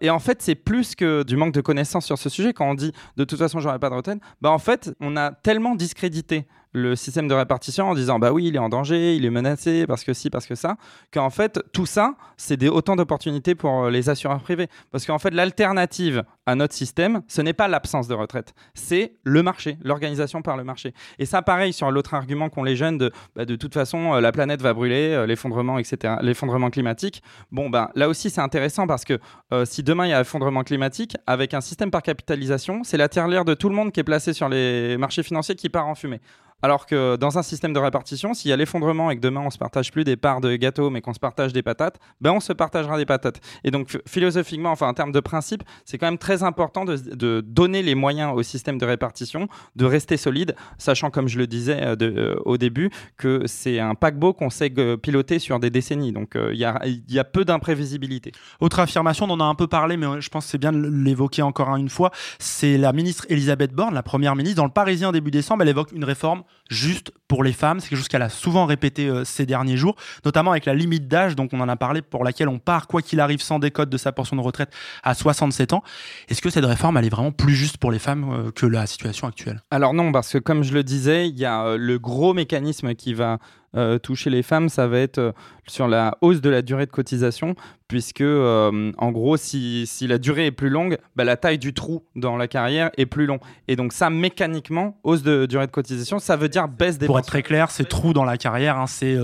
Et 0.00 0.10
en 0.10 0.18
fait, 0.18 0.42
c'est 0.42 0.54
plus 0.54 0.94
que 0.94 1.22
du 1.24 1.36
manque 1.36 1.52
de 1.52 1.60
connaissances 1.60 2.06
sur 2.06 2.18
ce 2.18 2.28
sujet. 2.28 2.52
Quand 2.52 2.70
on 2.70 2.74
dit 2.74 2.92
de 3.16 3.24
toute 3.24 3.38
façon, 3.38 3.60
j'aurai 3.60 3.78
pas 3.78 3.90
de 3.90 3.94
retraite, 3.94 4.18
bah 4.40 4.50
en 4.50 4.58
fait, 4.58 4.94
on 5.00 5.16
a 5.16 5.32
tellement 5.32 5.74
discrédité 5.74 6.46
le 6.72 6.96
système 6.96 7.28
de 7.28 7.34
répartition 7.34 7.88
en 7.88 7.94
disant 7.94 8.18
bah 8.18 8.32
oui, 8.32 8.46
il 8.48 8.56
est 8.56 8.60
en 8.60 8.68
danger, 8.68 9.16
il 9.16 9.24
est 9.24 9.30
menacé 9.30 9.86
parce 9.86 10.04
que 10.04 10.12
si, 10.12 10.30
parce 10.30 10.46
que 10.46 10.54
ça, 10.54 10.76
qu'en 11.12 11.30
fait, 11.30 11.60
tout 11.72 11.86
ça, 11.86 12.14
c'est 12.36 12.56
des, 12.56 12.68
autant 12.68 12.96
d'opportunités 12.96 13.54
pour 13.54 13.84
euh, 13.84 13.90
les 13.90 14.08
assureurs 14.08 14.40
privés. 14.40 14.68
Parce 14.90 15.06
qu'en 15.06 15.18
fait, 15.18 15.30
l'alternative 15.30 16.24
à 16.46 16.54
notre 16.54 16.74
système, 16.74 17.22
ce 17.28 17.42
n'est 17.42 17.52
pas 17.52 17.68
l'absence 17.68 18.08
de 18.08 18.14
retraite, 18.14 18.54
c'est 18.74 19.14
le 19.24 19.42
marché, 19.42 19.78
l'organisation 19.82 20.42
par 20.42 20.56
le 20.56 20.64
marché. 20.64 20.94
Et 21.18 21.26
ça, 21.26 21.42
pareil, 21.42 21.72
sur 21.72 21.90
l'autre 21.90 22.14
argument 22.14 22.48
qu'ont 22.48 22.64
les 22.64 22.76
jeunes 22.76 22.98
de 22.98 23.12
bah, 23.34 23.44
de 23.44 23.56
toute 23.56 23.74
façon, 23.74 24.14
euh, 24.14 24.20
la 24.20 24.32
planète 24.32 24.62
va 24.62 24.74
brûler, 24.74 25.12
euh, 25.12 25.26
l'effondrement, 25.26 25.78
etc., 25.78 26.16
l'effondrement 26.22 26.70
climatique. 26.70 27.22
Bon, 27.50 27.70
ben 27.70 27.90
là 27.94 28.08
aussi, 28.08 28.30
c'est 28.30 28.40
intéressant 28.40 28.86
parce 28.86 29.04
que 29.04 29.18
si 29.64 29.82
demain 29.82 30.06
il 30.06 30.10
y 30.10 30.12
a 30.12 30.20
effondrement 30.20 30.62
climatique, 30.62 31.16
avec 31.26 31.54
un 31.54 31.60
système 31.60 31.90
par 31.90 32.02
capitalisation, 32.02 32.82
c'est 32.84 32.96
la 32.96 33.08
tirelire 33.08 33.44
de 33.44 33.54
tout 33.54 33.68
le 33.68 33.74
monde 33.74 33.92
qui 33.92 34.00
est 34.00 34.04
placé 34.04 34.32
sur 34.32 34.48
les 34.48 34.96
marchés 34.98 35.22
financiers 35.22 35.54
qui 35.54 35.68
part 35.68 35.86
en 35.86 35.94
fumée. 35.94 36.20
Alors 36.60 36.86
que 36.86 37.14
dans 37.16 37.38
un 37.38 37.42
système 37.42 37.72
de 37.72 37.78
répartition, 37.78 38.34
s'il 38.34 38.50
y 38.50 38.52
a 38.52 38.56
l'effondrement 38.56 39.12
et 39.12 39.16
que 39.16 39.20
demain 39.20 39.42
on 39.46 39.50
se 39.50 39.58
partage 39.58 39.92
plus 39.92 40.02
des 40.02 40.16
parts 40.16 40.40
de 40.40 40.56
gâteau, 40.56 40.90
mais 40.90 41.00
qu'on 41.00 41.14
se 41.14 41.20
partage 41.20 41.52
des 41.52 41.62
patates, 41.62 42.00
ben 42.20 42.32
on 42.32 42.40
se 42.40 42.52
partagera 42.52 42.98
des 42.98 43.06
patates. 43.06 43.40
Et 43.62 43.70
donc 43.70 43.86
ph- 43.88 44.02
philosophiquement, 44.08 44.72
enfin 44.72 44.88
en 44.88 44.94
termes 44.94 45.12
de 45.12 45.20
principe, 45.20 45.62
c'est 45.84 45.98
quand 45.98 46.06
même 46.06 46.18
très 46.18 46.42
important 46.42 46.84
de, 46.84 47.40
donner 47.40 47.82
les 47.82 47.94
moyens 47.94 48.32
au 48.34 48.42
système 48.42 48.76
de 48.76 48.84
répartition 48.84 49.46
de 49.76 49.84
rester 49.84 50.16
solide, 50.16 50.56
sachant 50.78 51.10
comme 51.10 51.28
je 51.28 51.38
le 51.38 51.46
disais 51.46 51.80
euh, 51.80 51.94
euh, 52.00 52.34
au 52.44 52.58
début 52.58 52.90
que 53.16 53.42
c'est 53.46 53.78
un 53.78 53.94
paquebot 53.94 54.32
qu'on 54.32 54.50
sait 54.50 54.70
piloter 55.00 55.38
sur 55.38 55.60
des 55.60 55.70
décennies. 55.70 56.12
Donc 56.12 56.34
euh, 56.34 56.50
il 56.52 56.58
y, 56.58 56.64
a, 56.64 56.80
y 56.84 57.18
a 57.20 57.24
peu 57.24 57.44
d'imprévisibilité. 57.44 58.32
Autre 58.58 58.80
affirmation, 58.80 59.26
on 59.26 59.30
en 59.30 59.40
a 59.40 59.44
un 59.44 59.54
peu 59.54 59.68
parlé, 59.68 59.96
mais 59.96 60.20
je 60.20 60.28
pense 60.28 60.46
que 60.46 60.50
c'est 60.50 60.58
bien 60.58 60.72
de 60.72 60.88
l'évoquer 60.88 61.42
encore 61.42 61.76
une 61.76 61.88
fois. 61.88 62.10
C'est 62.40 62.78
la 62.78 62.92
ministre 62.92 63.26
Elisabeth 63.28 63.72
Borne, 63.72 63.94
la 63.94 64.02
première 64.02 64.34
ministre. 64.34 64.56
Dans 64.56 64.64
le 64.64 64.72
Parisien 64.72 65.12
début 65.12 65.30
décembre, 65.30 65.62
elle 65.62 65.68
évoque 65.68 65.92
une 65.92 66.04
réforme 66.04 66.42
juste 66.68 67.12
pour 67.26 67.42
les 67.42 67.52
femmes. 67.52 67.80
C'est 67.80 67.88
quelque 67.88 67.98
chose 67.98 68.08
qu'elle 68.08 68.22
a 68.22 68.28
souvent 68.28 68.66
répété 68.66 69.08
euh, 69.08 69.24
ces 69.24 69.46
derniers 69.46 69.76
jours, 69.76 69.96
notamment 70.24 70.50
avec 70.50 70.66
la 70.66 70.74
limite 70.74 71.08
d'âge, 71.08 71.36
donc 71.36 71.50
on 71.52 71.60
en 71.60 71.68
a 71.68 71.76
parlé, 71.76 72.02
pour 72.02 72.24
laquelle 72.24 72.48
on 72.48 72.58
part, 72.58 72.86
quoi 72.86 73.02
qu'il 73.02 73.20
arrive, 73.20 73.40
sans 73.40 73.58
décote 73.58 73.88
de 73.88 73.96
sa 73.96 74.12
pension 74.12 74.36
de 74.36 74.40
retraite 74.40 74.70
à 75.02 75.14
67 75.14 75.72
ans. 75.72 75.82
Est-ce 76.28 76.42
que 76.42 76.50
cette 76.50 76.64
réforme, 76.64 76.96
elle 76.96 77.06
est 77.06 77.10
vraiment 77.10 77.32
plus 77.32 77.54
juste 77.54 77.78
pour 77.78 77.90
les 77.90 77.98
femmes 77.98 78.30
euh, 78.30 78.50
que 78.50 78.66
la 78.66 78.86
situation 78.86 79.26
actuelle? 79.26 79.62
Alors 79.70 79.94
non, 79.94 80.12
parce 80.12 80.32
que 80.32 80.38
comme 80.38 80.62
je 80.62 80.72
le 80.72 80.82
disais, 80.82 81.28
il 81.28 81.38
y 81.38 81.44
a 81.44 81.64
euh, 81.64 81.76
le 81.78 81.98
gros 81.98 82.34
mécanisme 82.34 82.94
qui 82.94 83.14
va 83.14 83.38
euh, 83.76 83.98
toucher 83.98 84.30
les 84.30 84.42
femmes, 84.42 84.68
ça 84.68 84.86
va 84.86 84.98
être 84.98 85.18
euh, 85.18 85.32
sur 85.66 85.88
la 85.88 86.16
hausse 86.22 86.40
de 86.40 86.48
la 86.48 86.62
durée 86.62 86.86
de 86.86 86.90
cotisation, 86.90 87.54
puisque 87.86 88.22
euh, 88.22 88.92
en 88.96 89.10
gros, 89.12 89.36
si, 89.36 89.86
si 89.86 90.06
la 90.06 90.16
durée 90.18 90.46
est 90.46 90.50
plus 90.52 90.70
longue, 90.70 90.96
bah, 91.16 91.24
la 91.24 91.36
taille 91.36 91.58
du 91.58 91.74
trou 91.74 92.02
dans 92.16 92.36
la 92.36 92.48
carrière 92.48 92.90
est 92.96 93.04
plus 93.06 93.26
long. 93.26 93.38
Et 93.68 93.76
donc 93.76 93.92
ça, 93.92 94.08
mécaniquement, 94.10 94.98
hausse 95.04 95.22
de 95.22 95.44
durée 95.46 95.66
de 95.66 95.70
cotisation, 95.72 96.18
ça 96.18 96.36
veut 96.36 96.48
dire 96.48 96.68
baisse 96.68 96.96
des 96.98 97.06
Pour 97.06 97.18
être 97.18 97.26
très 97.26 97.42
clair, 97.42 97.70
c'est 97.70 97.88
trou 97.88 98.12
dans 98.14 98.24
la 98.24 98.38
carrière, 98.38 98.78
hein, 98.78 98.86
c'est 98.86 99.16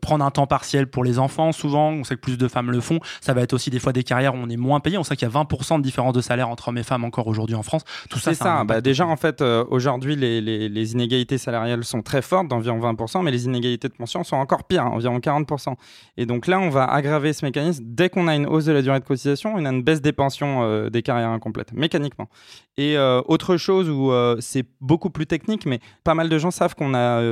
prendre 0.00 0.24
un 0.24 0.30
temps 0.30 0.46
partiel 0.46 0.86
pour 0.86 1.02
les 1.04 1.18
enfants, 1.18 1.52
souvent, 1.52 1.90
on 1.90 2.04
sait 2.04 2.14
que 2.16 2.20
plus 2.20 2.38
de 2.38 2.48
femmes 2.48 2.70
le 2.70 2.80
font. 2.80 3.00
Ça 3.20 3.34
va 3.34 3.42
être 3.42 3.52
aussi 3.52 3.70
des 3.70 3.78
fois 3.80 3.92
des 3.92 4.04
carrières 4.04 4.34
où 4.34 4.38
on 4.38 4.48
est 4.48 4.56
moins 4.56 4.80
payé. 4.80 4.98
On 4.98 5.02
sait 5.04 5.16
qu'il 5.16 5.28
y 5.28 5.30
a 5.30 5.34
20% 5.42 5.78
de 5.78 5.82
différence 5.82 6.12
de 6.12 6.20
salaire 6.20 6.48
entre 6.48 6.68
hommes 6.68 6.78
et 6.78 6.82
femmes 6.82 7.04
encore 7.04 7.26
aujourd'hui 7.26 7.56
en 7.56 7.62
France. 7.62 7.82
Tout 8.10 8.18
ça, 8.18 8.32
C'est 8.32 8.42
ça. 8.42 8.64
Bah, 8.64 8.80
déjà, 8.80 9.06
en 9.06 9.16
fait, 9.16 9.42
aujourd'hui, 9.42 10.14
les, 10.16 10.40
les- 10.40 10.68
les 10.68 10.92
inégalités 10.92 11.38
salariales 11.38 11.84
sont 11.84 12.02
très 12.02 12.22
fortes, 12.22 12.48
d'environ 12.48 12.78
20%, 12.80 13.22
mais 13.22 13.30
les 13.30 13.44
inégalités 13.46 13.81
de 13.88 13.94
pension 13.94 14.24
sont 14.24 14.36
encore 14.36 14.64
pires, 14.64 14.86
environ 14.86 15.18
40%. 15.18 15.74
Et 16.16 16.26
donc 16.26 16.46
là, 16.46 16.60
on 16.60 16.68
va 16.70 16.84
aggraver 16.84 17.32
ce 17.32 17.44
mécanisme. 17.44 17.84
Dès 17.86 18.08
qu'on 18.08 18.28
a 18.28 18.34
une 18.34 18.46
hausse 18.46 18.64
de 18.64 18.72
la 18.72 18.82
durée 18.82 19.00
de 19.00 19.04
cotisation, 19.04 19.54
on 19.56 19.64
a 19.64 19.70
une 19.70 19.82
baisse 19.82 20.00
des 20.02 20.12
pensions 20.12 20.62
euh, 20.62 20.90
des 20.90 21.02
carrières 21.02 21.30
incomplètes, 21.30 21.72
mécaniquement. 21.72 22.28
Et 22.76 22.96
euh, 22.96 23.20
autre 23.26 23.56
chose 23.56 23.88
où 23.88 24.10
euh, 24.10 24.36
c'est 24.40 24.64
beaucoup 24.80 25.10
plus 25.10 25.26
technique, 25.26 25.66
mais 25.66 25.80
pas 26.04 26.14
mal 26.14 26.28
de 26.28 26.38
gens 26.38 26.50
savent 26.50 26.74
qu'on 26.74 26.94
a 26.94 27.22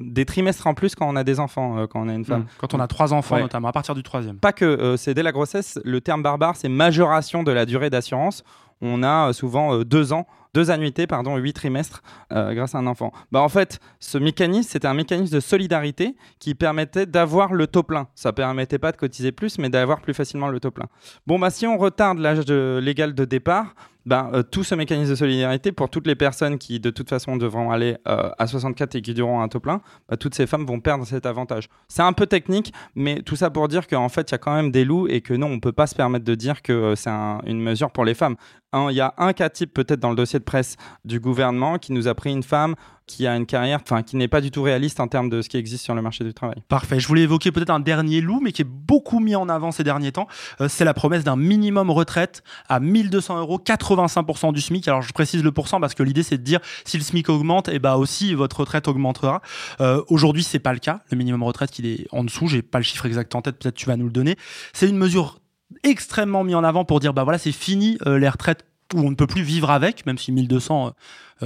des 0.00 0.24
trimestres 0.24 0.66
en 0.66 0.74
plus 0.74 0.94
quand 0.94 1.08
on 1.08 1.16
a 1.16 1.24
des 1.24 1.40
enfants, 1.40 1.86
quand 1.86 2.00
on 2.00 2.08
a 2.08 2.14
une 2.14 2.24
femme. 2.24 2.42
Mmh. 2.42 2.48
Quand 2.58 2.74
on 2.74 2.80
a 2.80 2.86
trois 2.86 3.12
enfants, 3.12 3.36
Ouais. 3.36 3.42
notamment, 3.42 3.68
à 3.68 3.72
partir 3.72 3.94
du 3.94 4.02
troisième. 4.02 4.38
Pas 4.38 4.52
que 4.52 4.94
c'est 4.96 5.14
dès 5.14 5.22
la 5.22 5.32
grossesse, 5.32 5.78
le 5.84 6.00
terme 6.00 6.22
barbare, 6.22 6.56
c'est 6.56 6.68
majoration 6.68 7.42
de 7.42 7.52
la 7.52 7.66
durée 7.66 7.90
d'assurance. 7.90 8.44
On 8.80 9.02
a 9.02 9.32
souvent 9.32 9.78
deux 9.82 10.12
ans, 10.12 10.26
deux 10.56 10.70
annuités, 10.70 11.06
pardon, 11.06 11.36
huit 11.36 11.52
trimestres 11.52 12.02
euh, 12.32 12.54
grâce 12.54 12.74
à 12.74 12.78
un 12.78 12.86
enfant. 12.86 13.12
Bah, 13.30 13.42
en 13.42 13.48
fait, 13.50 13.78
ce 14.00 14.16
mécanisme, 14.16 14.70
c'était 14.70 14.88
un 14.88 14.94
mécanisme 14.94 15.34
de 15.34 15.40
solidarité 15.40 16.16
qui 16.38 16.54
permettait 16.54 17.04
d'avoir 17.04 17.52
le 17.52 17.66
taux 17.66 17.82
plein. 17.82 18.08
Ça 18.14 18.32
permettait 18.32 18.78
pas 18.78 18.90
de 18.90 18.96
cotiser 18.96 19.32
plus, 19.32 19.58
mais 19.58 19.68
d'avoir 19.68 20.00
plus 20.00 20.14
facilement 20.14 20.48
le 20.48 20.58
taux 20.58 20.70
plein. 20.70 20.86
Bon, 21.26 21.38
bah, 21.38 21.50
si 21.50 21.66
on 21.66 21.76
retarde 21.76 22.18
l'âge 22.18 22.46
légal 22.48 23.14
de 23.14 23.24
départ, 23.26 23.74
ben, 24.06 24.30
tout 24.52 24.62
ce 24.62 24.76
mécanisme 24.76 25.10
de 25.10 25.16
solidarité 25.16 25.72
pour 25.72 25.90
toutes 25.90 26.06
les 26.06 26.14
personnes 26.14 26.58
qui 26.58 26.78
de 26.78 26.90
toute 26.90 27.08
façon 27.08 27.36
devront 27.36 27.72
aller 27.72 27.96
euh, 28.06 28.30
à 28.38 28.46
64 28.46 28.94
et 28.94 29.02
qui 29.02 29.20
auront 29.20 29.40
un 29.40 29.48
taux 29.48 29.58
plein, 29.58 29.80
bah, 30.08 30.16
toutes 30.16 30.36
ces 30.36 30.46
femmes 30.46 30.64
vont 30.64 30.78
perdre 30.80 31.04
cet 31.04 31.26
avantage. 31.26 31.68
C'est 31.88 32.02
un 32.02 32.12
peu 32.12 32.26
technique, 32.26 32.72
mais 32.94 33.20
tout 33.22 33.34
ça 33.34 33.50
pour 33.50 33.66
dire 33.66 33.88
qu'en 33.88 34.08
fait 34.08 34.30
il 34.30 34.32
y 34.32 34.36
a 34.36 34.38
quand 34.38 34.54
même 34.54 34.70
des 34.70 34.84
loups 34.84 35.08
et 35.08 35.20
que 35.22 35.34
non, 35.34 35.48
on 35.48 35.58
peut 35.58 35.72
pas 35.72 35.88
se 35.88 35.96
permettre 35.96 36.24
de 36.24 36.36
dire 36.36 36.62
que 36.62 36.94
c'est 36.94 37.10
un- 37.10 37.40
une 37.46 37.60
mesure 37.60 37.90
pour 37.90 38.04
les 38.04 38.14
femmes. 38.14 38.36
Un- 38.76 38.90
Il 38.90 38.96
y 38.96 39.00
a 39.00 39.14
un 39.18 39.32
cas 39.32 39.48
type 39.48 39.72
peut-être 39.74 40.00
dans 40.00 40.10
le 40.10 40.16
dossier 40.16 40.38
de 40.38 40.44
presse 40.44 40.76
du 41.04 41.20
gouvernement 41.20 41.78
qui 41.78 41.92
nous 41.92 42.08
a 42.08 42.14
pris 42.14 42.30
une 42.32 42.42
femme 42.42 42.74
qui 43.06 43.24
a 43.28 43.36
une 43.36 43.46
carrière, 43.46 43.78
enfin 43.84 44.02
qui 44.02 44.16
n'est 44.16 44.26
pas 44.26 44.40
du 44.40 44.50
tout 44.50 44.62
réaliste 44.64 44.98
en 44.98 45.06
termes 45.06 45.30
de 45.30 45.40
ce 45.40 45.48
qui 45.48 45.56
existe 45.58 45.84
sur 45.84 45.94
le 45.94 46.02
marché 46.02 46.24
du 46.24 46.34
travail. 46.34 46.56
Parfait. 46.66 46.98
Je 46.98 47.06
voulais 47.06 47.22
évoquer 47.22 47.52
peut-être 47.52 47.70
un 47.70 47.78
dernier 47.78 48.20
loup, 48.20 48.40
mais 48.42 48.50
qui 48.50 48.62
est 48.62 48.68
beaucoup 48.68 49.20
mis 49.20 49.36
en 49.36 49.48
avant 49.48 49.70
ces 49.70 49.84
derniers 49.84 50.10
temps. 50.10 50.26
Euh, 50.60 50.66
c'est 50.68 50.84
la 50.84 50.92
promesse 50.92 51.22
d'un 51.22 51.36
minimum 51.36 51.88
retraite 51.92 52.42
à 52.68 52.80
1200 52.80 53.38
euros, 53.38 53.60
85% 53.64 54.52
du 54.52 54.60
SMIC. 54.60 54.88
Alors 54.88 55.02
je 55.02 55.12
précise 55.12 55.44
le 55.44 55.52
pourcent 55.52 55.80
parce 55.80 55.94
que 55.94 56.02
l'idée 56.02 56.24
c'est 56.24 56.36
de 56.38 56.42
dire 56.42 56.58
si 56.84 56.96
le 56.98 57.04
SMIC 57.04 57.28
augmente, 57.28 57.68
et 57.68 57.78
bah 57.78 57.96
aussi 57.96 58.34
votre 58.34 58.58
retraite 58.60 58.88
augmentera. 58.88 59.40
Euh, 59.80 60.02
Aujourd'hui 60.08 60.42
c'est 60.42 60.58
pas 60.58 60.72
le 60.72 60.80
cas. 60.80 61.00
Le 61.12 61.16
minimum 61.16 61.44
retraite 61.44 61.70
qu'il 61.70 61.86
est 61.86 62.08
en 62.10 62.24
dessous. 62.24 62.48
J'ai 62.48 62.62
pas 62.62 62.78
le 62.78 62.84
chiffre 62.84 63.06
exact 63.06 63.32
en 63.36 63.40
tête. 63.42 63.56
Peut-être 63.56 63.76
tu 63.76 63.86
vas 63.86 63.96
nous 63.96 64.06
le 64.06 64.12
donner. 64.12 64.34
C'est 64.72 64.88
une 64.88 64.98
mesure 64.98 65.38
extrêmement 65.82 66.44
mise 66.44 66.54
en 66.54 66.64
avant 66.64 66.84
pour 66.84 67.00
dire 67.00 67.12
bah 67.12 67.24
voilà 67.24 67.38
c'est 67.38 67.52
fini 67.52 67.98
euh, 68.06 68.18
les 68.18 68.28
retraites 68.28 68.64
où 68.94 69.00
on 69.00 69.10
ne 69.10 69.16
peut 69.16 69.26
plus 69.26 69.42
vivre 69.42 69.70
avec, 69.70 70.06
même 70.06 70.18
si 70.18 70.30
1200, 70.32 70.86
euh, 70.86 70.90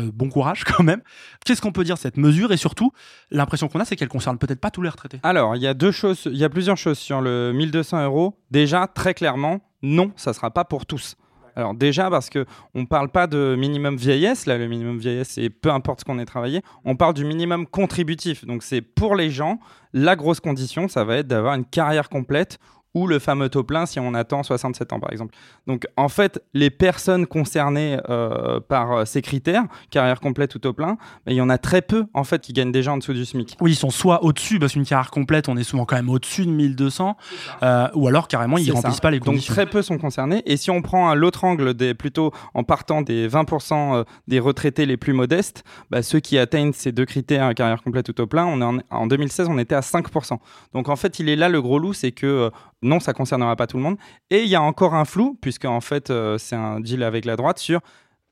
euh, 0.00 0.11
bon 0.12 0.28
courage 0.28 0.64
quand 0.66 0.83
même. 0.83 1.02
Qu'est-ce 1.44 1.62
qu'on 1.62 1.72
peut 1.72 1.85
dire 1.85 1.94
de 1.94 2.00
cette 2.00 2.16
mesure? 2.16 2.52
Et 2.52 2.56
surtout 2.56 2.92
l'impression 3.30 3.68
qu'on 3.68 3.80
a 3.80 3.85
c'est 3.85 3.96
qu'elle 3.96 4.09
concerne 4.09 4.38
peut-être 4.38 4.61
pas 4.61 4.70
tous 4.70 4.83
les 4.83 4.88
retraités. 4.88 5.20
Alors, 5.22 5.56
il 5.56 5.62
y 5.62 5.66
a 5.66 5.74
deux 5.74 5.92
choses, 5.92 6.22
il 6.26 6.37
y 6.37 6.44
a 6.44 6.50
plusieurs 6.50 6.76
choses 6.76 6.98
sur 6.98 7.20
le 7.20 7.52
1200 7.52 8.04
euros. 8.04 8.38
Déjà, 8.50 8.87
très 8.87 9.14
clairement, 9.14 9.61
non, 9.83 10.12
ça 10.16 10.33
sera 10.33 10.50
pas 10.50 10.64
pour 10.64 10.87
tous. 10.87 11.16
Alors 11.56 11.74
déjà 11.74 12.09
parce 12.11 12.30
que 12.30 12.46
on 12.74 12.87
parle 12.87 13.09
pas 13.09 13.26
de 13.26 13.56
minimum 13.59 13.96
vieillesse, 13.96 14.46
là 14.46 14.56
le 14.56 14.68
minimum 14.68 14.98
vieillesse 14.98 15.30
c'est 15.30 15.50
peu 15.50 15.70
importe 15.70 16.00
ce 16.00 16.04
qu'on 16.04 16.20
ait 16.20 16.24
travaillé, 16.24 16.62
on 16.85 16.94
parle 16.94 17.12
du 17.12 17.24
minimum 17.24 17.66
contributif. 17.66 18.44
Donc 18.46 18.62
c'est 18.62 18.80
pour 18.80 19.16
les 19.16 19.30
gens, 19.30 19.59
la 19.92 20.14
grosse 20.14 20.38
condition 20.38 20.87
ça 20.87 21.04
va 21.04 21.16
être 21.16 21.26
d'avoir 21.26 21.54
une 21.54 21.64
carrière 21.64 22.09
complète 22.09 22.61
ou 22.94 23.07
le 23.07 23.18
fameux 23.18 23.48
taux 23.48 23.62
plein 23.62 23.87
si 23.87 24.00
on 24.00 24.14
attend 24.14 24.42
67 24.42 24.92
ans 24.92 25.00
par 25.00 25.12
exemple. 25.12 25.35
Donc 25.66 25.87
en 25.96 26.09
fait, 26.09 26.42
les 26.55 26.70
personnes 26.70 27.26
concernées 27.26 27.98
euh, 28.09 28.59
par 28.61 28.92
euh, 28.92 29.05
ces 29.05 29.22
critères, 29.22 29.64
carrière 29.90 30.20
complète 30.20 30.55
ou 30.55 30.59
taux 30.59 30.72
plein, 30.72 30.96
il 31.26 31.35
y 31.35 31.40
en 31.40 31.48
a 31.50 31.59
très 31.59 31.83
peu 31.83 32.07
en 32.14 32.24
fait 32.24 32.42
qui 32.42 32.53
gagnent 32.53 32.72
déjà 32.72 32.92
en 32.92 32.96
dessous 32.98 33.12
du 33.12 33.24
SMIC. 33.24 33.57
Oui, 33.61 33.72
ils 33.72 33.76
sont 33.76 33.90
soit 33.90 34.24
au-dessus, 34.24 34.59
parce 34.59 34.72
qu'une 34.72 34.85
carrière 34.85 35.11
complète, 35.11 35.48
on 35.48 35.57
est 35.57 35.62
souvent 35.62 35.85
quand 35.85 35.96
même 35.96 36.11
au-dessus 36.11 36.46
de 36.46 36.50
1200, 36.50 37.16
euh, 37.62 37.88
ou 37.94 38.09
alors 38.09 38.26
carrément, 38.29 38.59
ils 38.59 38.66
C'est 38.66 38.72
remplissent 38.72 38.94
ça. 38.96 39.00
pas 39.00 39.11
les 39.11 39.18
Donc 39.18 39.26
conditions. 39.26 39.55
très 39.55 39.66
peu 39.66 39.83
sont 39.83 39.98
concernés. 39.98 40.42
Et 40.46 40.57
si 40.57 40.70
on 40.70 40.83
prend 40.83 41.14
l'autre 41.14 41.44
angle, 41.44 41.74
des, 41.74 41.94
plutôt 41.94 42.33
en 42.55 42.64
partant 42.64 43.03
des 43.03 43.29
20% 43.29 43.94
euh, 43.94 44.05
des 44.26 44.40
retraités 44.40 44.87
les 44.87 44.96
plus 44.96 45.12
modestes, 45.12 45.62
bah, 45.90 46.03
ceux 46.03 46.20
qui 46.20 46.38
atteignent 46.38 46.72
ces 46.72 46.92
deux 46.92 47.05
critères, 47.05 47.55
carrière 47.55 47.83
complète 47.83 48.09
ou 48.09 48.12
taux 48.12 48.26
plein, 48.26 48.46
on 48.46 48.61
est 48.61 48.64
en, 48.64 48.79
en 48.90 49.07
2016, 49.07 49.48
on 49.48 49.59
était 49.59 49.74
à 49.74 49.81
5%. 49.81 50.38
Donc 50.74 50.88
en 50.88 50.96
fait, 50.96 51.18
il 51.20 51.29
est 51.29 51.37
là 51.37 51.48
le 51.48 51.62
gros 51.62 51.79
loup, 51.79 51.92
c'est 51.92 52.12
que 52.12 52.50
non, 52.83 53.01
ça 53.01 53.12
concernera 53.12 53.57
pas 53.57 53.66
tout 53.66 53.77
le 53.77 53.83
monde. 53.83 53.97
Et 54.31 54.43
il 54.43 54.49
y 54.49 54.55
a 54.55 54.62
encore 54.62 54.95
un 54.95 55.05
flou, 55.05 55.37
puisque 55.40 55.66
en 55.66 55.81
fait, 55.81 56.11
euh, 56.11 56.38
c'est 56.38 56.57
un 56.57 56.81
deal 56.81 57.03
avec 57.03 57.25
la 57.25 57.37
droite 57.37 57.59
sur 57.59 57.81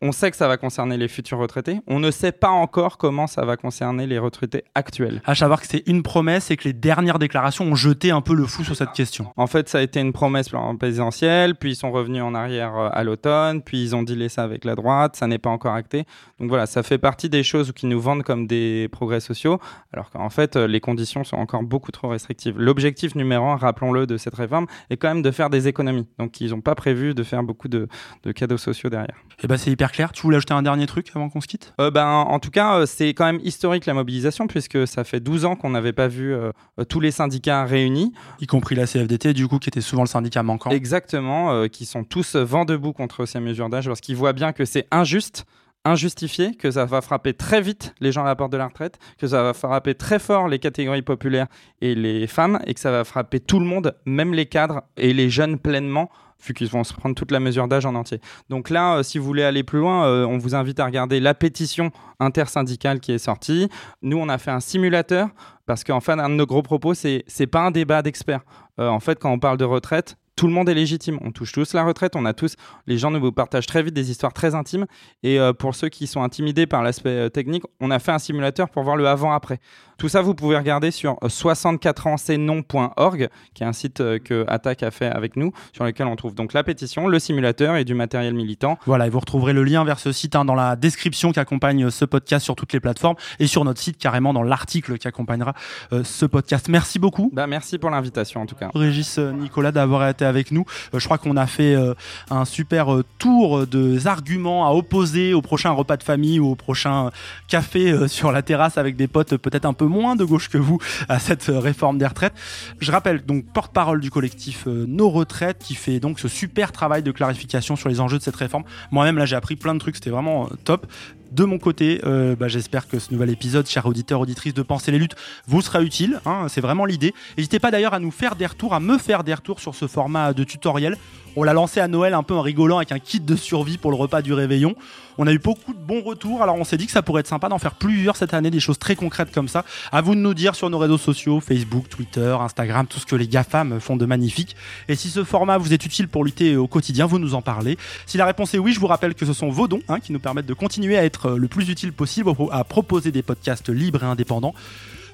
On 0.01 0.13
sait 0.13 0.31
que 0.31 0.37
ça 0.37 0.47
va 0.47 0.57
concerner 0.57 0.97
les 0.97 1.09
futurs 1.09 1.39
retraités. 1.39 1.81
On 1.89 1.99
ne 1.99 2.13
sait 2.13 2.31
pas 2.31 2.51
encore 2.51 2.99
comment 2.99 3.27
ça 3.27 3.45
va 3.45 3.57
concerner 3.57 4.07
les 4.07 4.21
retraités 4.21 4.63
actuels. 4.77 5.21
À 5.25 5.35
savoir 5.35 5.61
que 5.61 5.67
c'est 5.67 5.83
une 5.89 6.05
promesse 6.05 6.53
et 6.53 6.57
que 6.57 6.69
les 6.69 6.73
dernières 6.73 7.19
déclarations 7.19 7.65
ont 7.65 7.75
jeté 7.75 8.13
un 8.13 8.21
peu 8.21 8.35
le 8.35 8.47
fou 8.47 8.63
sur 8.63 8.77
cette 8.77 8.93
question. 8.93 9.33
En 9.37 9.49
fait, 9.49 9.69
ça 9.69 9.79
a 9.79 9.81
été 9.81 9.99
une 9.99 10.13
promesse 10.13 10.51
présidentielle, 10.79 11.57
puis 11.57 11.73
ils 11.73 11.75
sont 11.75 11.91
revenus 11.91 12.23
en 12.23 12.37
arrière 12.37 12.77
euh, 12.77 12.91
à 12.93 13.03
l'automne, 13.03 13.61
puis 13.61 13.83
ils 13.83 13.97
ont 13.97 14.05
dilé 14.05 14.29
ça 14.29 14.45
avec 14.45 14.65
la 14.65 14.77
droite, 14.77 15.17
ça 15.17 15.27
n'est 15.27 15.39
pas 15.39 15.51
encore 15.51 15.75
acté. 15.75 16.05
Donc 16.39 16.49
voilà, 16.49 16.67
ça 16.67 16.85
fait 16.85 16.99
partie 16.99 17.29
des 17.29 17.43
choses 17.43 17.73
qui 17.73 17.87
nous 17.87 18.01
vendent 18.01 18.23
comme 18.23 18.47
des 18.47 18.89
progrès 18.93 19.19
sociaux, 19.19 19.59
alors 19.93 20.11
qu'en 20.11 20.31
fait, 20.31 20.55
euh, 20.55 20.69
les 20.69 20.79
conditions 20.79 21.25
sont 21.25 21.39
encore 21.39 21.65
beaucoup 21.65 21.91
trop 21.91 22.07
restrictives. 22.07 22.57
L'objectif 22.57 23.17
numéro 23.17 23.47
un, 23.47 23.57
rappelons-le, 23.57 24.07
de 24.07 24.17
cette 24.17 24.37
réforme 24.37 24.67
est 24.91 24.97
quand 24.97 25.09
même 25.09 25.23
de 25.23 25.31
faire 25.33 25.51
des 25.51 25.67
économies. 25.67 26.07
Donc 26.21 26.41
ils 26.41 26.51
n'ont 26.51 26.61
pas 26.61 26.77
prévu 26.77 27.15
de 27.15 27.25
faire 27.25 27.43
beaucoup 27.43 27.67
de, 27.67 27.89
de 28.23 28.31
cadeaux 28.31 28.59
sociaux 28.59 28.91
derrière. 28.91 29.17
Et 29.31 29.45
eh 29.45 29.47
ben 29.49 29.57
c'est 29.57 29.71
hyper 29.73 29.88
clair. 29.93 30.13
Tu 30.13 30.23
voulais 30.23 30.37
ajouter 30.37 30.55
un 30.55 30.63
dernier 30.63 30.87
truc 30.87 31.11
avant 31.15 31.29
qu'on 31.29 31.41
se 31.41 31.47
quitte? 31.47 31.75
Euh, 31.81 31.91
ben, 31.91 32.07
En 32.07 32.39
tout 32.39 32.51
cas, 32.51 32.79
euh, 32.79 32.87
c'est 32.87 33.09
quand 33.09 33.25
même 33.25 33.41
historique 33.43 33.87
la 33.87 33.95
mobilisation, 33.95 34.47
puisque 34.47 34.87
ça 34.87 35.05
fait 35.05 35.21
12 35.21 35.45
ans 35.45 35.57
qu'on 35.57 35.71
n'avait 35.71 35.93
pas 35.93 36.09
vu 36.09 36.35
euh, 36.35 36.53
tous 36.89 37.01
les 37.01 37.11
syndicats 37.11 37.65
réunis. 37.65 38.13
Y 38.41 38.47
compris 38.47 38.75
la 38.75 38.87
CFDT, 38.87 39.33
du 39.35 39.49
coup, 39.49 39.59
qui 39.59 39.69
était 39.69 39.81
souvent 39.81 40.03
le 40.03 40.09
syndicat 40.09 40.43
manquant. 40.43 40.71
Exactement, 40.71 41.53
euh, 41.53 41.69
qui 41.69 41.87
sont 41.87 42.05
tous 42.05 42.37
vent 42.37 42.65
debout 42.65 42.93
contre 42.93 43.27
ces 43.27 43.41
mesures 43.41 43.69
d'âge, 43.69 43.87
parce 43.87 44.01
qu'ils 44.01 44.17
voient 44.17 44.33
bien 44.33 44.53
que 44.53 44.65
c'est 44.65 44.87
injuste 44.91 45.45
injustifié, 45.89 46.55
que 46.55 46.71
ça 46.71 46.85
va 46.85 47.01
frapper 47.01 47.35
très 47.35 47.61
vite 47.61 47.95
les 48.01 48.13
gens 48.13 48.23
à 48.23 48.27
la 48.27 48.37
porte 48.37 48.53
de 48.53 48.57
la 48.57 48.69
retraite, 48.69 48.99
que 49.19 49.27
ça 49.27 49.43
va 49.43 49.55
frapper 49.55 49.95
très 49.95 50.19
fort 50.19 50.49
les 50.49 50.59
catégories 50.59 51.03
populaires 51.03 51.47
et 51.81 51.95
les 51.95 52.27
femmes, 52.27 52.61
et 52.67 52.75
que 52.75 52.81
ça 52.81 52.91
va 52.91 53.05
frapper 53.05 53.41
tout 53.41 53.59
le 53.59 53.67
monde, 53.67 53.97
même 54.05 54.35
les 54.35 54.47
cadres 54.47 54.83
et 54.97 55.13
les 55.13 55.31
jeunes 55.31 55.59
pleinement 55.59 56.11
vu 56.47 56.55
qu'ils 56.55 56.69
vont 56.69 56.85
se 56.85 56.93
prendre 56.95 57.15
toute 57.15 57.33
la 57.33 57.41
mesure 57.41 57.69
d'âge 57.69 57.87
en 57.87 57.95
entier. 57.95 58.21
Donc 58.49 58.71
là, 58.71 58.97
euh, 58.99 59.03
si 59.03 59.19
vous 59.19 59.25
voulez 59.25 59.43
aller 59.43 59.63
plus 59.63 59.81
loin, 59.81 60.07
euh, 60.07 60.25
on 60.25 60.39
vous 60.39 60.55
invite 60.55 60.79
à 60.81 60.85
regarder 60.85 61.21
la 61.21 61.35
pétition 61.35 61.91
intersyndicale 62.21 63.01
qui 63.01 63.13
est 63.13 63.19
sortie. 63.19 63.69
Nous, 64.03 64.17
on 64.17 64.29
a 64.29 64.39
fait 64.39 64.51
un 64.51 64.61
simulateur 64.61 65.29
parce 65.67 65.85
qu'en 65.85 66.01
fait, 66.01 66.13
un 66.13 66.29
de 66.29 66.35
nos 66.35 66.47
gros 66.47 66.63
propos, 66.63 66.95
c'est 66.95 67.25
c'est 67.27 67.47
pas 67.47 67.61
un 67.61 67.71
débat 67.71 68.03
d'experts. 68.03 68.43
Euh, 68.79 68.89
en 68.89 69.01
fait, 69.01 69.19
quand 69.19 69.33
on 69.33 69.39
parle 69.39 69.59
de 69.59 69.65
retraite, 69.65 70.17
tout 70.39 70.47
le 70.47 70.53
monde 70.53 70.69
est 70.69 70.75
légitime. 70.75 71.19
On 71.23 71.33
touche 71.33 71.51
tous 71.51 71.75
la 71.75 71.83
retraite. 71.83 72.15
On 72.15 72.25
a 72.25 72.33
tous, 72.33 72.55
les 72.87 72.97
gens 72.97 73.11
nous 73.11 73.33
partagent 73.33 73.67
très 73.67 73.83
vite 73.83 73.93
des 73.93 74.13
histoires 74.13 74.33
très 74.33 74.55
intimes. 74.55 74.87
Et 75.25 75.41
euh, 75.41 75.53
pour 75.53 75.75
ceux 75.75 75.89
qui 75.89 76.07
sont 76.07 76.23
intimidés 76.23 76.67
par 76.67 76.85
l'aspect 76.85 77.11
euh, 77.11 77.29
technique, 77.29 77.65
on 77.81 77.91
a 77.91 77.99
fait 77.99 78.13
un 78.13 78.21
simulateur 78.21 78.71
pour 78.71 78.85
voir 78.85 78.95
le 78.95 79.09
avant-après. 79.09 79.59
Tout 79.99 80.09
ça, 80.09 80.23
vous 80.23 80.35
pouvez 80.35 80.57
regarder 80.57 80.93
sur 80.93 81.15
64anscnon.org, 81.25 83.29
qui 83.53 83.65
est 83.65 83.67
un 83.67 83.73
site 83.73 84.01
euh, 84.01 84.21
que 84.21 84.45
Attaque 84.47 84.85
a 84.85 84.93
fait 84.93 85.07
avec 85.07 85.35
nous, 85.35 85.51
sur 85.73 85.85
lequel 85.85 86.07
on 86.07 86.15
trouve 86.15 86.37
donc 86.37 86.53
la 86.53 86.63
pétition, 86.63 87.09
le 87.09 87.19
simulateur 87.19 87.75
et 87.75 87.85
du 87.85 87.95
matériel 87.95 88.33
militant. 88.33 88.79
Voilà, 88.87 89.09
et 89.09 89.11
vous 89.11 89.19
retrouverez 89.19 89.53
le 89.53 89.65
lien 89.65 89.83
vers 89.83 89.99
ce 89.99 90.13
site 90.13 90.37
hein, 90.37 90.45
dans 90.45 90.55
la 90.55 90.77
description 90.77 91.33
qui 91.33 91.41
accompagne 91.41 91.91
ce 91.91 92.05
podcast 92.05 92.45
sur 92.45 92.55
toutes 92.55 92.73
les 92.73 92.79
plateformes 92.79 93.17
et 93.41 93.49
sur 93.49 93.65
notre 93.65 93.81
site 93.81 93.99
carrément 93.99 94.33
dans 94.33 94.45
l'article 94.45 94.99
qui 94.99 95.09
accompagnera 95.09 95.53
euh, 95.93 96.05
ce 96.05 96.27
podcast. 96.27 96.69
Merci 96.69 97.01
beaucoup. 97.01 97.31
Bah, 97.33 97.49
merci 97.49 97.77
pour 97.79 97.91
l'invitation 97.91 98.41
en 98.43 98.47
tout 98.47 98.55
cas. 98.55 98.71
Régis 98.77 99.19
euh, 99.19 99.33
Nicolas 99.33 99.73
d'avoir 99.73 100.09
été 100.09 100.25
avec 100.25 100.53
nous. 100.53 100.65
Euh, 100.95 101.01
je 101.01 101.05
crois 101.07 101.19
qu'on 101.19 101.37
a 101.37 101.49
fait 101.49 101.75
euh, 101.75 101.95
un 102.31 102.45
super 102.45 102.95
euh, 102.95 103.05
tour 103.19 103.67
de 103.67 103.99
arguments 104.07 104.69
à 104.69 104.71
opposer 104.71 105.35
au 105.35 105.43
prochain 105.43 105.73
repas 105.73 105.97
de 105.97 106.05
famille 106.05 106.39
ou 106.39 106.53
au 106.53 106.55
prochain 106.55 107.11
café 107.49 107.91
euh, 107.91 108.07
sur 108.07 108.31
la 108.31 108.43
terrasse 108.43 108.79
avec 108.79 108.95
des 108.95 109.09
potes 109.09 109.37
peut-être 109.37 109.65
un 109.65 109.73
peu 109.73 109.88
moins 109.89 110.17
de 110.17 110.25
gauche 110.25 110.49
que 110.49 110.59
vous 110.59 110.79
à 111.09 111.19
cette 111.19 111.49
euh, 111.49 111.59
réforme 111.59 111.99
des 111.99 112.07
retraites. 112.07 112.35
Je 112.81 112.93
rappelle 112.93 113.25
donc 113.25 113.45
porte-parole 113.53 114.01
du 114.01 114.11
collectif 114.11 114.65
euh, 114.67 114.85
Nos 114.87 115.11
Retraites 115.11 115.59
qui 115.59 115.75
fait 115.75 116.01
donc 116.01 116.21
ce 116.21 116.29
super 116.29 116.73
travail 116.73 117.03
de 117.03 117.11
clarification 117.11 117.77
sur 117.77 117.89
les 117.89 118.01
enjeux 118.01 118.19
de 118.19 118.23
cette 118.23 118.37
réforme. 118.37 118.65
Moi-même 118.91 119.19
là 119.19 119.27
j'ai 119.27 119.37
appris 119.37 119.57
plein 119.57 119.75
de 119.75 119.81
trucs, 119.81 119.97
c'était 119.97 120.11
vraiment 120.11 120.45
euh, 120.45 120.57
top. 120.65 120.87
De 121.33 121.45
mon 121.45 121.59
côté, 121.59 122.01
bah, 122.41 122.49
j'espère 122.49 122.89
que 122.89 122.99
ce 122.99 123.13
nouvel 123.13 123.29
épisode, 123.29 123.67
chers 123.67 123.85
auditeurs, 123.85 124.19
auditrices 124.19 124.55
de 124.55 124.63
Penser 124.63 124.93
les 124.93 124.99
luttes, 124.99 125.15
vous 125.47 125.61
sera 125.61 125.83
utile. 125.83 126.23
hein, 126.25 126.47
c'est 126.49 126.63
vraiment 126.63 126.87
l'idée. 126.87 127.13
N'hésitez 127.37 127.59
pas 127.59 127.71
d'ailleurs 127.71 127.93
à 127.93 128.01
nous 128.01 128.11
faire 128.11 128.35
des 128.35 128.47
retours, 128.47 128.73
à 128.73 128.81
me 128.81 128.97
faire 128.97 129.25
des 129.25 129.35
retours 129.35 129.61
sur 129.61 129.75
ce 129.75 129.87
format 129.87 130.33
de 130.33 130.43
tutoriel. 130.43 130.97
On 131.37 131.43
l'a 131.43 131.53
lancé 131.53 131.81
à 131.81 131.87
Noël 131.87 132.15
un 132.15 132.23
peu 132.23 132.35
en 132.35 132.41
rigolant 132.41 132.79
avec 132.79 132.93
un 132.93 132.99
kit 132.99 133.21
de 133.21 133.37
survie 133.37 133.77
pour 133.77 133.91
le 133.91 133.97
repas 133.99 134.23
du 134.23 134.33
réveillon. 134.33 134.75
On 135.19 135.27
a 135.27 135.33
eu 135.33 135.39
beaucoup 135.39 135.75
de 135.75 135.79
bons 135.79 136.01
retours, 136.03 136.43
alors 136.43 136.55
on 136.55 136.65
s'est 136.65 136.77
dit 136.77 136.87
que 136.87 136.93
ça 136.93 137.03
pourrait 137.03 137.21
être 137.21 137.27
sympa 137.27 137.49
d'en 137.49 137.59
faire 137.59 137.75
plusieurs 137.75 138.17
cette 138.17 138.35
année, 138.35 138.51
des 138.51 138.61
choses 138.61 138.79
très 138.79 138.95
concrètes 138.95 139.33
comme 139.33 139.49
ça. 139.49 139.65
À 139.91 140.01
vous 140.01 140.15
de 140.15 140.21
nous 140.21 140.33
dire 140.33 140.55
sur 140.55 140.71
nos 140.71 140.79
réseaux 140.79 140.97
sociaux, 140.97 141.41
Facebook, 141.41 141.89
Twitter, 141.89 142.37
Instagram, 142.41 142.87
tout 142.87 143.01
ce 143.01 143.07
que 143.07 143.17
les 143.17 143.27
GAFAM 143.27 143.81
font 143.81 143.97
de 143.97 144.07
magnifique. 144.07 144.55
Et 144.89 144.95
si 144.95 145.11
ce 145.11 145.25
format 145.25 145.59
vous 145.59 145.73
est 145.73 145.85
utile 145.85 146.07
pour 146.07 146.25
lutter 146.25 146.57
au 146.57 146.69
quotidien, 146.69 147.07
vous 147.07 147.19
nous 147.19 147.35
en 147.35 147.43
parlez. 147.43 147.77
Si 148.07 148.17
la 148.17 148.27
réponse 148.27 148.55
est 148.55 148.59
oui, 148.59 148.73
je 148.73 148.79
vous 148.79 148.87
rappelle 148.87 149.15
que 149.15 149.27
ce 149.27 149.33
sont 149.33 149.51
vos 149.51 149.67
dons 149.67 149.83
hein, 149.89 149.99
qui 149.99 150.13
nous 150.13 150.21
permettent 150.21 150.47
de 150.47 150.55
continuer 150.55 150.97
à 150.97 151.05
être 151.05 151.31
le 151.31 151.49
plus 151.49 151.69
utile 151.69 151.93
possible, 151.93 152.31
à 152.53 152.63
proposer 152.63 153.11
des 153.11 153.23
podcasts 153.23 153.71
libres 153.71 154.05
et 154.05 154.07
indépendants. 154.07 154.55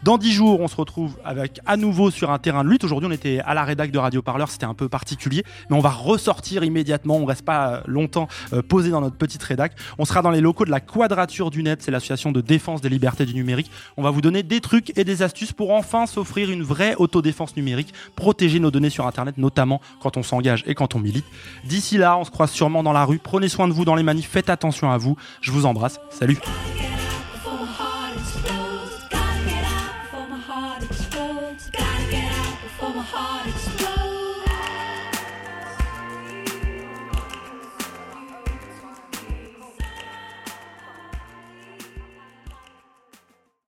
Dans 0.05 0.19
10 0.19 0.33
jours, 0.33 0.61
on 0.61 0.69
se 0.69 0.77
retrouve 0.77 1.17
avec 1.25 1.61
à 1.65 1.79
nouveau 1.79 2.11
sur 2.11 2.31
un 2.31 2.39
terrain 2.39 2.63
de 2.63 2.69
lutte. 2.69 2.85
Aujourd'hui, 2.85 3.09
on 3.09 3.11
était 3.11 3.41
à 3.43 3.55
la 3.55 3.65
rédac 3.65 3.91
de 3.91 3.99
Radio 3.99 4.21
Parleur, 4.21 4.51
c'était 4.51 4.67
un 4.67 4.75
peu 4.75 4.87
particulier, 4.87 5.45
mais 5.71 5.77
on 5.79 5.81
va 5.81 5.89
ressortir 5.89 6.63
immédiatement. 6.63 7.17
On 7.17 7.25
reste 7.25 7.47
pas 7.47 7.83
longtemps 7.87 8.29
euh, 8.53 8.61
posé 8.61 8.91
dans 8.91 9.01
notre 9.01 9.17
petite 9.17 9.43
rédac. 9.43 9.73
On 9.97 10.05
sera 10.05 10.21
dans 10.21 10.31
les 10.31 10.43
locaux 10.43 10.67
de 10.67 10.71
la 10.71 10.81
Quadrature 10.81 11.51
du 11.51 11.63
Net, 11.63 11.81
c'est 11.81 11.91
l'association 11.91 12.33
de 12.33 12.43
défense 12.43 12.83
des 12.83 12.91
libertés 12.91 13.25
du 13.25 13.33
numérique. 13.33 13.71
On 13.97 14.03
va 14.03 14.11
vous 14.11 14.21
donner 14.21 14.43
des 14.43 14.61
trucs 14.61 14.93
et 14.99 15.05
des 15.05 15.23
astuces 15.23 15.55
pour 15.55 15.71
enfin 15.71 16.05
s'offrir 16.05 16.51
une 16.51 16.65
vraie 16.65 16.95
autodéfense 16.97 17.57
numérique, 17.57 17.95
protéger 18.15 18.61
nos 18.61 18.71
données 18.71 18.91
sur 18.91 19.07
Internet, 19.07 19.39
notamment 19.39 19.81
quand 20.03 20.19
on 20.19 20.23
s'engage 20.23 20.65
et 20.67 20.75
quand 20.75 20.95
on 20.95 20.99
milite. 20.99 21.25
D'ici 21.65 21.97
là, 21.97 22.19
on 22.19 22.25
se 22.25 22.31
croise 22.31 22.51
sûrement 22.51 22.83
dans 22.83 22.93
la 22.93 23.07
rue. 23.07 23.19
Prenez 23.19 23.49
soin 23.49 23.69
de 23.69 23.73
vous 23.73 23.87
dans 23.87 23.95
les 23.95 24.03
manifs, 24.03 24.29
faites 24.29 24.51
attention 24.51 24.91
à 24.91 24.99
vous. 24.99 25.17
Je 25.41 25.51
vous 25.51 25.65
embrasse. 25.65 25.99
Salut. 26.11 26.37